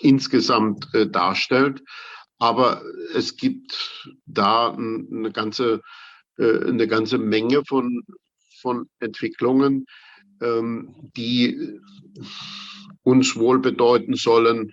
[0.00, 1.82] insgesamt darstellt.
[2.38, 2.82] Aber
[3.14, 5.82] es gibt da eine ganze
[6.40, 8.02] eine ganze Menge von,
[8.60, 9.86] von Entwicklungen,
[10.40, 11.78] ähm, die
[13.02, 14.72] uns wohl bedeuten sollen,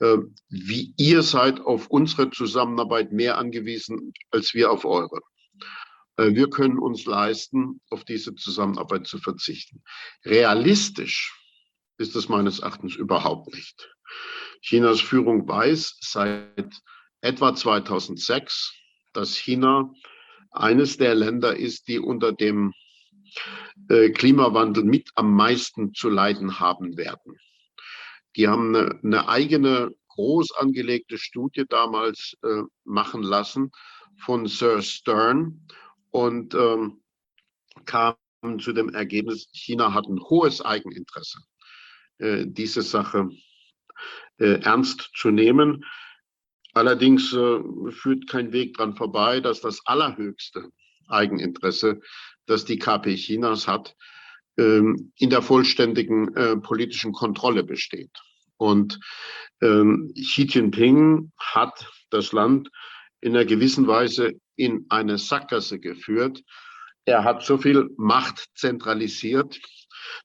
[0.00, 0.18] äh,
[0.48, 5.20] wie ihr seid auf unsere Zusammenarbeit mehr angewiesen als wir auf eure.
[6.16, 9.82] Äh, wir können uns leisten, auf diese Zusammenarbeit zu verzichten.
[10.24, 11.38] Realistisch
[11.98, 13.94] ist es meines Erachtens überhaupt nicht.
[14.60, 16.74] Chinas Führung weiß seit
[17.20, 18.72] etwa 2006,
[19.12, 19.92] dass China
[20.52, 22.72] eines der Länder ist, die unter dem
[23.88, 27.38] äh, Klimawandel mit am meisten zu leiden haben werden.
[28.36, 33.70] Die haben eine, eine eigene groß angelegte Studie damals äh, machen lassen
[34.18, 35.66] von Sir Stern
[36.10, 37.02] und ähm,
[37.86, 38.16] kamen
[38.58, 41.38] zu dem Ergebnis, China hat ein hohes Eigeninteresse,
[42.18, 43.30] äh, diese Sache
[44.38, 45.84] äh, ernst zu nehmen.
[46.74, 50.70] Allerdings äh, führt kein Weg dran vorbei, dass das allerhöchste
[51.08, 52.00] Eigeninteresse,
[52.46, 53.94] das die KP Chinas hat,
[54.56, 58.10] ähm, in der vollständigen äh, politischen Kontrolle besteht.
[58.56, 59.00] Und
[59.60, 62.70] ähm, Xi Jinping hat das Land
[63.20, 66.42] in einer gewissen Weise in eine Sackgasse geführt.
[67.04, 69.58] Er hat so viel Macht zentralisiert,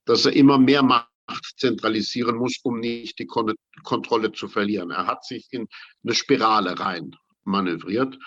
[0.04, 1.07] dass er immer mehr Macht
[1.56, 4.90] zentralisieren muss, um nicht die Kon Kontrolle zu verlieren.
[4.90, 5.66] Er hat sich in
[6.04, 8.18] eine Spirale rein manövriert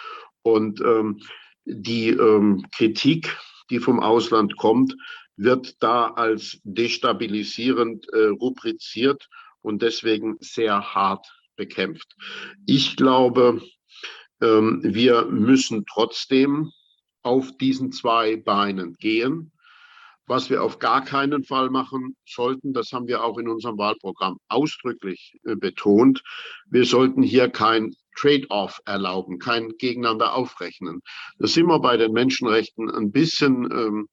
[0.43, 1.21] und ähm,
[1.65, 3.37] die ähm, Kritik,
[3.69, 4.95] die vom Ausland kommt,
[5.37, 9.27] wird da als destabilisierend äh, rubriziert
[9.61, 11.25] und deswegen sehr hart
[11.55, 12.15] bekämpft.
[12.65, 13.61] Ich glaube,
[14.41, 16.71] ähm, wir müssen trotzdem
[17.23, 19.51] auf diesen zwei Beinen gehen.
[20.27, 24.37] Was wir auf gar keinen Fall machen sollten, das haben wir auch in unserem Wahlprogramm
[24.47, 26.23] ausdrücklich äh, betont,
[26.69, 31.01] wir sollten hier kein Trade-off erlauben, kein Gegeneinander aufrechnen.
[31.39, 34.09] Da sind wir bei den Menschenrechten ein bisschen ähm,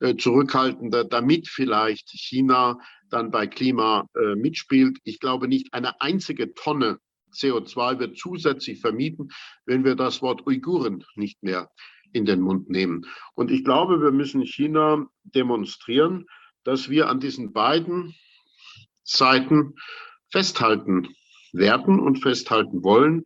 [0.00, 2.78] äh, zurückhaltender, damit vielleicht China
[3.10, 4.98] dann bei Klima äh, mitspielt.
[5.04, 6.98] Ich glaube nicht eine einzige Tonne
[7.32, 9.30] CO2 wird zusätzlich vermieden,
[9.66, 11.70] wenn wir das Wort Uiguren nicht mehr
[12.12, 13.06] in den Mund nehmen.
[13.34, 16.26] Und ich glaube, wir müssen China demonstrieren,
[16.64, 18.14] dass wir an diesen beiden
[19.04, 19.74] Seiten
[20.30, 21.08] festhalten
[21.52, 23.24] werden und festhalten wollen.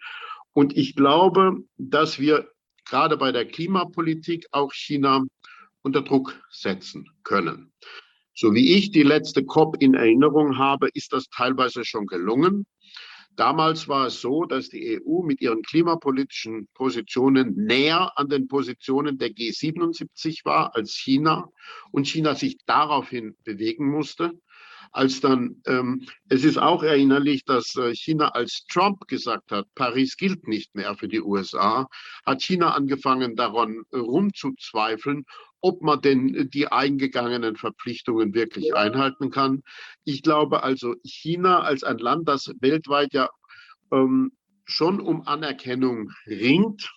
[0.53, 2.49] Und ich glaube, dass wir
[2.85, 5.25] gerade bei der Klimapolitik auch China
[5.83, 7.73] unter Druck setzen können.
[8.35, 12.67] So wie ich die letzte COP in Erinnerung habe, ist das teilweise schon gelungen.
[13.37, 19.17] Damals war es so, dass die EU mit ihren klimapolitischen Positionen näher an den Positionen
[19.17, 21.49] der G77 war als China
[21.93, 24.33] und China sich daraufhin bewegen musste.
[24.91, 30.19] Als dann, ähm, es ist auch erinnerlich, dass äh, China als Trump gesagt hat, Paris
[30.19, 31.89] gilt nicht mehr für die USA,
[32.27, 35.25] hat China angefangen daran äh, rumzuzweifeln
[35.63, 39.63] ob man denn die eingegangenen Verpflichtungen wirklich einhalten kann.
[40.05, 43.31] Ich glaube also, China als ein Land, das weltweit ja
[43.93, 44.33] ähm,
[44.65, 46.93] schon um Anerkennung ringt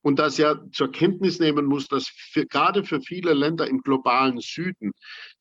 [0.00, 4.38] und das ja zur Kenntnis nehmen muss, dass für, gerade für viele Länder im globalen
[4.38, 4.92] Süden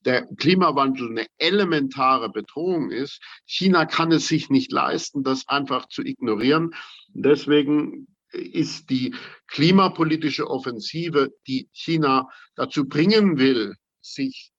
[0.05, 3.21] der Klimawandel eine elementare Bedrohung ist.
[3.45, 6.73] China kann es sich nicht leisten, das einfach zu ignorieren.
[7.09, 9.15] Deswegen ist die
[9.47, 14.51] klimapolitische Offensive, die China dazu bringen will, sich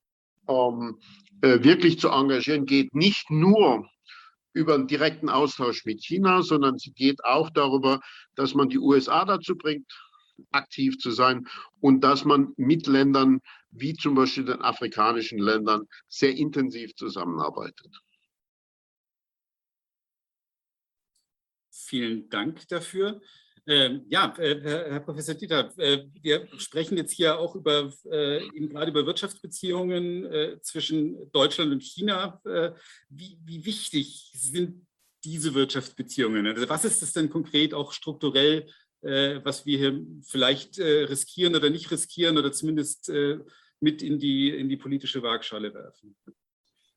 [0.49, 0.99] ähm,
[1.43, 3.89] äh, wirklich zu engagieren, geht nicht nur
[4.53, 8.01] über einen direkten Austausch mit China, sondern sie geht auch darüber,
[8.37, 9.91] dass man die USA dazu bringt,
[10.53, 11.47] aktiv zu sein
[11.81, 13.41] und dass man mit Ländern
[13.71, 18.01] wie zum Beispiel den afrikanischen Ländern sehr intensiv zusammenarbeitet.
[21.71, 23.21] Vielen Dank dafür.
[23.67, 28.69] Ähm, ja, äh, Herr Professor Dieter, äh, wir sprechen jetzt hier auch über, äh, eben
[28.69, 32.41] gerade über Wirtschaftsbeziehungen äh, zwischen Deutschland und China.
[32.45, 32.73] Äh,
[33.09, 34.87] wie, wie, wichtig sind
[35.25, 36.47] diese Wirtschaftsbeziehungen?
[36.47, 38.67] Also was ist das denn konkret auch strukturell,
[39.01, 43.11] äh, was wir hier vielleicht riskieren oder nicht riskieren oder zumindest
[43.81, 46.15] mit in die, in die politische Waagschale werfen?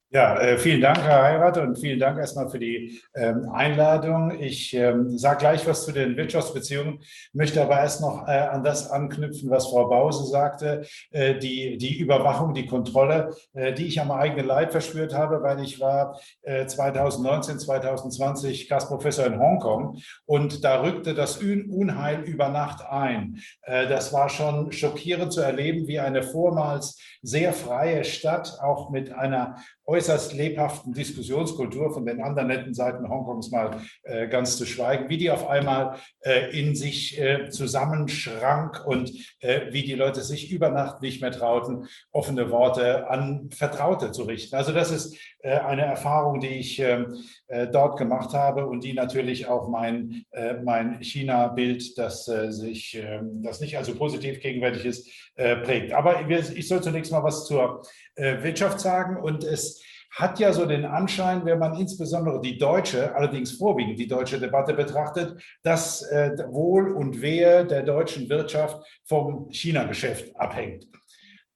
[0.09, 4.31] Ja, äh, vielen Dank, Herr Heirat, und vielen Dank erstmal für die ähm, Einladung.
[4.39, 6.99] Ich ähm, sage gleich was zu den Wirtschaftsbeziehungen,
[7.33, 11.97] möchte aber erst noch äh, an das anknüpfen, was Frau Bause sagte, äh, die, die
[11.97, 17.59] Überwachung, die Kontrolle, die ich am eigenen Leib verspürt habe, weil ich war 2019, äh,
[17.59, 23.39] 2020 Gastprofessor in Hongkong und da rückte das Unheil über Nacht ein.
[23.65, 29.57] Das war schon schockierend zu erleben, wie eine vormals sehr freie Stadt auch mit einer
[29.97, 35.17] äußerst lebhaften Diskussionskultur von den anderen netten Seiten Hongkongs mal äh, ganz zu schweigen, wie
[35.17, 40.69] die auf einmal äh, in sich äh, zusammenschrank und äh, wie die Leute sich über
[40.69, 44.55] Nacht nicht mehr trauten, offene Worte an Vertraute zu richten.
[44.55, 47.15] Also das ist äh, eine Erfahrung, die ich ähm,
[47.47, 50.23] äh, dort gemacht habe und die natürlich auch mein,
[50.63, 55.93] mein China-Bild, das sich, ähm, das nicht also positiv gegenwärtig ist, prägt.
[55.93, 57.83] Aber ich soll zunächst mal was zur
[58.15, 59.83] Wirtschaft sagen und es
[60.17, 64.73] hat ja so den Anschein, wenn man insbesondere die deutsche, allerdings vorwiegend die deutsche Debatte
[64.73, 70.87] betrachtet, dass äh, Wohl und Wehe der deutschen Wirtschaft vom China-Geschäft abhängt.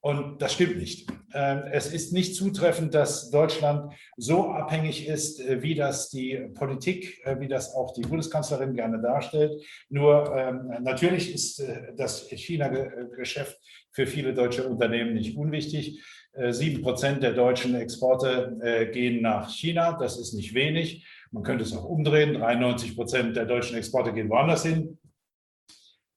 [0.03, 1.07] Und das stimmt nicht.
[1.33, 7.21] Ähm, es ist nicht zutreffend, dass Deutschland so abhängig ist, äh, wie das die Politik,
[7.23, 9.63] äh, wie das auch die Bundeskanzlerin gerne darstellt.
[9.89, 13.59] Nur ähm, natürlich ist äh, das China-Geschäft
[13.91, 16.03] für viele deutsche Unternehmen nicht unwichtig.
[16.33, 19.97] Äh, sieben Prozent der deutschen Exporte äh, gehen nach China.
[19.99, 21.05] Das ist nicht wenig.
[21.29, 22.35] Man könnte es auch umdrehen.
[22.35, 24.97] 93 Prozent der deutschen Exporte gehen woanders hin.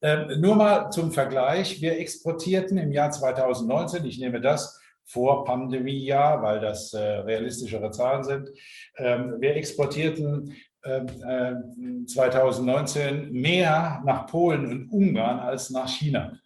[0.02, 1.80] Ähm, nur mal zum Vergleich.
[1.82, 8.22] Wir exportierten im Jahr 2019, ich nehme das vor Pandemiejahr, weil das äh, realistischere Zahlen
[8.22, 8.50] sind.
[8.96, 10.54] Ähm, wir exportierten
[12.06, 16.38] 2019 ähm, mehr nach Polen und Ungarn als nach China.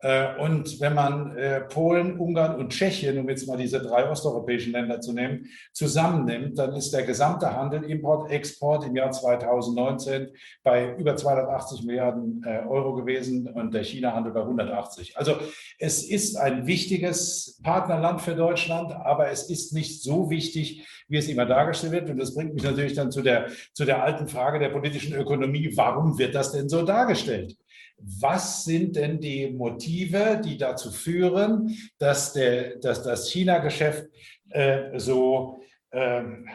[0.00, 4.72] Äh, und wenn man äh, Polen, Ungarn und Tschechien, um jetzt mal diese drei osteuropäischen
[4.72, 10.28] Länder zu nehmen, zusammennimmt, dann ist der gesamte Handel, Import, Export im Jahr 2019
[10.62, 15.16] bei über 280 Milliarden äh, Euro gewesen und der China-Handel bei 180.
[15.16, 15.36] Also
[15.78, 21.28] es ist ein wichtiges Partnerland für Deutschland, aber es ist nicht so wichtig, wie es
[21.28, 22.10] immer dargestellt wird.
[22.10, 25.72] Und das bringt mich natürlich dann zu der, zu der alten Frage der politischen Ökonomie.
[25.74, 27.56] Warum wird das denn so dargestellt?
[27.98, 34.06] Was sind denn die Motive, die dazu führen, dass, der, dass das China-Geschäft
[34.50, 35.60] äh, so
[35.92, 36.46] ähm,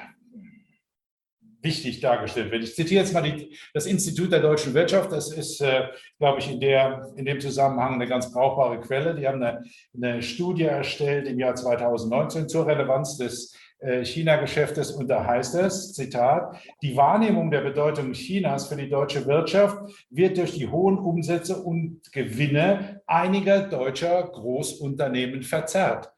[1.62, 2.64] wichtig dargestellt wird?
[2.64, 5.12] Ich zitiere jetzt mal die, das Institut der deutschen Wirtschaft.
[5.12, 5.88] Das ist, äh,
[6.20, 9.16] glaube ich, in, der, in dem Zusammenhang eine ganz brauchbare Quelle.
[9.16, 9.64] Die haben eine,
[9.96, 13.56] eine Studie erstellt im Jahr 2019 zur Relevanz des
[14.04, 19.78] China-Geschäftes und da heißt es, Zitat, die Wahrnehmung der Bedeutung Chinas für die deutsche Wirtschaft
[20.10, 26.12] wird durch die hohen Umsätze und Gewinne einiger deutscher Großunternehmen verzerrt.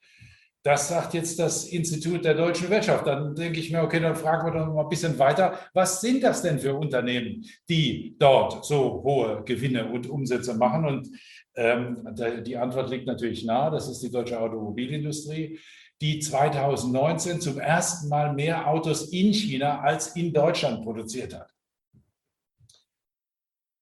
[0.65, 3.05] Das sagt jetzt das Institut der deutschen Wirtschaft.
[3.05, 5.59] Dann denke ich mir, okay, dann fragen wir doch mal ein bisschen weiter.
[5.73, 10.85] Was sind das denn für Unternehmen, die dort so hohe Gewinne und Umsätze machen?
[10.85, 11.09] Und
[11.55, 12.07] ähm,
[12.45, 13.71] die Antwort liegt natürlich nahe.
[13.71, 15.59] Das ist die deutsche Automobilindustrie
[16.03, 21.49] die 2019 zum ersten Mal mehr Autos in China als in Deutschland produziert hat.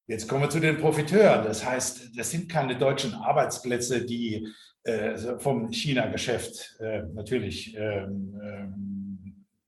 [0.06, 1.42] Jetzt kommen wir zu den Profiteuren.
[1.42, 4.46] Das heißt, das sind keine deutschen Arbeitsplätze, die
[4.84, 9.01] äh, vom China-Geschäft äh, natürlich ähm, ähm,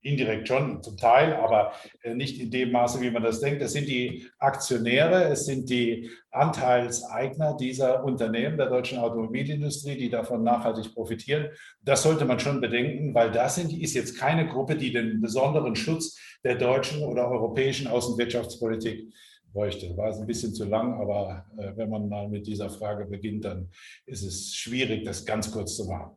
[0.05, 1.72] Indirekt schon zum Teil, aber
[2.02, 3.62] äh, nicht in dem Maße, wie man das denkt.
[3.62, 10.44] Es sind die Aktionäre, es sind die Anteilseigner dieser Unternehmen der deutschen Automobilindustrie, die davon
[10.44, 11.48] nachhaltig profitieren.
[11.82, 16.18] Das sollte man schon bedenken, weil das ist jetzt keine Gruppe, die den besonderen Schutz
[16.44, 19.10] der deutschen oder europäischen Außenwirtschaftspolitik
[19.55, 19.97] bräuchte.
[19.97, 23.47] War es ein bisschen zu lang, aber äh, wenn man mal mit dieser Frage beginnt,
[23.47, 23.70] dann
[24.05, 26.16] ist es schwierig, das ganz kurz zu machen.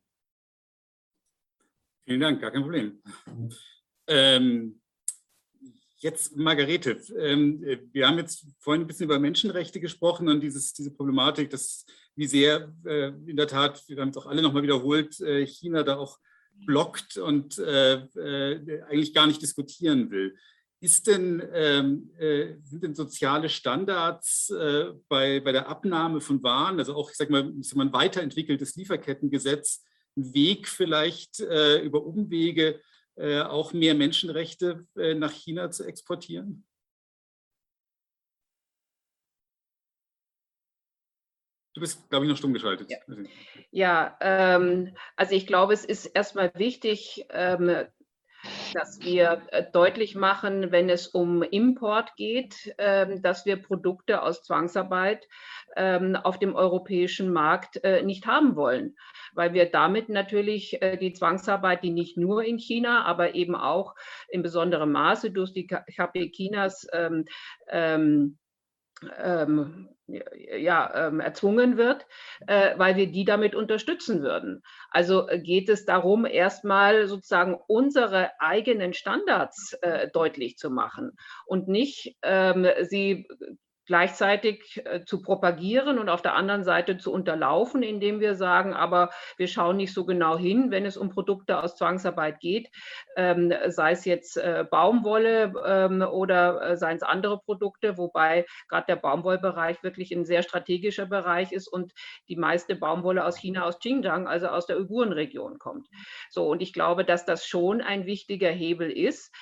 [2.03, 3.01] Vielen Dank, gar kein Problem.
[4.07, 4.79] Ähm,
[5.99, 7.59] Jetzt, Margarete, ähm,
[7.91, 12.27] wir haben jetzt vorhin ein bisschen über Menschenrechte gesprochen und dieses, diese Problematik, dass wie
[12.27, 15.97] sehr äh, in der Tat, wir haben es auch alle nochmal wiederholt, äh, China da
[15.97, 16.19] auch
[16.67, 20.35] blockt und äh, äh, eigentlich gar nicht diskutieren will.
[20.81, 26.77] Ist denn, ähm, äh, sind denn soziale Standards äh, bei, bei der Abnahme von Waren,
[26.77, 29.83] also auch, ich sag mal, ich ein weiterentwickeltes Lieferkettengesetz,
[30.15, 32.79] ein Weg vielleicht über Umwege, äh,
[33.17, 36.65] auch mehr Menschenrechte äh, nach China zu exportieren?
[41.77, 42.89] Du bist, glaube ich, noch stumm geschaltet.
[42.89, 42.97] Ja,
[43.69, 47.85] ja ähm, also ich glaube, es ist erstmal wichtig, ähm,
[48.73, 54.43] dass wir äh, deutlich machen, wenn es um Import geht, ähm, dass wir Produkte aus
[54.43, 55.27] Zwangsarbeit
[55.75, 58.95] ähm, auf dem europäischen Markt äh, nicht haben wollen,
[59.33, 63.95] weil wir damit natürlich äh, die Zwangsarbeit, die nicht nur in China, aber eben auch
[64.29, 67.25] in besonderem Maße durch die KP Chinas ähm,
[69.17, 72.05] ähm, ja, ähm, erzwungen wird,
[72.47, 74.63] äh, weil wir die damit unterstützen würden.
[74.89, 81.67] Also äh, geht es darum, erstmal sozusagen unsere eigenen Standards äh, deutlich zu machen und
[81.67, 83.27] nicht ähm, sie
[83.87, 89.11] gleichzeitig äh, zu propagieren und auf der anderen Seite zu unterlaufen, indem wir sagen, aber
[89.37, 92.69] wir schauen nicht so genau hin, wenn es um Produkte aus Zwangsarbeit geht,
[93.15, 98.87] ähm, sei es jetzt äh, Baumwolle ähm, oder äh, seien es andere Produkte, wobei gerade
[98.89, 101.93] der Baumwollbereich wirklich ein sehr strategischer Bereich ist und
[102.27, 105.87] die meiste Baumwolle aus China, aus Xinjiang, also aus der Uigurenregion kommt.
[106.29, 109.33] So, und ich glaube, dass das schon ein wichtiger Hebel ist,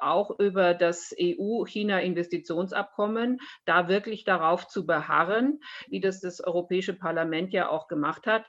[0.00, 3.40] auch über das EU-China-Investitionsabkommen.
[3.64, 8.46] Da wirklich darauf zu beharren, wie das das Europäische Parlament ja auch gemacht hat,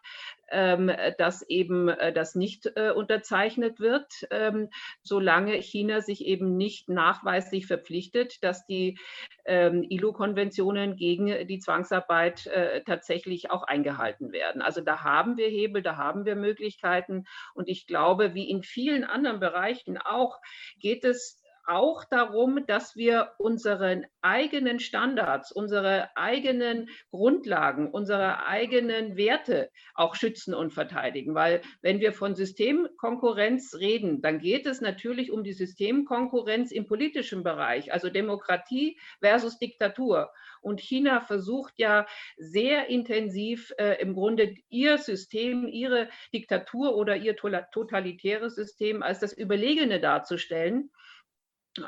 [0.52, 4.70] ähm, dass eben äh, das nicht äh, unterzeichnet wird, ähm,
[5.02, 9.00] solange China sich eben nicht nachweislich verpflichtet, dass die
[9.46, 14.62] ähm, ILO-Konventionen gegen die Zwangsarbeit äh, tatsächlich auch eingehalten werden.
[14.62, 17.26] Also da haben wir Hebel, da haben wir Möglichkeiten.
[17.56, 20.40] Und ich glaube, wie in vielen anderen Bereichen auch,
[20.80, 29.70] geht es auch darum, dass wir unseren eigenen Standards, unsere eigenen Grundlagen, unsere eigenen Werte
[29.94, 31.36] auch schützen und verteidigen.
[31.36, 37.44] Weil wenn wir von Systemkonkurrenz reden, dann geht es natürlich um die Systemkonkurrenz im politischen
[37.44, 40.32] Bereich, also Demokratie versus Diktatur.
[40.62, 42.06] Und China versucht ja
[42.38, 49.34] sehr intensiv äh, im Grunde ihr System, ihre Diktatur oder ihr totalitäres System als das
[49.34, 50.92] Überlegene darzustellen.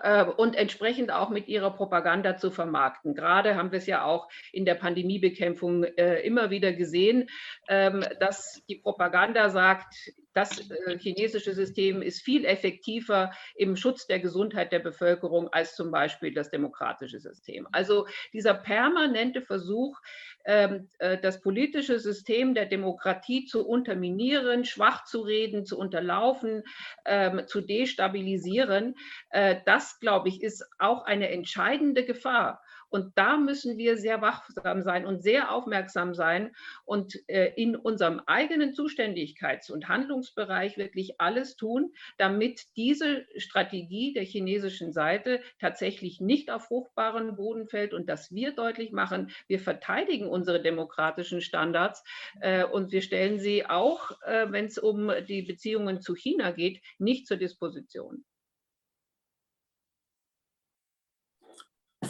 [0.02, 3.16] Äh, und entsprechend auch mit ihrer Propaganda zu vermarkten.
[3.16, 7.30] Gerade haben wir es ja auch in der Pandemiebekämpfung äh, immer wieder gesehen,
[7.68, 14.20] ähm, dass die Propaganda sagt, das äh, chinesische System ist viel effektiver im Schutz der
[14.20, 17.68] Gesundheit der Bevölkerung als zum Beispiel das demokratische System.
[17.72, 20.00] Also dieser permanente Versuch,
[20.46, 26.64] ähm, äh, das politische System der Demokratie zu unterminieren, schwach zu reden, zu unterlaufen,
[27.06, 28.96] ähm, zu destabilisieren,
[29.30, 32.62] äh, das, glaube ich, ist auch eine entscheidende Gefahr.
[32.94, 36.56] Und da müssen wir sehr wachsam sein und sehr aufmerksam sein
[36.86, 44.26] und äh, in unserem eigenen Zuständigkeits- und Handlungsbereich wirklich alles tun, damit diese Strategie der
[44.26, 50.28] chinesischen Seite tatsächlich nicht auf fruchtbaren Boden fällt und dass wir deutlich machen, wir verteidigen
[50.28, 52.04] unsere demokratischen Standards
[52.42, 56.80] äh, und wir stellen sie auch, äh, wenn es um die Beziehungen zu China geht,
[57.00, 58.24] nicht zur Disposition.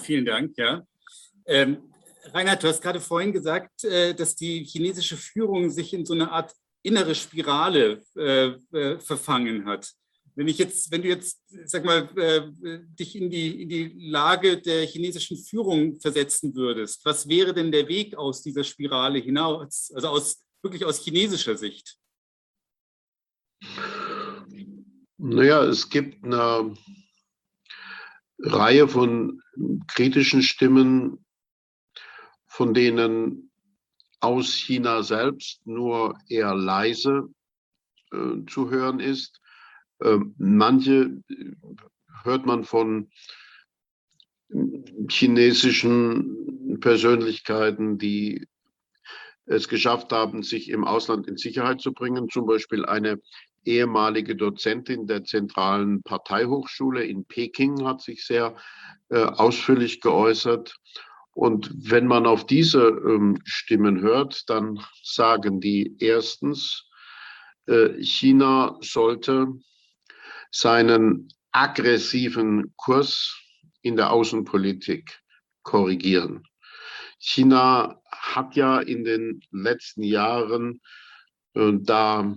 [0.03, 0.85] Vielen Dank, ja.
[1.45, 1.77] Ähm,
[2.33, 6.31] Reinhard, du hast gerade vorhin gesagt, äh, dass die chinesische Führung sich in so eine
[6.31, 8.47] Art innere Spirale äh,
[8.77, 9.89] äh, verfangen hat.
[10.35, 14.61] Wenn ich jetzt, wenn du jetzt, sag mal, äh, dich in die, in die Lage
[14.61, 20.09] der chinesischen Führung versetzen würdest, was wäre denn der Weg aus dieser Spirale hinaus, also
[20.09, 21.97] aus wirklich aus chinesischer Sicht?
[25.17, 26.75] Naja, es gibt eine
[28.39, 29.41] Reihe von
[29.87, 31.25] kritischen Stimmen,
[32.47, 33.51] von denen
[34.19, 37.29] aus China selbst nur eher leise
[38.11, 39.41] äh, zu hören ist.
[39.99, 41.55] Äh, manche äh,
[42.23, 43.09] hört man von
[45.09, 48.47] chinesischen Persönlichkeiten, die
[49.45, 52.29] es geschafft haben, sich im Ausland in Sicherheit zu bringen.
[52.29, 53.19] Zum Beispiel eine
[53.65, 58.55] ehemalige Dozentin der Zentralen Parteihochschule in Peking hat sich sehr
[59.09, 60.75] äh, ausführlich geäußert.
[61.31, 66.87] Und wenn man auf diese ähm, Stimmen hört, dann sagen die erstens,
[67.67, 69.47] äh, China sollte
[70.51, 73.35] seinen aggressiven Kurs
[73.81, 75.19] in der Außenpolitik
[75.63, 76.43] korrigieren.
[77.19, 80.81] China hat ja in den letzten Jahren
[81.53, 82.35] äh, da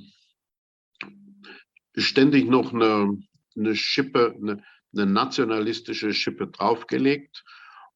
[1.96, 3.18] ständig noch eine,
[3.56, 4.62] eine Schippe, eine,
[4.94, 7.44] eine nationalistische Schippe draufgelegt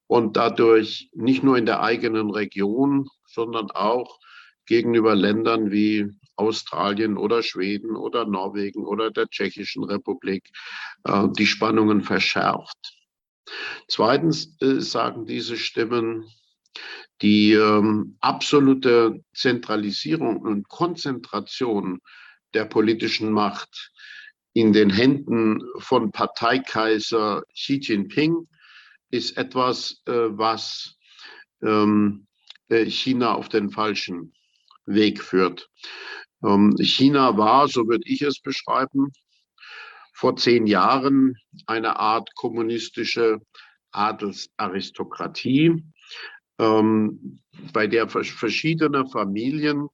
[0.06, 4.18] und dadurch nicht nur in der eigenen Region, sondern auch
[4.66, 10.48] gegenüber Ländern wie Australien oder Schweden oder Norwegen oder der Tschechischen Republik
[11.05, 12.97] äh, die Spannungen verschärft.
[13.89, 16.24] Zweitens äh, sagen diese Stimmen,
[17.20, 22.01] die ähm, absolute Zentralisierung und Konzentration
[22.55, 23.93] der politischen Macht
[24.52, 28.48] in den Händen von Parteikaiser Xi Jinping
[29.10, 30.97] ist etwas, äh, was
[31.62, 32.27] ähm,
[32.68, 34.32] äh, China auf den falschen
[34.86, 35.68] Weg führt.
[36.44, 39.12] Ähm, China war, so würde ich es beschreiben,
[40.14, 41.36] vor zehn Jahren
[41.66, 43.39] eine Art kommunistische
[43.93, 45.85] Adelsaristokratie,
[46.59, 47.40] ähm,
[47.72, 49.89] bei der verschiedene Familien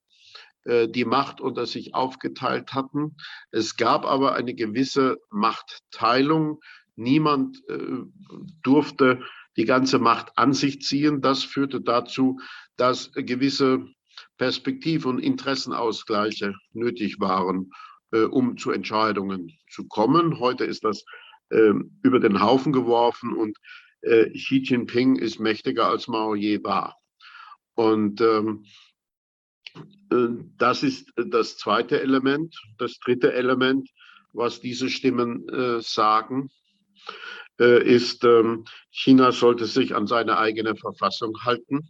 [0.66, 3.16] die Macht unter sich aufgeteilt hatten.
[3.52, 6.60] Es gab aber eine gewisse Machtteilung.
[6.96, 7.78] Niemand äh,
[8.62, 9.20] durfte
[9.56, 11.20] die ganze Macht an sich ziehen.
[11.20, 12.40] Das führte dazu,
[12.76, 13.86] dass gewisse
[14.38, 17.70] Perspektiv- und Interessenausgleiche nötig waren,
[18.12, 20.38] äh, um zu Entscheidungen zu kommen.
[20.38, 21.04] Heute ist das
[21.50, 21.72] äh,
[22.02, 23.56] über den Haufen geworfen und
[24.02, 26.96] äh, Xi Jinping ist mächtiger als Mao je war.
[27.74, 28.85] Und ähm, äh,
[30.58, 32.54] das ist das zweite Element.
[32.78, 33.88] Das dritte Element,
[34.32, 36.50] was diese Stimmen äh, sagen,
[37.58, 41.88] äh, ist, ähm, China sollte sich an seine eigene Verfassung halten.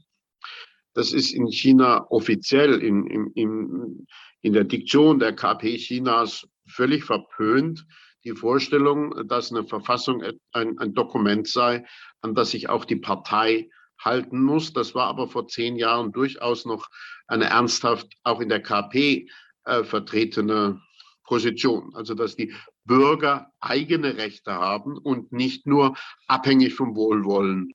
[0.95, 4.07] Das ist in China offiziell in, in, in,
[4.41, 7.85] in der Diktion der KP Chinas völlig verpönt.
[8.25, 10.23] Die Vorstellung, dass eine Verfassung
[10.53, 11.85] ein, ein Dokument sei,
[12.23, 13.69] an das sich auch die Partei
[14.01, 14.73] halten muss.
[14.73, 16.89] Das war aber vor zehn Jahren durchaus noch
[17.27, 19.29] eine ernsthaft auch in der KP
[19.65, 20.81] äh, vertretene
[21.25, 21.95] Position.
[21.95, 22.55] Also dass die
[22.85, 25.97] Bürger eigene Rechte haben und nicht nur
[26.29, 27.73] abhängig vom Wohlwollen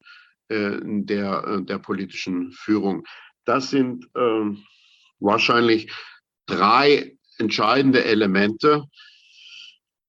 [0.48, 3.06] äh, der, äh, der politischen Führung.
[3.46, 4.56] Das sind äh,
[5.20, 5.92] wahrscheinlich
[6.46, 8.86] drei entscheidende Elemente.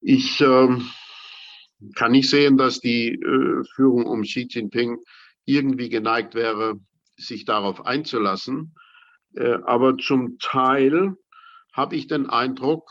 [0.01, 0.69] Ich äh,
[1.95, 4.99] kann nicht sehen, dass die äh, Führung um Xi Jinping
[5.45, 6.79] irgendwie geneigt wäre,
[7.17, 8.75] sich darauf einzulassen.
[9.35, 11.17] Äh, aber zum Teil
[11.73, 12.91] habe ich den Eindruck,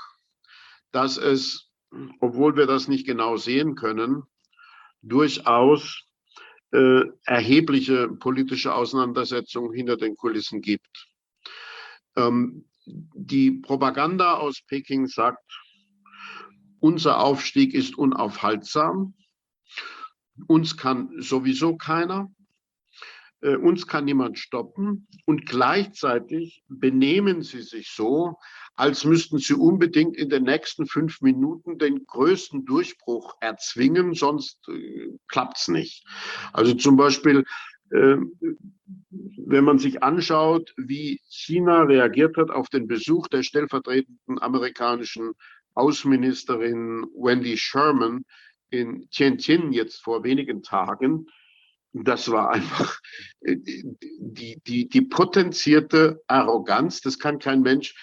[0.91, 1.69] dass es,
[2.19, 4.23] obwohl wir das nicht genau sehen können,
[5.01, 6.03] durchaus
[6.71, 11.07] äh, erhebliche politische Auseinandersetzungen hinter den Kulissen gibt.
[12.15, 15.59] Ähm, die Propaganda aus Peking sagt,
[16.79, 19.13] unser Aufstieg ist unaufhaltsam,
[20.47, 22.31] uns kann sowieso keiner,
[23.41, 28.37] uns kann niemand stoppen und gleichzeitig benehmen sie sich so,
[28.75, 35.09] als müssten sie unbedingt in den nächsten fünf Minuten den größten Durchbruch erzwingen, sonst äh,
[35.27, 36.05] klappt es nicht.
[36.53, 37.43] Also zum Beispiel,
[37.91, 38.17] äh,
[39.09, 45.33] wenn man sich anschaut, wie China reagiert hat auf den Besuch der stellvertretenden amerikanischen
[45.73, 48.23] Außenministerin Wendy Sherman
[48.69, 51.27] in Tianjin jetzt vor wenigen Tagen,
[51.93, 52.99] das war einfach
[53.41, 57.01] äh, die, die, die potenzierte Arroganz.
[57.01, 57.95] Das kann kein Mensch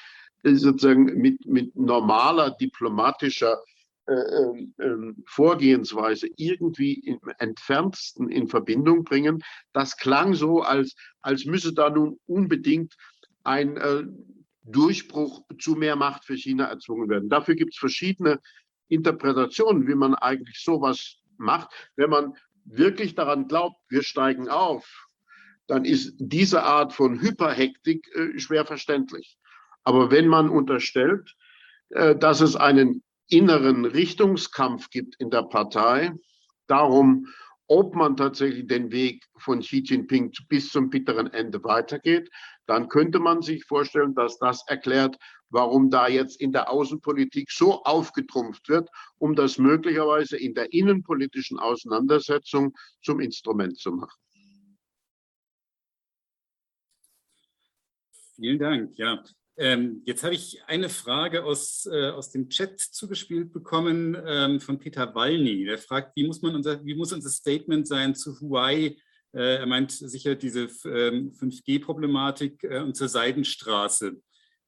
[0.43, 3.63] äh, sozusagen mit, mit normaler diplomatischer
[4.09, 9.43] äh, äh, Vorgehensweise irgendwie im entferntesten in Verbindung bringen.
[9.75, 12.95] Das klang so, als, als müsse da nun unbedingt
[13.45, 14.05] ein äh,
[14.63, 17.29] Durchbruch zu mehr Macht für China erzwungen werden.
[17.29, 18.41] Dafür gibt es verschiedene
[18.89, 21.71] Interpretationen, wie man eigentlich sowas macht.
[21.97, 22.35] Wenn man
[22.71, 25.09] wirklich daran glaubt, wir steigen auf,
[25.67, 29.39] dann ist diese Art von Hyperhektik äh, schwer verständlich.
[29.85, 31.35] Aber wenn man unterstellt,
[31.91, 36.13] äh, dass es einen inneren Richtungskampf gibt in der Partei,
[36.67, 37.29] darum,
[37.69, 42.31] ob man tatsächlich den Weg von Xi Jinping bis zum bitteren Ende weitergeht,
[42.67, 45.17] dann könnte man sich vorstellen, dass das erklärt,
[45.51, 48.89] warum da jetzt in der Außenpolitik so aufgetrumpft wird,
[49.19, 54.19] um das möglicherweise in der innenpolitischen Auseinandersetzung zum Instrument zu machen.
[58.37, 58.97] Vielen Dank.
[58.97, 59.23] Ja,
[59.59, 64.79] ähm, jetzt habe ich eine Frage aus, äh, aus dem Chat zugespielt bekommen ähm, von
[64.79, 65.65] Peter Wallny.
[65.65, 68.97] Der fragt, wie muss, man unser, wie muss unser Statement sein zu Huawei?
[69.33, 74.21] Äh, er meint sicher diese ähm, 5G-Problematik äh, und zur Seidenstraße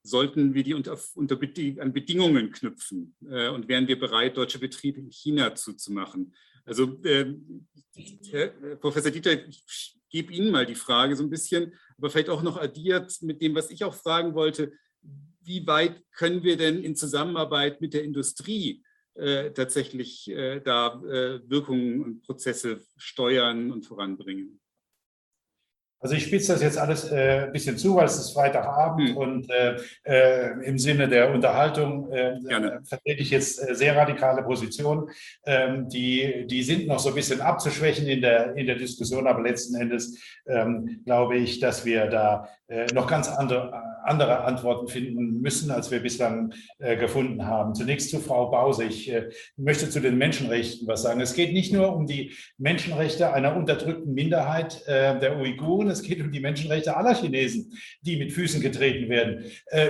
[0.02, 1.38] sollten wir die unter, unter
[1.78, 6.34] an Bedingungen knüpfen äh, und wären wir bereit, deutsche Betriebe in China zuzumachen.
[6.64, 7.34] Also äh,
[8.30, 12.42] Herr Professor Dieter, ich gebe Ihnen mal die Frage so ein bisschen, aber vielleicht auch
[12.42, 14.72] noch addiert mit dem, was ich auch fragen wollte.
[15.42, 18.82] Wie weit können wir denn in Zusammenarbeit mit der Industrie
[19.14, 24.60] äh, tatsächlich äh, da äh, Wirkungen und Prozesse steuern und voranbringen?
[26.00, 29.16] Also ich spitze das jetzt alles äh, ein bisschen zu, weil es ist Freitagabend hm.
[29.16, 32.38] und äh, äh, im Sinne der Unterhaltung äh,
[32.84, 35.10] vertrete ich jetzt äh, sehr radikale Positionen.
[35.44, 39.42] Ähm, die, die sind noch so ein bisschen abzuschwächen in der, in der Diskussion, aber
[39.42, 45.40] letzten Endes ähm, glaube ich, dass wir da äh, noch ganz andere, andere Antworten finden
[45.40, 47.74] müssen, als wir bislang äh, gefunden haben.
[47.74, 48.84] Zunächst zu Frau Bause.
[48.84, 51.20] Ich äh, möchte zu den Menschenrechten was sagen.
[51.20, 56.20] Es geht nicht nur um die Menschenrechte einer unterdrückten Minderheit äh, der Uiguren, es geht
[56.20, 57.72] um die Menschenrechte aller Chinesen,
[58.02, 59.44] die mit Füßen getreten werden.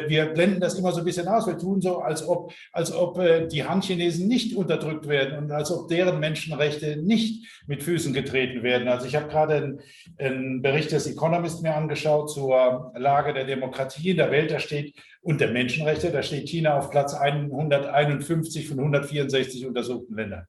[0.09, 1.47] Wir blenden das immer so ein bisschen aus.
[1.47, 3.21] Wir tun so, als ob, als ob
[3.51, 8.89] die Han-Chinesen nicht unterdrückt werden und als ob deren Menschenrechte nicht mit Füßen getreten werden.
[8.89, 9.81] Also ich habe gerade einen,
[10.19, 14.51] einen Bericht des Economist mir angeschaut zur Lage der Demokratie in der Welt.
[14.51, 20.47] Da steht und der Menschenrechte, da steht China auf Platz 151 von 164 untersuchten Ländern.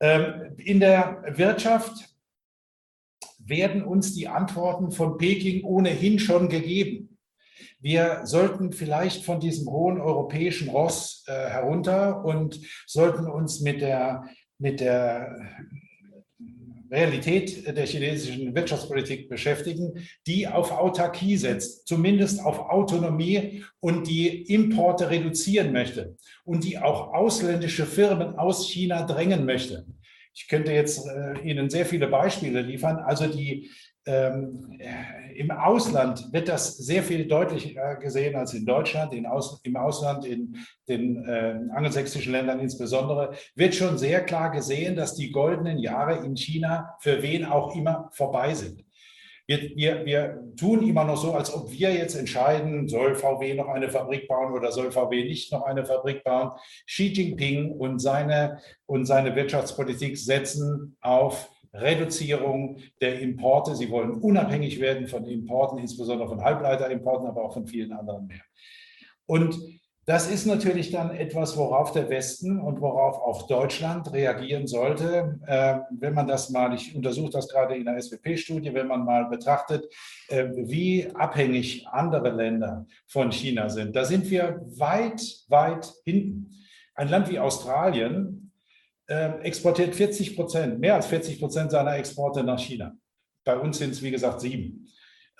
[0.00, 2.14] Ähm, in der Wirtschaft
[3.38, 7.18] werden uns die Antworten von Peking ohnehin schon gegeben.
[7.80, 14.24] Wir sollten vielleicht von diesem hohen europäischen Ross äh, herunter und sollten uns mit der,
[14.58, 15.36] mit der
[16.90, 25.10] Realität der chinesischen Wirtschaftspolitik beschäftigen, die auf Autarkie setzt, zumindest auf Autonomie und die Importe
[25.10, 29.86] reduzieren möchte und die auch ausländische Firmen aus China drängen möchte.
[30.40, 32.98] Ich könnte jetzt äh, Ihnen sehr viele Beispiele liefern.
[32.98, 33.70] Also die
[34.06, 34.78] ähm,
[35.34, 39.12] im Ausland wird das sehr viel deutlicher gesehen als in Deutschland.
[39.12, 40.56] In Aus, Im Ausland, in
[40.88, 46.36] den äh, angelsächsischen Ländern insbesondere, wird schon sehr klar gesehen, dass die goldenen Jahre in
[46.36, 48.84] China für wen auch immer vorbei sind.
[49.48, 53.68] Wir, wir, wir tun immer noch so, als ob wir jetzt entscheiden, soll VW noch
[53.68, 56.50] eine Fabrik bauen oder soll VW nicht noch eine Fabrik bauen.
[56.86, 63.74] Xi Jinping und seine, und seine Wirtschaftspolitik setzen auf Reduzierung der Importe.
[63.74, 68.42] Sie wollen unabhängig werden von Importen, insbesondere von Halbleiterimporten, aber auch von vielen anderen mehr.
[69.24, 69.58] Und
[70.08, 75.38] das ist natürlich dann etwas, worauf der Westen und worauf auch Deutschland reagieren sollte.
[75.46, 79.26] Äh, wenn man das mal, ich untersuche das gerade in der SWP-Studie, wenn man mal
[79.26, 79.84] betrachtet,
[80.28, 86.54] äh, wie abhängig andere Länder von China sind, da sind wir weit, weit hinten.
[86.94, 88.50] Ein Land wie Australien
[89.08, 92.96] äh, exportiert 40 Prozent, mehr als 40 Prozent seiner Exporte nach China.
[93.44, 94.87] Bei uns sind es, wie gesagt, sieben.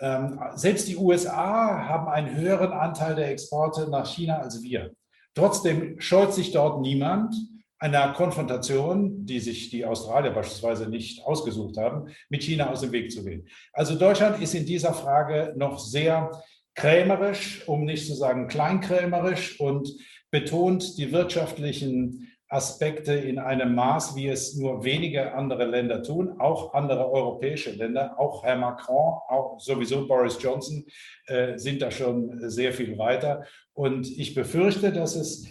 [0.00, 4.92] Ähm, selbst die USA haben einen höheren Anteil der Exporte nach China als wir.
[5.34, 7.34] Trotzdem scheut sich dort niemand
[7.78, 13.12] einer Konfrontation, die sich die Australier beispielsweise nicht ausgesucht haben, mit China aus dem Weg
[13.12, 13.46] zu gehen.
[13.72, 16.30] Also Deutschland ist in dieser Frage noch sehr
[16.74, 19.88] krämerisch, um nicht zu sagen kleinkrämerisch und
[20.30, 26.72] betont die wirtschaftlichen Aspekte in einem Maß, wie es nur wenige andere Länder tun, auch
[26.72, 30.86] andere europäische Länder, auch Herr Macron, auch sowieso Boris Johnson
[31.26, 33.44] äh, sind da schon sehr viel weiter.
[33.74, 35.46] Und ich befürchte, dass es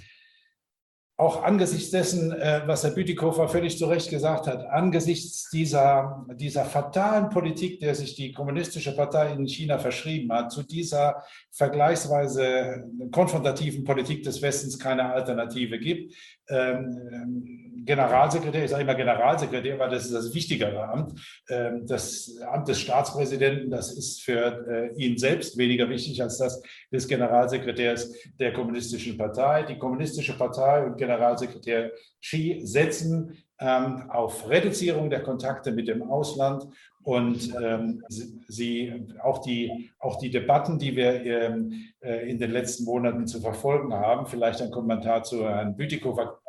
[1.19, 6.63] auch angesichts dessen, äh, was Herr Bütikofer völlig zu Recht gesagt hat, angesichts dieser, dieser
[6.63, 13.83] fatalen Politik, der sich die Kommunistische Partei in China verschrieben hat, zu dieser vergleichsweise konfrontativen
[13.83, 16.13] Politik des Westens keine Alternative gibt.
[16.49, 21.19] Ähm, Generalsekretär, ich sage immer Generalsekretär, weil das ist das wichtigere Amt.
[21.49, 26.61] Ähm, das Amt des Staatspräsidenten, das ist für äh, ihn selbst weniger wichtig als das
[26.91, 29.63] des Generalsekretärs der Kommunistischen Partei.
[29.63, 31.91] Die Kommunistische Partei und Generalsekretär
[32.21, 36.67] Xi setzen ähm, auf Reduzierung der Kontakte mit dem Ausland
[37.03, 42.83] und ähm, sie, auch, die, auch die Debatten, die wir ähm, äh, in den letzten
[42.83, 46.39] Monaten zu verfolgen haben, vielleicht ein Kommentar zu Herrn Bütikofer,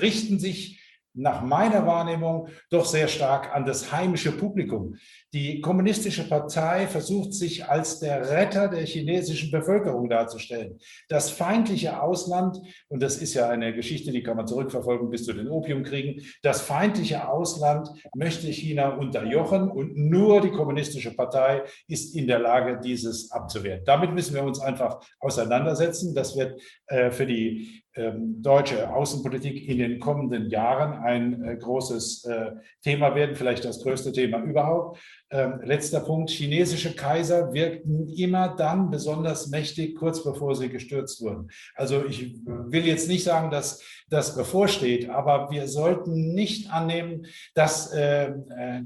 [0.00, 0.83] richten sich
[1.14, 4.96] nach meiner Wahrnehmung doch sehr stark an das heimische Publikum.
[5.32, 10.78] Die kommunistische Partei versucht sich als der Retter der chinesischen Bevölkerung darzustellen.
[11.08, 12.58] Das feindliche Ausland,
[12.88, 16.60] und das ist ja eine Geschichte, die kann man zurückverfolgen bis zu den Opiumkriegen, das
[16.60, 23.30] feindliche Ausland möchte China unterjochen und nur die kommunistische Partei ist in der Lage, dieses
[23.30, 23.82] abzuwehren.
[23.84, 26.14] Damit müssen wir uns einfach auseinandersetzen.
[26.14, 32.52] Das wird äh, für die deutsche Außenpolitik in den kommenden Jahren ein äh, großes äh,
[32.82, 35.00] Thema werden, vielleicht das größte Thema überhaupt.
[35.30, 41.48] Ähm, letzter Punkt, chinesische Kaiser wirkten immer dann besonders mächtig, kurz bevor sie gestürzt wurden.
[41.76, 43.80] Also ich will jetzt nicht sagen, dass
[44.10, 48.32] das bevorsteht, aber wir sollten nicht annehmen, dass äh,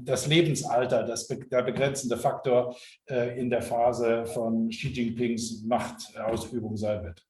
[0.03, 2.75] das Lebensalter das, der begrenzende Faktor
[3.37, 7.28] in der Phase von Xi Jinpings Machtausübung sein wird.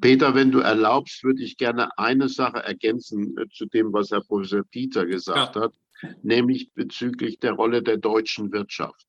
[0.00, 4.22] Peter, wenn du erlaubst, würde ich gerne eine Sache ergänzen äh, zu dem, was Herr
[4.22, 5.62] Professor Dieter gesagt ja.
[5.62, 5.74] hat,
[6.22, 9.06] nämlich bezüglich der Rolle der deutschen Wirtschaft.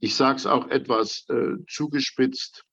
[0.00, 2.64] Ich sage es auch etwas äh, zugespitzt.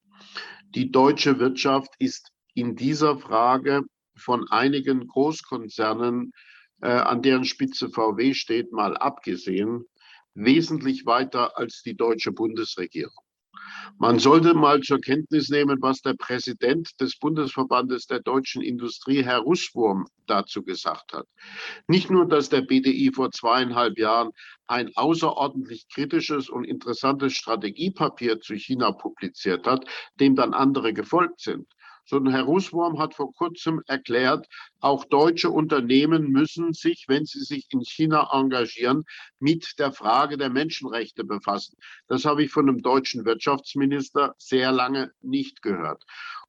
[0.73, 3.83] Die deutsche Wirtschaft ist in dieser Frage
[4.15, 6.31] von einigen Großkonzernen,
[6.81, 9.85] äh, an deren Spitze VW steht, mal abgesehen,
[10.33, 13.23] wesentlich weiter als die deutsche Bundesregierung.
[13.97, 19.39] Man sollte mal zur Kenntnis nehmen, was der Präsident des Bundesverbandes der deutschen Industrie, Herr
[19.39, 21.27] Russwurm, dazu gesagt hat.
[21.87, 24.31] Nicht nur, dass der BDI vor zweieinhalb Jahren
[24.67, 29.85] ein außerordentlich kritisches und interessantes Strategiepapier zu China publiziert hat,
[30.19, 31.67] dem dann andere gefolgt sind,
[32.11, 34.45] sondern Herr Russwurm hat vor kurzem erklärt,
[34.81, 39.05] auch deutsche Unternehmen müssen sich, wenn sie sich in China engagieren,
[39.39, 41.77] mit der Frage der Menschenrechte befassen.
[42.07, 46.03] Das habe ich von einem deutschen Wirtschaftsminister sehr lange nicht gehört.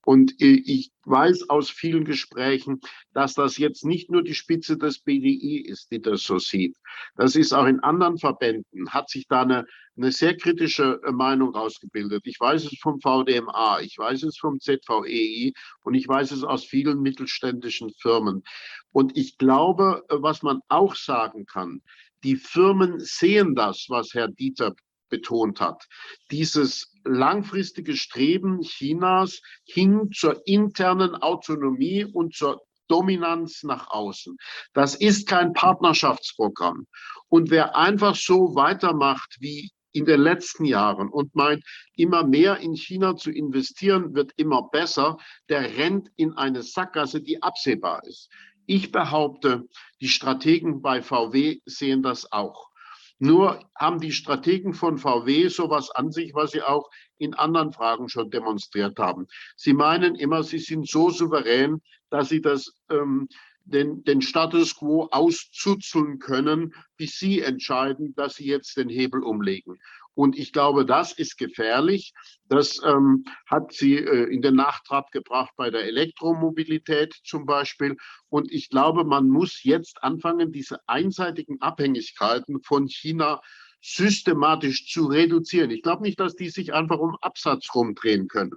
[0.05, 2.81] Und ich weiß aus vielen Gesprächen,
[3.13, 6.77] dass das jetzt nicht nur die Spitze des BDI ist, die das so sieht.
[7.15, 9.65] Das ist auch in anderen Verbänden, hat sich da eine,
[9.97, 12.23] eine sehr kritische äh, Meinung ausgebildet.
[12.25, 15.53] Ich weiß es vom VDMA, ich weiß es vom ZVEI
[15.83, 18.43] und ich weiß es aus vielen mittelständischen Firmen.
[18.91, 21.83] Und ich glaube, äh, was man auch sagen kann,
[22.25, 24.75] die Firmen sehen das, was Herr Dieter
[25.09, 25.85] betont hat.
[26.31, 34.37] Dieses langfristige Streben Chinas hin zur internen Autonomie und zur Dominanz nach außen.
[34.73, 36.87] Das ist kein Partnerschaftsprogramm.
[37.29, 41.65] Und wer einfach so weitermacht wie in den letzten Jahren und meint,
[41.97, 47.43] immer mehr in China zu investieren, wird immer besser, der rennt in eine Sackgasse, die
[47.43, 48.31] absehbar ist.
[48.67, 49.69] Ich behaupte,
[50.01, 52.73] die Strategen bei VW sehen das auch.
[53.19, 58.09] Nur haben die Strategen von VW sowas an sich, was sie auch in anderen Fragen
[58.09, 59.29] schon demonstriert haben.
[59.57, 63.29] Sie meinen immer, sie sind so souverän, dass sie das, ähm,
[63.65, 69.79] den, den Status quo auszuzeln können, bis sie entscheiden, dass sie jetzt den Hebel umlegen.
[70.15, 72.13] Und ich glaube, das ist gefährlich.
[72.49, 77.97] Das ähm, hat sie äh, in den Nachtrab gebracht bei der Elektromobilität zum Beispiel.
[78.29, 83.41] Und ich glaube, man muss jetzt anfangen, diese einseitigen Abhängigkeiten von China
[83.81, 85.71] systematisch zu reduzieren.
[85.71, 88.53] Ich glaube nicht, dass die sich einfach um Absatz rumdrehen können.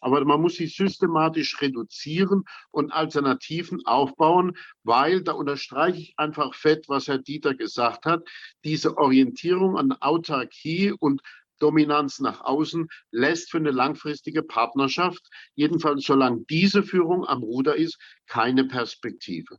[0.00, 6.88] Aber man muss sie systematisch reduzieren und Alternativen aufbauen, weil, da unterstreiche ich einfach fett,
[6.88, 8.26] was Herr Dieter gesagt hat,
[8.64, 11.22] diese Orientierung an Autarkie und
[11.60, 15.22] Dominanz nach außen lässt für eine langfristige Partnerschaft,
[15.54, 19.58] jedenfalls solange diese Führung am Ruder ist, keine Perspektive.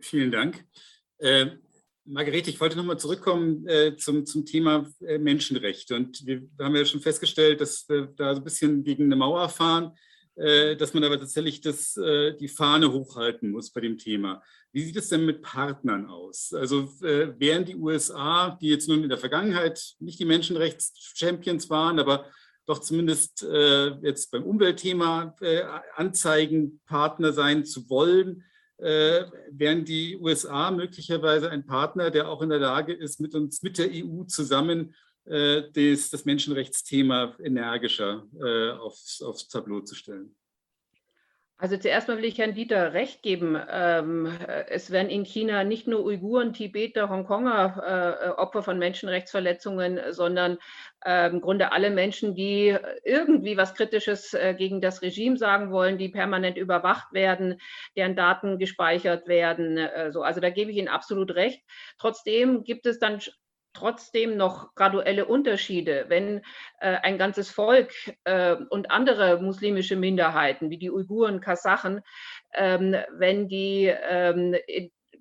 [0.00, 0.66] Vielen Dank.
[1.18, 1.58] Äh,
[2.06, 5.96] Margarete, ich wollte nochmal zurückkommen äh, zum, zum Thema äh, Menschenrechte.
[5.96, 9.48] Und wir haben ja schon festgestellt, dass wir da so ein bisschen gegen eine Mauer
[9.48, 9.92] fahren,
[10.36, 14.42] äh, dass man aber tatsächlich das, äh, die Fahne hochhalten muss bei dem Thema.
[14.72, 16.52] Wie sieht es denn mit Partnern aus?
[16.52, 21.98] Also äh, wären die USA, die jetzt nun in der Vergangenheit nicht die Menschenrechts-Champions waren,
[21.98, 22.26] aber
[22.66, 25.36] doch zumindest äh, jetzt beim Umweltthema
[25.94, 28.44] anzeigen, Partner sein zu wollen,
[28.78, 33.62] äh, wären die USA möglicherweise ein Partner, der auch in der Lage ist, mit uns,
[33.62, 34.94] mit der EU zusammen
[35.24, 40.36] äh, das, das Menschenrechtsthema energischer äh, aufs, aufs Tableau zu stellen.
[41.58, 43.58] Also zuerst mal will ich Herrn Dieter recht geben.
[43.70, 44.30] Ähm,
[44.68, 50.58] es werden in China nicht nur Uiguren, Tibeter, Hongkonger äh, Opfer von Menschenrechtsverletzungen, sondern
[51.06, 55.96] äh, im Grunde alle Menschen, die irgendwie was Kritisches äh, gegen das Regime sagen wollen,
[55.96, 57.58] die permanent überwacht werden,
[57.96, 59.78] deren Daten gespeichert werden.
[59.78, 60.20] Äh, so.
[60.20, 61.62] Also da gebe ich Ihnen absolut recht.
[61.96, 63.18] Trotzdem gibt es dann
[63.76, 66.38] trotzdem noch graduelle Unterschiede, wenn
[66.80, 67.92] äh, ein ganzes Volk
[68.24, 72.00] äh, und andere muslimische Minderheiten wie die Uiguren, Kasachen,
[72.54, 74.56] ähm, wenn die ähm,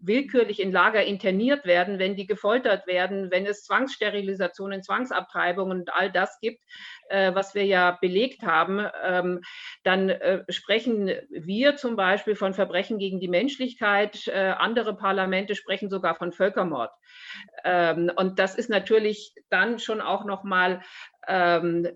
[0.07, 6.11] willkürlich in Lager interniert werden, wenn die gefoltert werden, wenn es Zwangssterilisationen, Zwangsabtreibungen und all
[6.11, 6.61] das gibt,
[7.09, 9.41] äh, was wir ja belegt haben, ähm,
[9.83, 14.27] dann äh, sprechen wir zum Beispiel von Verbrechen gegen die Menschlichkeit.
[14.27, 16.91] Äh, andere Parlamente sprechen sogar von Völkermord.
[17.63, 20.81] Ähm, und das ist natürlich dann schon auch noch mal
[21.27, 21.87] ähm,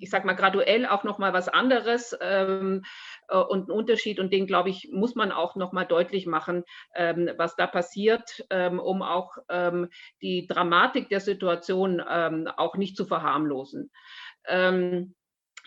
[0.00, 2.84] ich sag mal, graduell auch nochmal was anderes ähm,
[3.28, 4.20] äh, und ein Unterschied.
[4.20, 8.78] Und den, glaube ich, muss man auch nochmal deutlich machen, ähm, was da passiert, ähm,
[8.78, 9.88] um auch ähm,
[10.22, 13.90] die Dramatik der Situation ähm, auch nicht zu verharmlosen.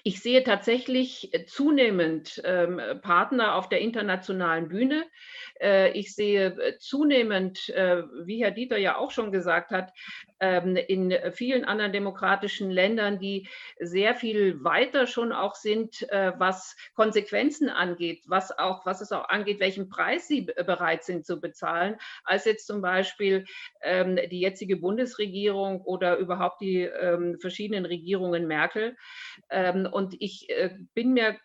[0.01, 5.05] Ähm, ich sehe tatsächlich äh, zunehmend ähm, Partner auf der internationalen Bühne.
[5.59, 9.91] Äh, ich sehe äh, zunehmend, äh, wie Herr Dieter ja auch schon gesagt hat,
[10.39, 13.47] ähm, in vielen anderen demokratischen Ländern, die
[13.79, 19.29] sehr viel weiter schon auch sind, äh, was Konsequenzen angeht, was auch, was es auch
[19.29, 23.45] angeht, welchen Preis sie bereit sind zu bezahlen, als jetzt zum Beispiel
[23.83, 28.97] ähm, die jetzige Bundesregierung oder überhaupt die ähm, verschiedenen Regierungen Merkel.
[29.91, 31.37] Und ich äh, bin mir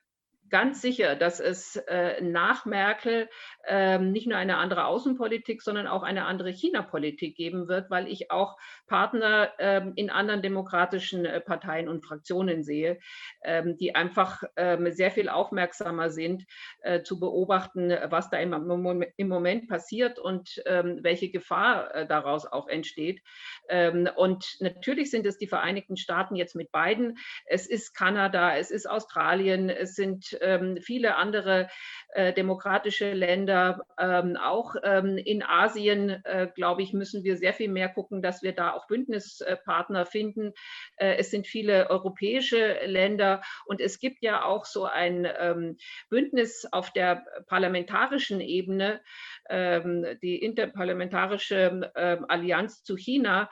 [0.51, 3.29] ganz sicher, dass es äh, nach Merkel
[3.67, 8.31] ähm, nicht nur eine andere Außenpolitik, sondern auch eine andere China-Politik geben wird, weil ich
[8.31, 8.57] auch
[8.87, 12.99] Partner ähm, in anderen demokratischen äh, Parteien und Fraktionen sehe,
[13.43, 16.45] ähm, die einfach ähm, sehr viel aufmerksamer sind,
[16.83, 22.47] äh, zu beobachten, was da im, im Moment passiert und ähm, welche Gefahr äh, daraus
[22.47, 23.23] auch entsteht.
[23.69, 27.19] Ähm, und natürlich sind es die Vereinigten Staaten jetzt mit beiden.
[27.47, 31.69] Es ist Kanada, es ist Australien, es sind ähm, viele andere
[32.17, 37.69] äh, demokratische Länder, ähm, auch ähm, in Asien, äh, glaube ich, müssen wir sehr viel
[37.69, 40.53] mehr gucken, dass wir da auch Bündnispartner finden.
[40.97, 45.77] Äh, es sind viele europäische Länder und es gibt ja auch so ein ähm,
[46.09, 49.03] Bündnis auf der parlamentarischen Ebene,
[49.51, 53.51] ähm, die interparlamentarische ähm, Allianz zu China,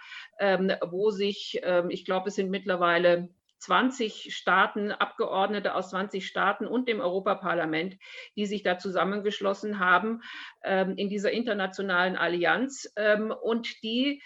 [0.90, 3.28] wo sich, ich glaube, es sind mittlerweile
[3.64, 7.96] 20 Staaten, Abgeordnete aus 20 Staaten und dem Europaparlament,
[8.36, 10.22] die sich da zusammengeschlossen haben
[10.62, 14.22] ähm, in dieser internationalen Allianz ähm, und die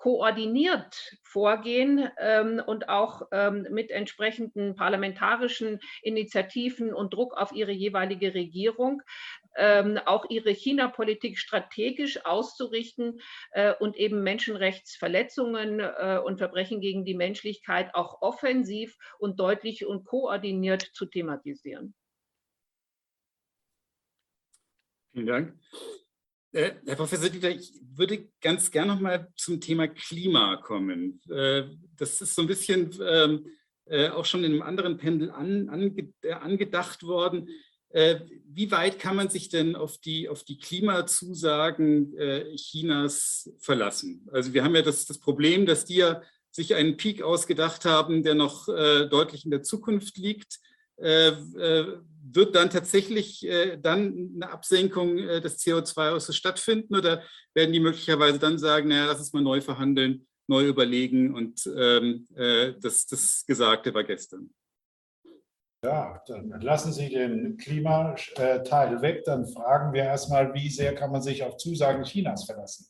[0.00, 8.32] koordiniert vorgehen ähm, und auch ähm, mit entsprechenden parlamentarischen Initiativen und Druck auf ihre jeweilige
[8.32, 9.02] Regierung
[9.56, 13.20] ähm, auch ihre China-Politik strategisch auszurichten
[13.50, 20.06] äh, und eben Menschenrechtsverletzungen äh, und Verbrechen gegen die Menschlichkeit auch offensiv und deutlich und
[20.06, 21.94] koordiniert zu thematisieren.
[25.12, 25.58] Vielen Dank.
[26.52, 31.20] Äh, Herr Professor Dieter, ich würde ganz gerne noch mal zum Thema Klima kommen.
[31.30, 31.64] Äh,
[31.96, 33.46] das ist so ein bisschen ähm,
[33.86, 37.48] äh, auch schon in einem anderen Pendel an, ange, angedacht worden.
[37.92, 42.14] Wie weit kann man sich denn auf die, auf die Klimazusagen
[42.54, 44.28] Chinas verlassen?
[44.30, 46.22] Also wir haben ja das, das Problem, dass die ja
[46.52, 50.60] sich einen Peak ausgedacht haben, der noch deutlich in der Zukunft liegt.
[52.32, 53.46] Wird dann tatsächlich
[53.82, 57.22] dann eine Absenkung des CO2-Ausstoßes stattfinden oder
[57.54, 62.26] werden die möglicherweise dann sagen, naja, lass uns mal neu verhandeln, neu überlegen und ähm,
[62.80, 64.50] das, das Gesagte war gestern?
[65.82, 69.24] Ja, dann lassen Sie den Klimateil weg.
[69.24, 72.86] Dann fragen wir erstmal, wie sehr kann man sich auf Zusagen Chinas verlassen?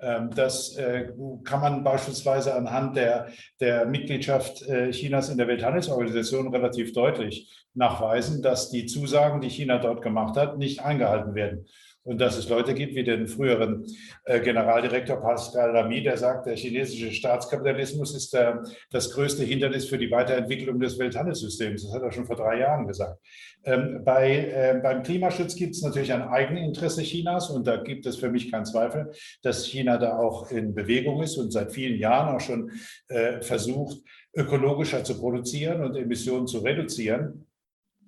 [0.00, 1.14] Ähm, das äh,
[1.44, 8.42] kann man beispielsweise anhand der, der Mitgliedschaft äh, Chinas in der Welthandelsorganisation relativ deutlich nachweisen,
[8.42, 11.66] dass die Zusagen, die China dort gemacht hat, nicht eingehalten werden
[12.06, 13.84] und dass es Leute gibt wie den früheren
[14.24, 19.98] äh, Generaldirektor Pascal Lamy, der sagt, der chinesische Staatskapitalismus ist der, das größte Hindernis für
[19.98, 21.82] die Weiterentwicklung des Welthandelssystems.
[21.82, 23.20] Das hat er schon vor drei Jahren gesagt.
[23.64, 28.16] Ähm, bei, äh, beim Klimaschutz gibt es natürlich ein Eigeninteresse Chinas und da gibt es
[28.16, 29.10] für mich keinen Zweifel,
[29.42, 32.70] dass China da auch in Bewegung ist und seit vielen Jahren auch schon
[33.08, 33.98] äh, versucht,
[34.32, 37.48] ökologischer zu produzieren und Emissionen zu reduzieren.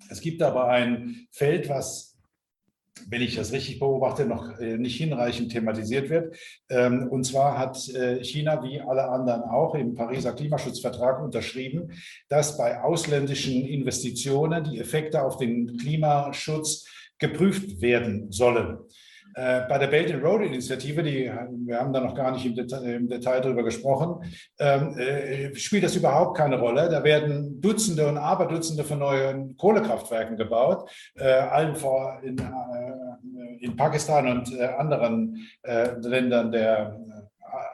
[0.09, 2.08] Es gibt aber ein Feld, was
[3.07, 6.35] wenn ich das richtig beobachte, noch äh, nicht hinreichend thematisiert wird.
[6.69, 11.91] Ähm, und zwar hat äh, China wie alle anderen auch im Pariser Klimaschutzvertrag unterschrieben,
[12.27, 16.85] dass bei ausländischen Investitionen die Effekte auf den Klimaschutz
[17.17, 18.79] geprüft werden sollen.
[19.39, 21.31] Äh, bei der Belt and Road Initiative, die,
[21.65, 24.29] wir haben da noch gar nicht im Detail, im Detail drüber gesprochen,
[24.59, 26.89] ähm, äh, spielt das überhaupt keine Rolle.
[26.89, 33.77] Da werden Dutzende und Aberdutzende von neuen Kohlekraftwerken gebaut, äh, allen vor in, äh, in
[33.77, 36.99] Pakistan und äh, anderen äh, Ländern der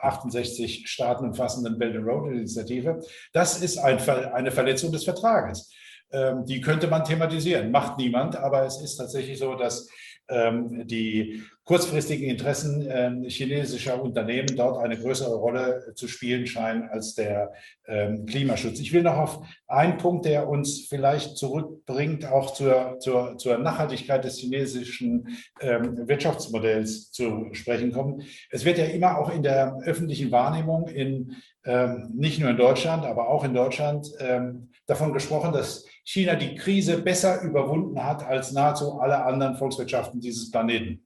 [0.04, 3.00] 68 Staaten umfassenden Belt and Road Initiative.
[3.34, 5.74] Das ist ein, eine Verletzung des Vertrages.
[6.12, 9.90] Ähm, die könnte man thematisieren, macht niemand, aber es ist tatsächlich so, dass
[10.28, 17.54] die kurzfristigen Interessen äh, chinesischer Unternehmen dort eine größere Rolle zu spielen scheinen als der
[17.88, 18.80] ähm, Klimaschutz.
[18.80, 24.24] Ich will noch auf einen Punkt, der uns vielleicht zurückbringt, auch zur, zur, zur Nachhaltigkeit
[24.24, 28.22] des chinesischen ähm, Wirtschaftsmodells zu sprechen kommen.
[28.52, 31.36] Es wird ja immer auch in der öffentlichen Wahrnehmung in
[31.66, 36.56] ähm, nicht nur in Deutschland, aber auch in Deutschland ähm, davon gesprochen, dass China die
[36.56, 41.04] Krise besser überwunden hat als nahezu alle anderen Volkswirtschaften dieses Planeten.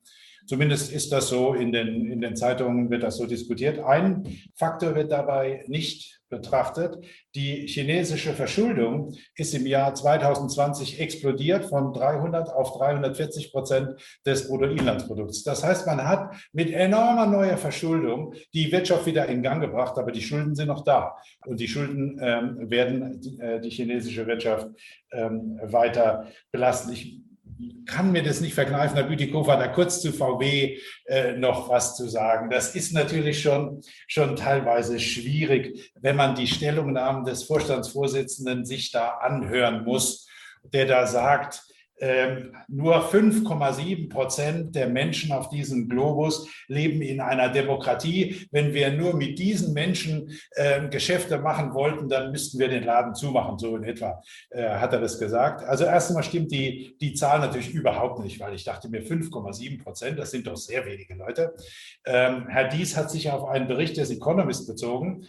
[0.49, 3.77] Zumindest ist das so, in den, in den Zeitungen wird das so diskutiert.
[3.77, 4.23] Ein
[4.55, 7.05] Faktor wird dabei nicht betrachtet.
[7.35, 15.43] Die chinesische Verschuldung ist im Jahr 2020 explodiert von 300 auf 340 Prozent des Bruttoinlandsprodukts.
[15.43, 20.11] Das heißt, man hat mit enormer neuer Verschuldung die Wirtschaft wieder in Gang gebracht, aber
[20.11, 21.15] die Schulden sind noch da.
[21.45, 24.67] Und die Schulden ähm, werden die, äh, die, chinesische Wirtschaft
[25.11, 26.91] ähm, weiter belasten.
[26.91, 27.28] Ich
[27.85, 32.07] kann mir das nicht verkneifen, Herr Bütikofer, da kurz zu VW äh, noch was zu
[32.07, 32.49] sagen.
[32.49, 39.17] Das ist natürlich schon, schon teilweise schwierig, wenn man die Stellungnahmen des Vorstandsvorsitzenden sich da
[39.17, 40.27] anhören muss,
[40.63, 41.63] der da sagt,
[42.01, 48.47] ähm, nur 5,7 Prozent der Menschen auf diesem Globus leben in einer Demokratie.
[48.51, 53.15] Wenn wir nur mit diesen Menschen äh, Geschäfte machen wollten, dann müssten wir den Laden
[53.15, 55.63] zumachen, so in etwa äh, hat er das gesagt.
[55.63, 59.83] Also erst einmal stimmt die, die Zahl natürlich überhaupt nicht, weil ich dachte mir 5,7
[59.83, 61.53] Prozent, das sind doch sehr wenige Leute.
[62.05, 65.25] Ähm, Herr Dies hat sich auf einen Bericht des Economist bezogen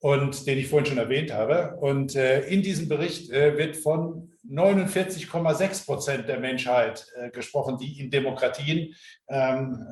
[0.00, 1.76] und den ich vorhin schon erwähnt habe.
[1.80, 8.00] Und äh, in diesem Bericht äh, wird von 49,6 Prozent der Menschheit äh, gesprochen, die
[8.00, 8.94] in Demokratien,
[9.28, 9.86] ähm,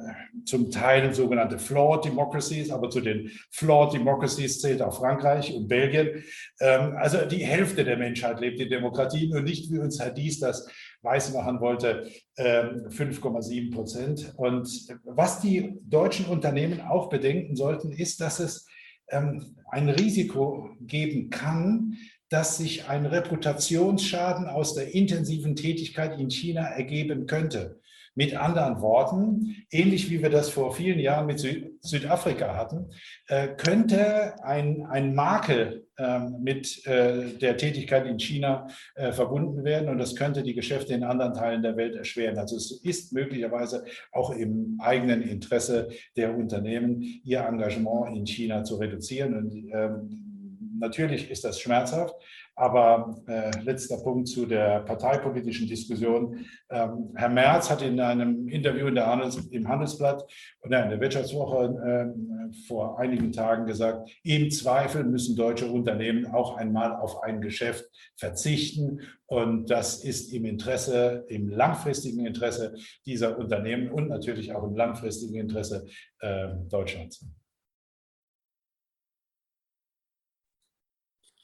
[0.44, 6.24] zum Teil sogenannte Flawed Democracies, aber zu den Flawed Democracies zählt auch Frankreich und Belgien.
[6.60, 10.40] Ähm, also die Hälfte der Menschheit lebt in Demokratien und nicht, wie uns Herr Dies
[10.40, 10.68] das
[11.02, 14.34] weismachen wollte, 5,7 ähm, Prozent.
[14.36, 14.68] Und
[15.04, 18.66] was die deutschen Unternehmen auch bedenken sollten, ist, dass es
[19.10, 21.96] ähm, ein Risiko geben kann,
[22.30, 27.80] dass sich ein Reputationsschaden aus der intensiven Tätigkeit in China ergeben könnte.
[28.14, 31.38] Mit anderen Worten, ähnlich wie wir das vor vielen Jahren mit
[31.80, 32.90] Südafrika hatten,
[33.28, 39.88] äh, könnte ein, ein Makel ähm, mit äh, der Tätigkeit in China äh, verbunden werden
[39.88, 42.38] und das könnte die Geschäfte in anderen Teilen der Welt erschweren.
[42.38, 48.76] Also es ist möglicherweise auch im eigenen Interesse der Unternehmen, ihr Engagement in China zu
[48.76, 49.36] reduzieren.
[49.36, 50.27] Und ähm,
[50.78, 52.14] natürlich ist das schmerzhaft,
[52.58, 56.44] aber äh, letzter Punkt zu der parteipolitischen Diskussion.
[56.70, 60.24] Ähm, Herr Merz hat in einem Interview in Handels, im Handelsblatt
[60.62, 66.56] oder in der Wirtschaftswoche äh, vor einigen Tagen gesagt, im Zweifel müssen deutsche Unternehmen auch
[66.56, 67.84] einmal auf ein Geschäft
[68.16, 69.02] verzichten.
[69.26, 72.74] Und das ist im Interesse, im langfristigen Interesse
[73.06, 75.86] dieser Unternehmen und natürlich auch im langfristigen Interesse
[76.20, 77.24] äh, Deutschlands.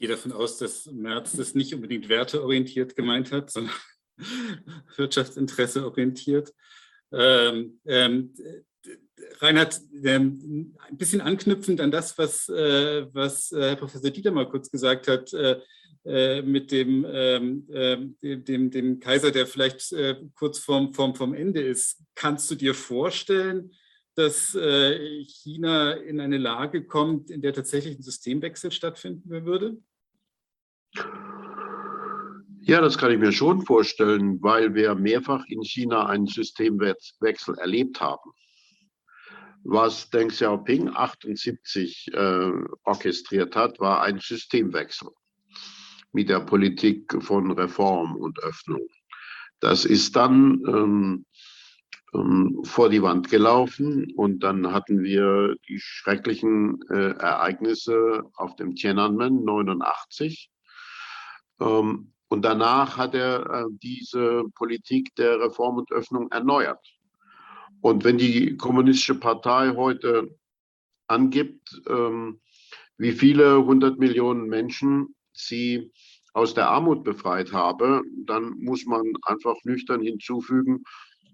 [0.04, 3.74] Gehe davon aus, dass Merz das nicht unbedingt werteorientiert gemeint hat, sondern
[4.96, 6.52] Wirtschaftsinteresse orientiert.
[7.10, 8.34] Ähm, ähm,
[9.38, 14.46] Reinhard, ähm, ein bisschen anknüpfend an das, was, äh, was äh, Herr Professor Dieter mal
[14.46, 15.58] kurz gesagt hat, äh,
[16.04, 21.32] äh mit dem, ähm, ähm, dem, dem, Kaiser, der vielleicht äh, kurz vorm, vorm, vorm
[21.32, 22.02] Ende ist.
[22.14, 23.72] Kannst du dir vorstellen,
[24.16, 24.56] dass
[25.26, 29.78] China in eine Lage kommt, in der tatsächlich ein Systemwechsel stattfinden würde?
[32.66, 38.00] Ja, das kann ich mir schon vorstellen, weil wir mehrfach in China einen Systemwechsel erlebt
[38.00, 38.30] haben.
[39.64, 42.52] Was Deng Xiaoping 78 äh,
[42.84, 45.08] orchestriert hat, war ein Systemwechsel
[46.12, 48.86] mit der Politik von Reform und Öffnung.
[49.60, 51.26] Das ist dann ähm,
[52.14, 58.74] ähm, vor die Wand gelaufen und dann hatten wir die schrecklichen äh, Ereignisse auf dem
[58.74, 60.50] Tiananmen 89
[61.60, 66.84] ähm, und danach hat er äh, diese Politik der Reform und Öffnung erneuert.
[67.80, 70.36] Und wenn die Kommunistische Partei heute
[71.06, 72.40] angibt, ähm,
[72.96, 75.92] wie viele hundert Millionen Menschen sie
[76.32, 80.82] aus der Armut befreit habe, dann muss man einfach nüchtern hinzufügen,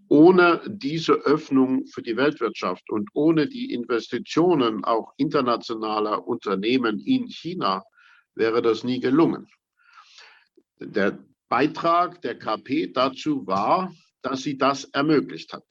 [0.09, 7.85] ohne diese Öffnung für die Weltwirtschaft und ohne die Investitionen auch internationaler Unternehmen in China
[8.35, 9.47] wäre das nie gelungen.
[10.81, 13.93] Der Beitrag der KP dazu war,
[14.23, 15.65] dass sie das ermöglicht hat.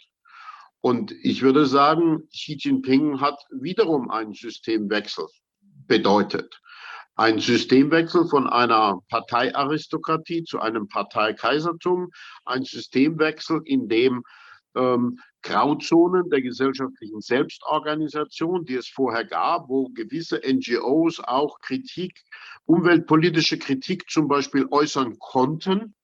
[0.82, 5.26] Und ich würde sagen, Xi Jinping hat wiederum einen Systemwechsel
[5.88, 6.62] bedeutet.
[7.16, 12.12] Ein Systemwechsel von einer Parteiaristokratie zu einem Parteikaisertum,
[12.46, 14.24] ein Systemwechsel, in dem
[14.76, 22.22] ähm, Grauzonen der gesellschaftlichen Selbstorganisation, die es vorher gab, wo gewisse NGOs auch Kritik,
[22.66, 25.96] umweltpolitische Kritik zum Beispiel äußern konnten.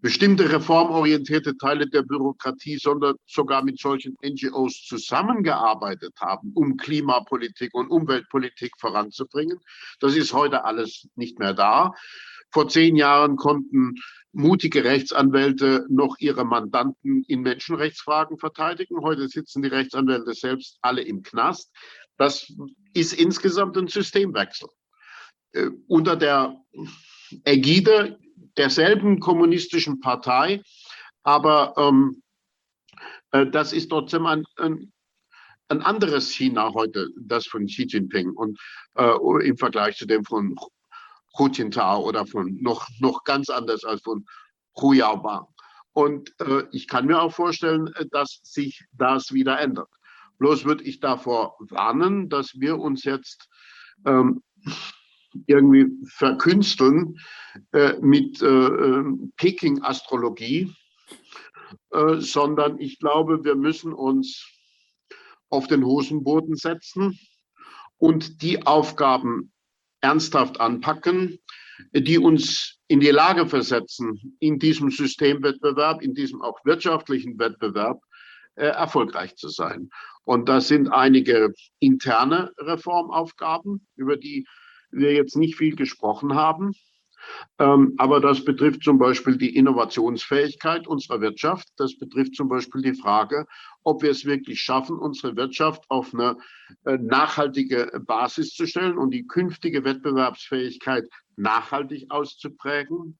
[0.00, 7.88] Bestimmte reformorientierte Teile der Bürokratie, sondern sogar mit solchen NGOs zusammengearbeitet haben, um Klimapolitik und
[7.88, 9.58] Umweltpolitik voranzubringen.
[10.00, 11.94] Das ist heute alles nicht mehr da.
[12.50, 13.94] Vor zehn Jahren konnten
[14.34, 19.00] mutige Rechtsanwälte noch ihre Mandanten in Menschenrechtsfragen verteidigen.
[19.00, 21.70] Heute sitzen die Rechtsanwälte selbst alle im Knast.
[22.16, 22.52] Das
[22.92, 24.68] ist insgesamt ein Systemwechsel.
[25.52, 26.60] Äh, unter der
[27.44, 28.18] Ägide
[28.56, 30.62] derselben kommunistischen Partei,
[31.22, 32.22] aber ähm,
[33.30, 34.92] äh, das ist trotzdem ein, ein,
[35.68, 38.58] ein, anderes China heute, das von Xi Jinping und
[38.96, 40.56] äh, im Vergleich zu dem von
[41.38, 44.24] Hu Jintao oder von noch, noch ganz anders als von
[44.80, 45.46] Hu Yaobang.
[45.92, 49.88] Und äh, ich kann mir auch vorstellen, äh, dass sich das wieder ändert.
[50.38, 53.48] Bloß würde ich davor warnen, dass wir uns jetzt
[54.04, 54.42] ähm,
[55.46, 57.18] irgendwie verkünsteln
[57.72, 60.74] äh, mit äh, ähm, Peking-Astrologie,
[61.90, 64.46] äh, sondern ich glaube, wir müssen uns
[65.50, 67.18] auf den Hosenboden setzen
[67.98, 69.52] und die Aufgaben
[70.04, 71.38] ernsthaft anpacken,
[71.92, 78.00] die uns in die Lage versetzen, in diesem Systemwettbewerb, in diesem auch wirtschaftlichen Wettbewerb
[78.56, 79.88] äh, erfolgreich zu sein.
[80.24, 84.46] Und das sind einige interne Reformaufgaben, über die
[84.90, 86.72] wir jetzt nicht viel gesprochen haben.
[87.58, 91.68] Ähm, aber das betrifft zum Beispiel die Innovationsfähigkeit unserer Wirtschaft.
[91.76, 93.46] Das betrifft zum Beispiel die Frage,
[93.82, 96.36] ob wir es wirklich schaffen, unsere Wirtschaft auf eine
[96.84, 101.04] äh, nachhaltige Basis zu stellen und die künftige Wettbewerbsfähigkeit
[101.36, 103.18] nachhaltig auszuprägen.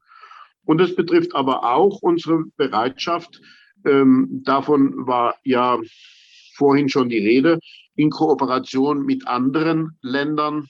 [0.65, 3.41] Und es betrifft aber auch unsere Bereitschaft,
[3.85, 5.79] ähm, davon war ja
[6.55, 7.59] vorhin schon die Rede,
[7.97, 10.69] in Kooperation mit anderen Ländern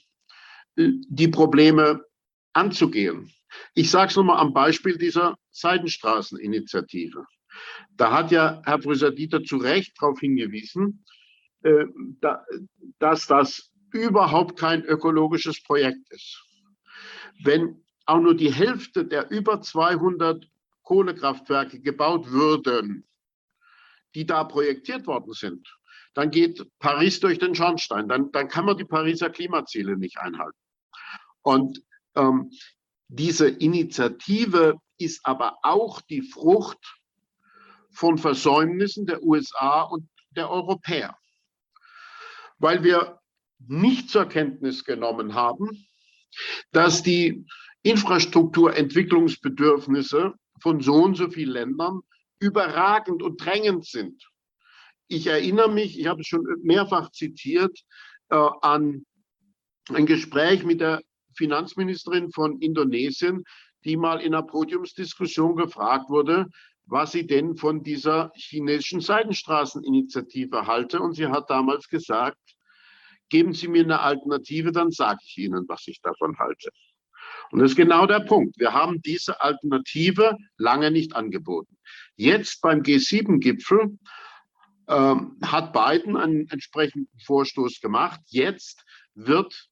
[0.77, 2.05] äh, die Probleme
[2.55, 3.32] anzugehen.
[3.74, 7.26] Ich sage es nochmal am Beispiel dieser Seidenstraßeninitiative.
[7.97, 11.05] Da hat ja Herr Dieter zu Recht darauf hingewiesen,
[11.62, 11.85] äh,
[12.98, 16.43] dass das überhaupt kein ökologisches Projekt ist.
[17.43, 20.48] Wenn auch nur die Hälfte der über 200
[20.82, 23.06] Kohlekraftwerke gebaut würden,
[24.14, 25.76] die da projektiert worden sind,
[26.12, 28.09] dann geht Paris durch den Schornstein.
[28.09, 30.59] Dann, dann kann man die Pariser Klimaziele nicht einhalten.
[31.43, 31.82] Und
[32.14, 32.50] ähm,
[33.08, 36.78] diese Initiative ist aber auch die Frucht
[37.92, 41.16] von Versäumnissen der USA und der Europäer,
[42.58, 43.20] weil wir
[43.58, 45.86] nicht zur Kenntnis genommen haben,
[46.72, 47.46] dass die
[47.82, 52.00] Infrastrukturentwicklungsbedürfnisse von so und so vielen Ländern
[52.40, 54.26] überragend und drängend sind.
[55.06, 57.78] Ich erinnere mich, ich habe es schon mehrfach zitiert,
[58.30, 59.04] äh, an
[59.90, 61.02] ein Gespräch mit der
[61.36, 63.44] Finanzministerin von Indonesien,
[63.85, 66.47] die mal in einer Podiumsdiskussion gefragt wurde,
[66.86, 71.01] was sie denn von dieser chinesischen Seidenstraßeninitiative halte.
[71.01, 72.39] Und sie hat damals gesagt,
[73.28, 76.70] geben Sie mir eine Alternative, dann sage ich Ihnen, was ich davon halte.
[77.51, 78.59] Und das ist genau der Punkt.
[78.59, 81.77] Wir haben diese Alternative lange nicht angeboten.
[82.16, 83.98] Jetzt beim G7-Gipfel
[84.89, 88.20] ähm, hat Biden einen entsprechenden Vorstoß gemacht.
[88.27, 88.85] Jetzt
[89.15, 89.69] wird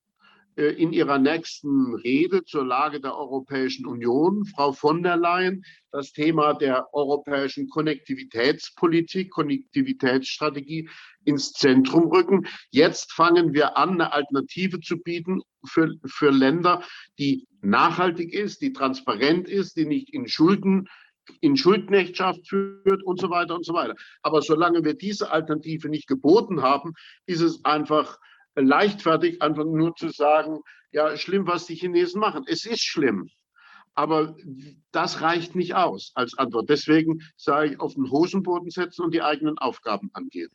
[0.57, 6.55] in ihrer nächsten Rede zur Lage der Europäischen Union, Frau von der Leyen, das Thema
[6.55, 10.89] der europäischen Konnektivitätspolitik, Konnektivitätsstrategie
[11.25, 12.47] ins Zentrum rücken.
[12.71, 16.83] Jetzt fangen wir an, eine Alternative zu bieten für, für Länder,
[17.19, 20.89] die nachhaltig ist, die transparent ist, die nicht in Schulden
[21.41, 23.95] in Schuldknechtschaft führt und so weiter und so weiter.
[24.23, 26.95] Aber solange wir diese Alternative nicht geboten haben,
[27.27, 28.19] ist es einfach
[28.55, 30.61] leichtfertig, einfach nur zu sagen,
[30.91, 32.45] ja, schlimm, was die Chinesen machen.
[32.47, 33.29] Es ist schlimm.
[33.95, 34.37] Aber
[34.91, 36.71] das reicht nicht aus als Antwort.
[36.71, 40.51] Deswegen sage ich, auf den Hosenboden setzen und die eigenen Aufgaben angehen.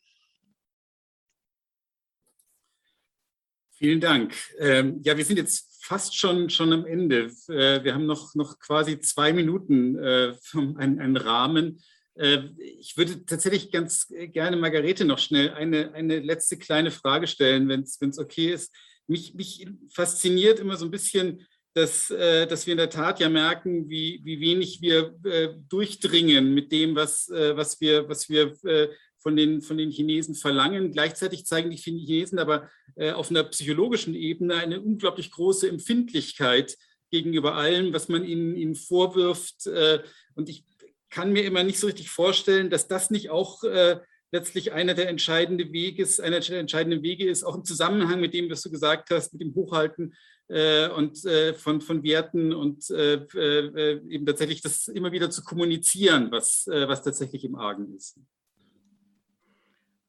[3.74, 4.34] Vielen Dank.
[4.58, 7.32] Ähm, ja, wir sind jetzt fast schon, schon am Ende.
[7.48, 11.80] Äh, wir haben noch, noch quasi zwei Minuten äh, einen, einen Rahmen.
[12.18, 12.50] Äh,
[12.80, 17.82] ich würde tatsächlich ganz gerne Margarete noch schnell eine, eine letzte kleine Frage stellen, wenn
[17.82, 18.74] es okay ist.
[19.08, 23.30] Mich, mich fasziniert immer so ein bisschen, dass, äh, dass wir in der Tat ja
[23.30, 28.56] merken, wie, wie wenig wir äh, durchdringen mit dem, was, was wir, was wir
[29.20, 30.92] von den, von den Chinesen verlangen.
[30.92, 32.70] Gleichzeitig zeigen die Chinesen aber
[33.14, 36.78] auf einer psychologischen Ebene eine unglaublich große Empfindlichkeit
[37.12, 39.68] gegenüber allem, was man ihnen, ihnen vorwirft.
[40.36, 40.64] Und ich
[41.10, 44.00] kann mir immer nicht so richtig vorstellen, dass das nicht auch äh,
[44.32, 48.34] letztlich einer der entscheidenden Wege ist, einer der entscheidenden Wege ist, auch im Zusammenhang mit
[48.34, 50.16] dem, was du gesagt hast, mit dem Hochhalten
[50.50, 55.44] äh, und äh, von, von Werten und äh, äh eben tatsächlich das immer wieder zu
[55.44, 58.20] kommunizieren, was, äh, was tatsächlich im Argen ist.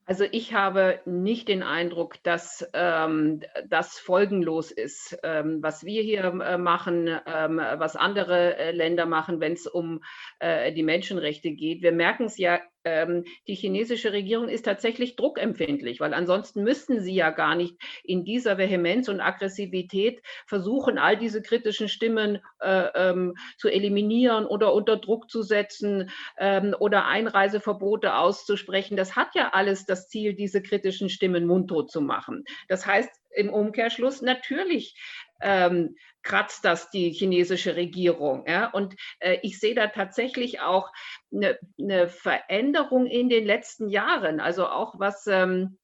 [0.09, 6.25] Also ich habe nicht den Eindruck, dass ähm, das folgenlos ist, ähm, was wir hier
[6.25, 10.03] äh, machen, ähm, was andere äh, Länder machen, wenn es um
[10.39, 11.83] äh, die Menschenrechte geht.
[11.83, 17.15] Wir merken es ja ähm, die chinesische Regierung ist tatsächlich druckempfindlich, weil ansonsten müssten sie
[17.15, 23.35] ja gar nicht in dieser Vehemenz und Aggressivität versuchen, all diese kritischen Stimmen äh, ähm,
[23.57, 28.97] zu eliminieren oder unter Druck zu setzen ähm, oder Einreiseverbote auszusprechen.
[28.97, 32.45] Das hat ja alles das Ziel, diese kritischen Stimmen mundtot zu machen.
[32.69, 34.97] Das heißt, im Umkehrschluss natürlich
[35.41, 35.97] ähm,
[36.29, 38.45] kratzt das die chinesische Regierung.
[38.47, 38.67] Ja?
[38.67, 40.93] Und äh, ich sehe da tatsächlich auch
[41.33, 45.79] eine, eine, Veränderung in den letzten Jahren, also auch was ähm,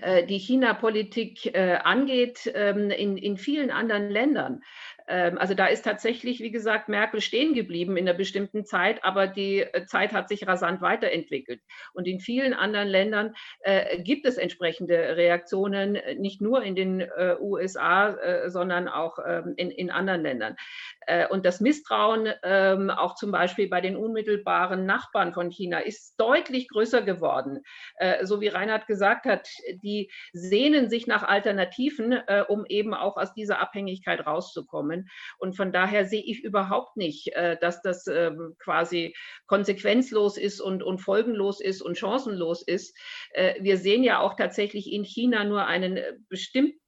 [0.00, 4.62] äh, die China-Politik äh, angeht ähm, in, in vielen anderen Ländern.
[5.10, 9.26] Ähm, also da ist tatsächlich, wie gesagt, Merkel stehen geblieben in einer bestimmten Zeit, aber
[9.26, 11.60] die äh, Zeit hat sich rasant weiterentwickelt.
[11.92, 17.00] Und in vielen anderen Ländern äh, gibt es entsprechende Reaktionen, äh, nicht nur in den
[17.00, 20.56] äh, USA, äh, sondern auch ähm, in, in, anderen Ländern.
[21.10, 26.14] Äh, und das Misstrauen ähm, auch zum Beispiel bei den unmittelbaren Nachbarn von China ist
[26.18, 27.60] deutlich größer geworden.
[28.22, 29.48] so wie Reinhard gesagt hat,
[29.82, 32.18] die sehnen sich nach Alternativen,
[32.48, 35.08] um eben auch aus dieser Abhängigkeit rauszukommen.
[35.38, 39.14] Und von daher sehe ich überhaupt nicht, äh, dass das ähm, quasi
[39.46, 42.96] konsequenzlos ist und, und folgenlos ist und chancenlos ist.
[43.32, 46.78] Äh, wir sehen ja auch tatsächlich in China nur einen äh, bestimmten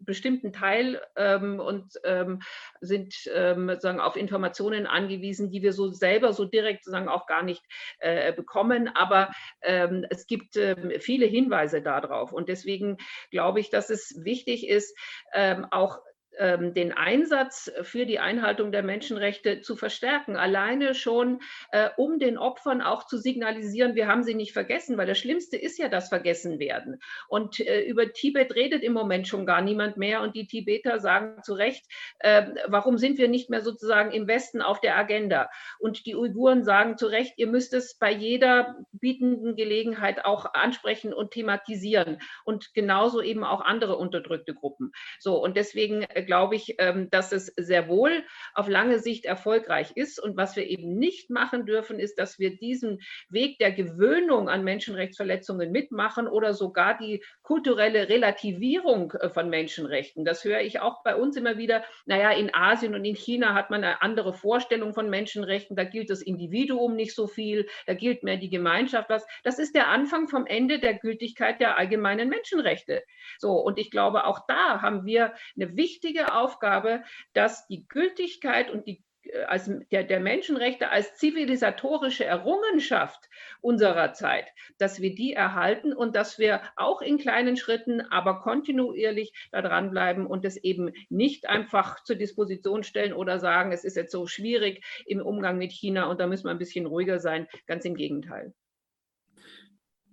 [0.00, 2.40] bestimmten Teil ähm, und ähm,
[2.82, 7.42] sind ähm, sozusagen auf Informationen angewiesen, die wir so selber so direkt sozusagen auch gar
[7.42, 7.62] nicht
[7.98, 8.88] äh, bekommen.
[8.94, 9.30] Aber
[9.62, 12.32] ähm, es gibt ähm, viele Hinweise darauf.
[12.32, 12.98] Und deswegen
[13.30, 14.96] glaube ich, dass es wichtig ist,
[15.34, 16.00] ähm, auch
[16.38, 20.36] den Einsatz für die Einhaltung der Menschenrechte zu verstärken.
[20.36, 21.40] Alleine schon,
[21.70, 25.56] äh, um den Opfern auch zu signalisieren, wir haben sie nicht vergessen, weil das Schlimmste
[25.56, 27.00] ist ja das Vergessenwerden.
[27.28, 30.22] Und äh, über Tibet redet im Moment schon gar niemand mehr.
[30.22, 31.84] Und die Tibeter sagen zu Recht,
[32.20, 35.50] äh, warum sind wir nicht mehr sozusagen im Westen auf der Agenda?
[35.78, 41.12] Und die Uiguren sagen zu Recht, ihr müsst es bei jeder bietenden Gelegenheit auch ansprechen
[41.12, 42.18] und thematisieren.
[42.44, 44.92] Und genauso eben auch andere unterdrückte Gruppen.
[45.18, 48.22] So, und deswegen äh, glaube ich, ähm, dass es sehr wohl
[48.54, 50.22] auf lange Sicht erfolgreich ist.
[50.22, 54.64] Und was wir eben nicht machen dürfen, ist, dass wir diesen Weg der Gewöhnung an
[54.64, 60.24] Menschenrechtsverletzungen mitmachen oder sogar die kulturelle Relativierung äh, von Menschenrechten.
[60.24, 61.84] Das höre ich auch bei uns immer wieder.
[62.06, 65.76] Naja, in Asien und in China hat man eine andere Vorstellung von Menschenrechten.
[65.76, 69.26] Da gilt das Individuum nicht so viel, da gilt mehr die Gemeinschaft was.
[69.44, 73.02] Das ist der Anfang vom Ende der Gültigkeit der allgemeinen Menschenrechte.
[73.38, 77.02] So, und ich glaube, auch da haben wir eine wichtige wichtige Aufgabe,
[77.32, 83.30] dass die Gültigkeit und die äh, als der, der, Menschenrechte als zivilisatorische Errungenschaft
[83.62, 84.46] unserer Zeit,
[84.78, 90.26] dass wir die erhalten und dass wir auch in kleinen Schritten, aber kontinuierlich da dranbleiben
[90.26, 94.84] und es eben nicht einfach zur Disposition stellen oder sagen, es ist jetzt so schwierig
[95.06, 97.48] im Umgang mit China und da müssen wir ein bisschen ruhiger sein.
[97.66, 98.52] Ganz im Gegenteil.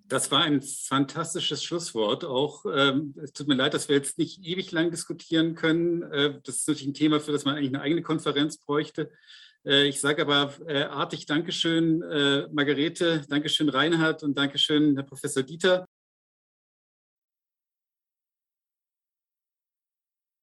[0.09, 2.25] Das war ein fantastisches Schlusswort.
[2.25, 6.01] Auch ähm, es tut mir leid, dass wir jetzt nicht ewig lang diskutieren können.
[6.01, 9.11] Äh, das ist natürlich ein Thema, für das man eigentlich eine eigene Konferenz bräuchte.
[9.63, 15.43] Äh, ich sage aber äh, artig Dankeschön, äh, Margarete, Dankeschön, Reinhard und Dankeschön, Herr Professor
[15.43, 15.85] Dieter.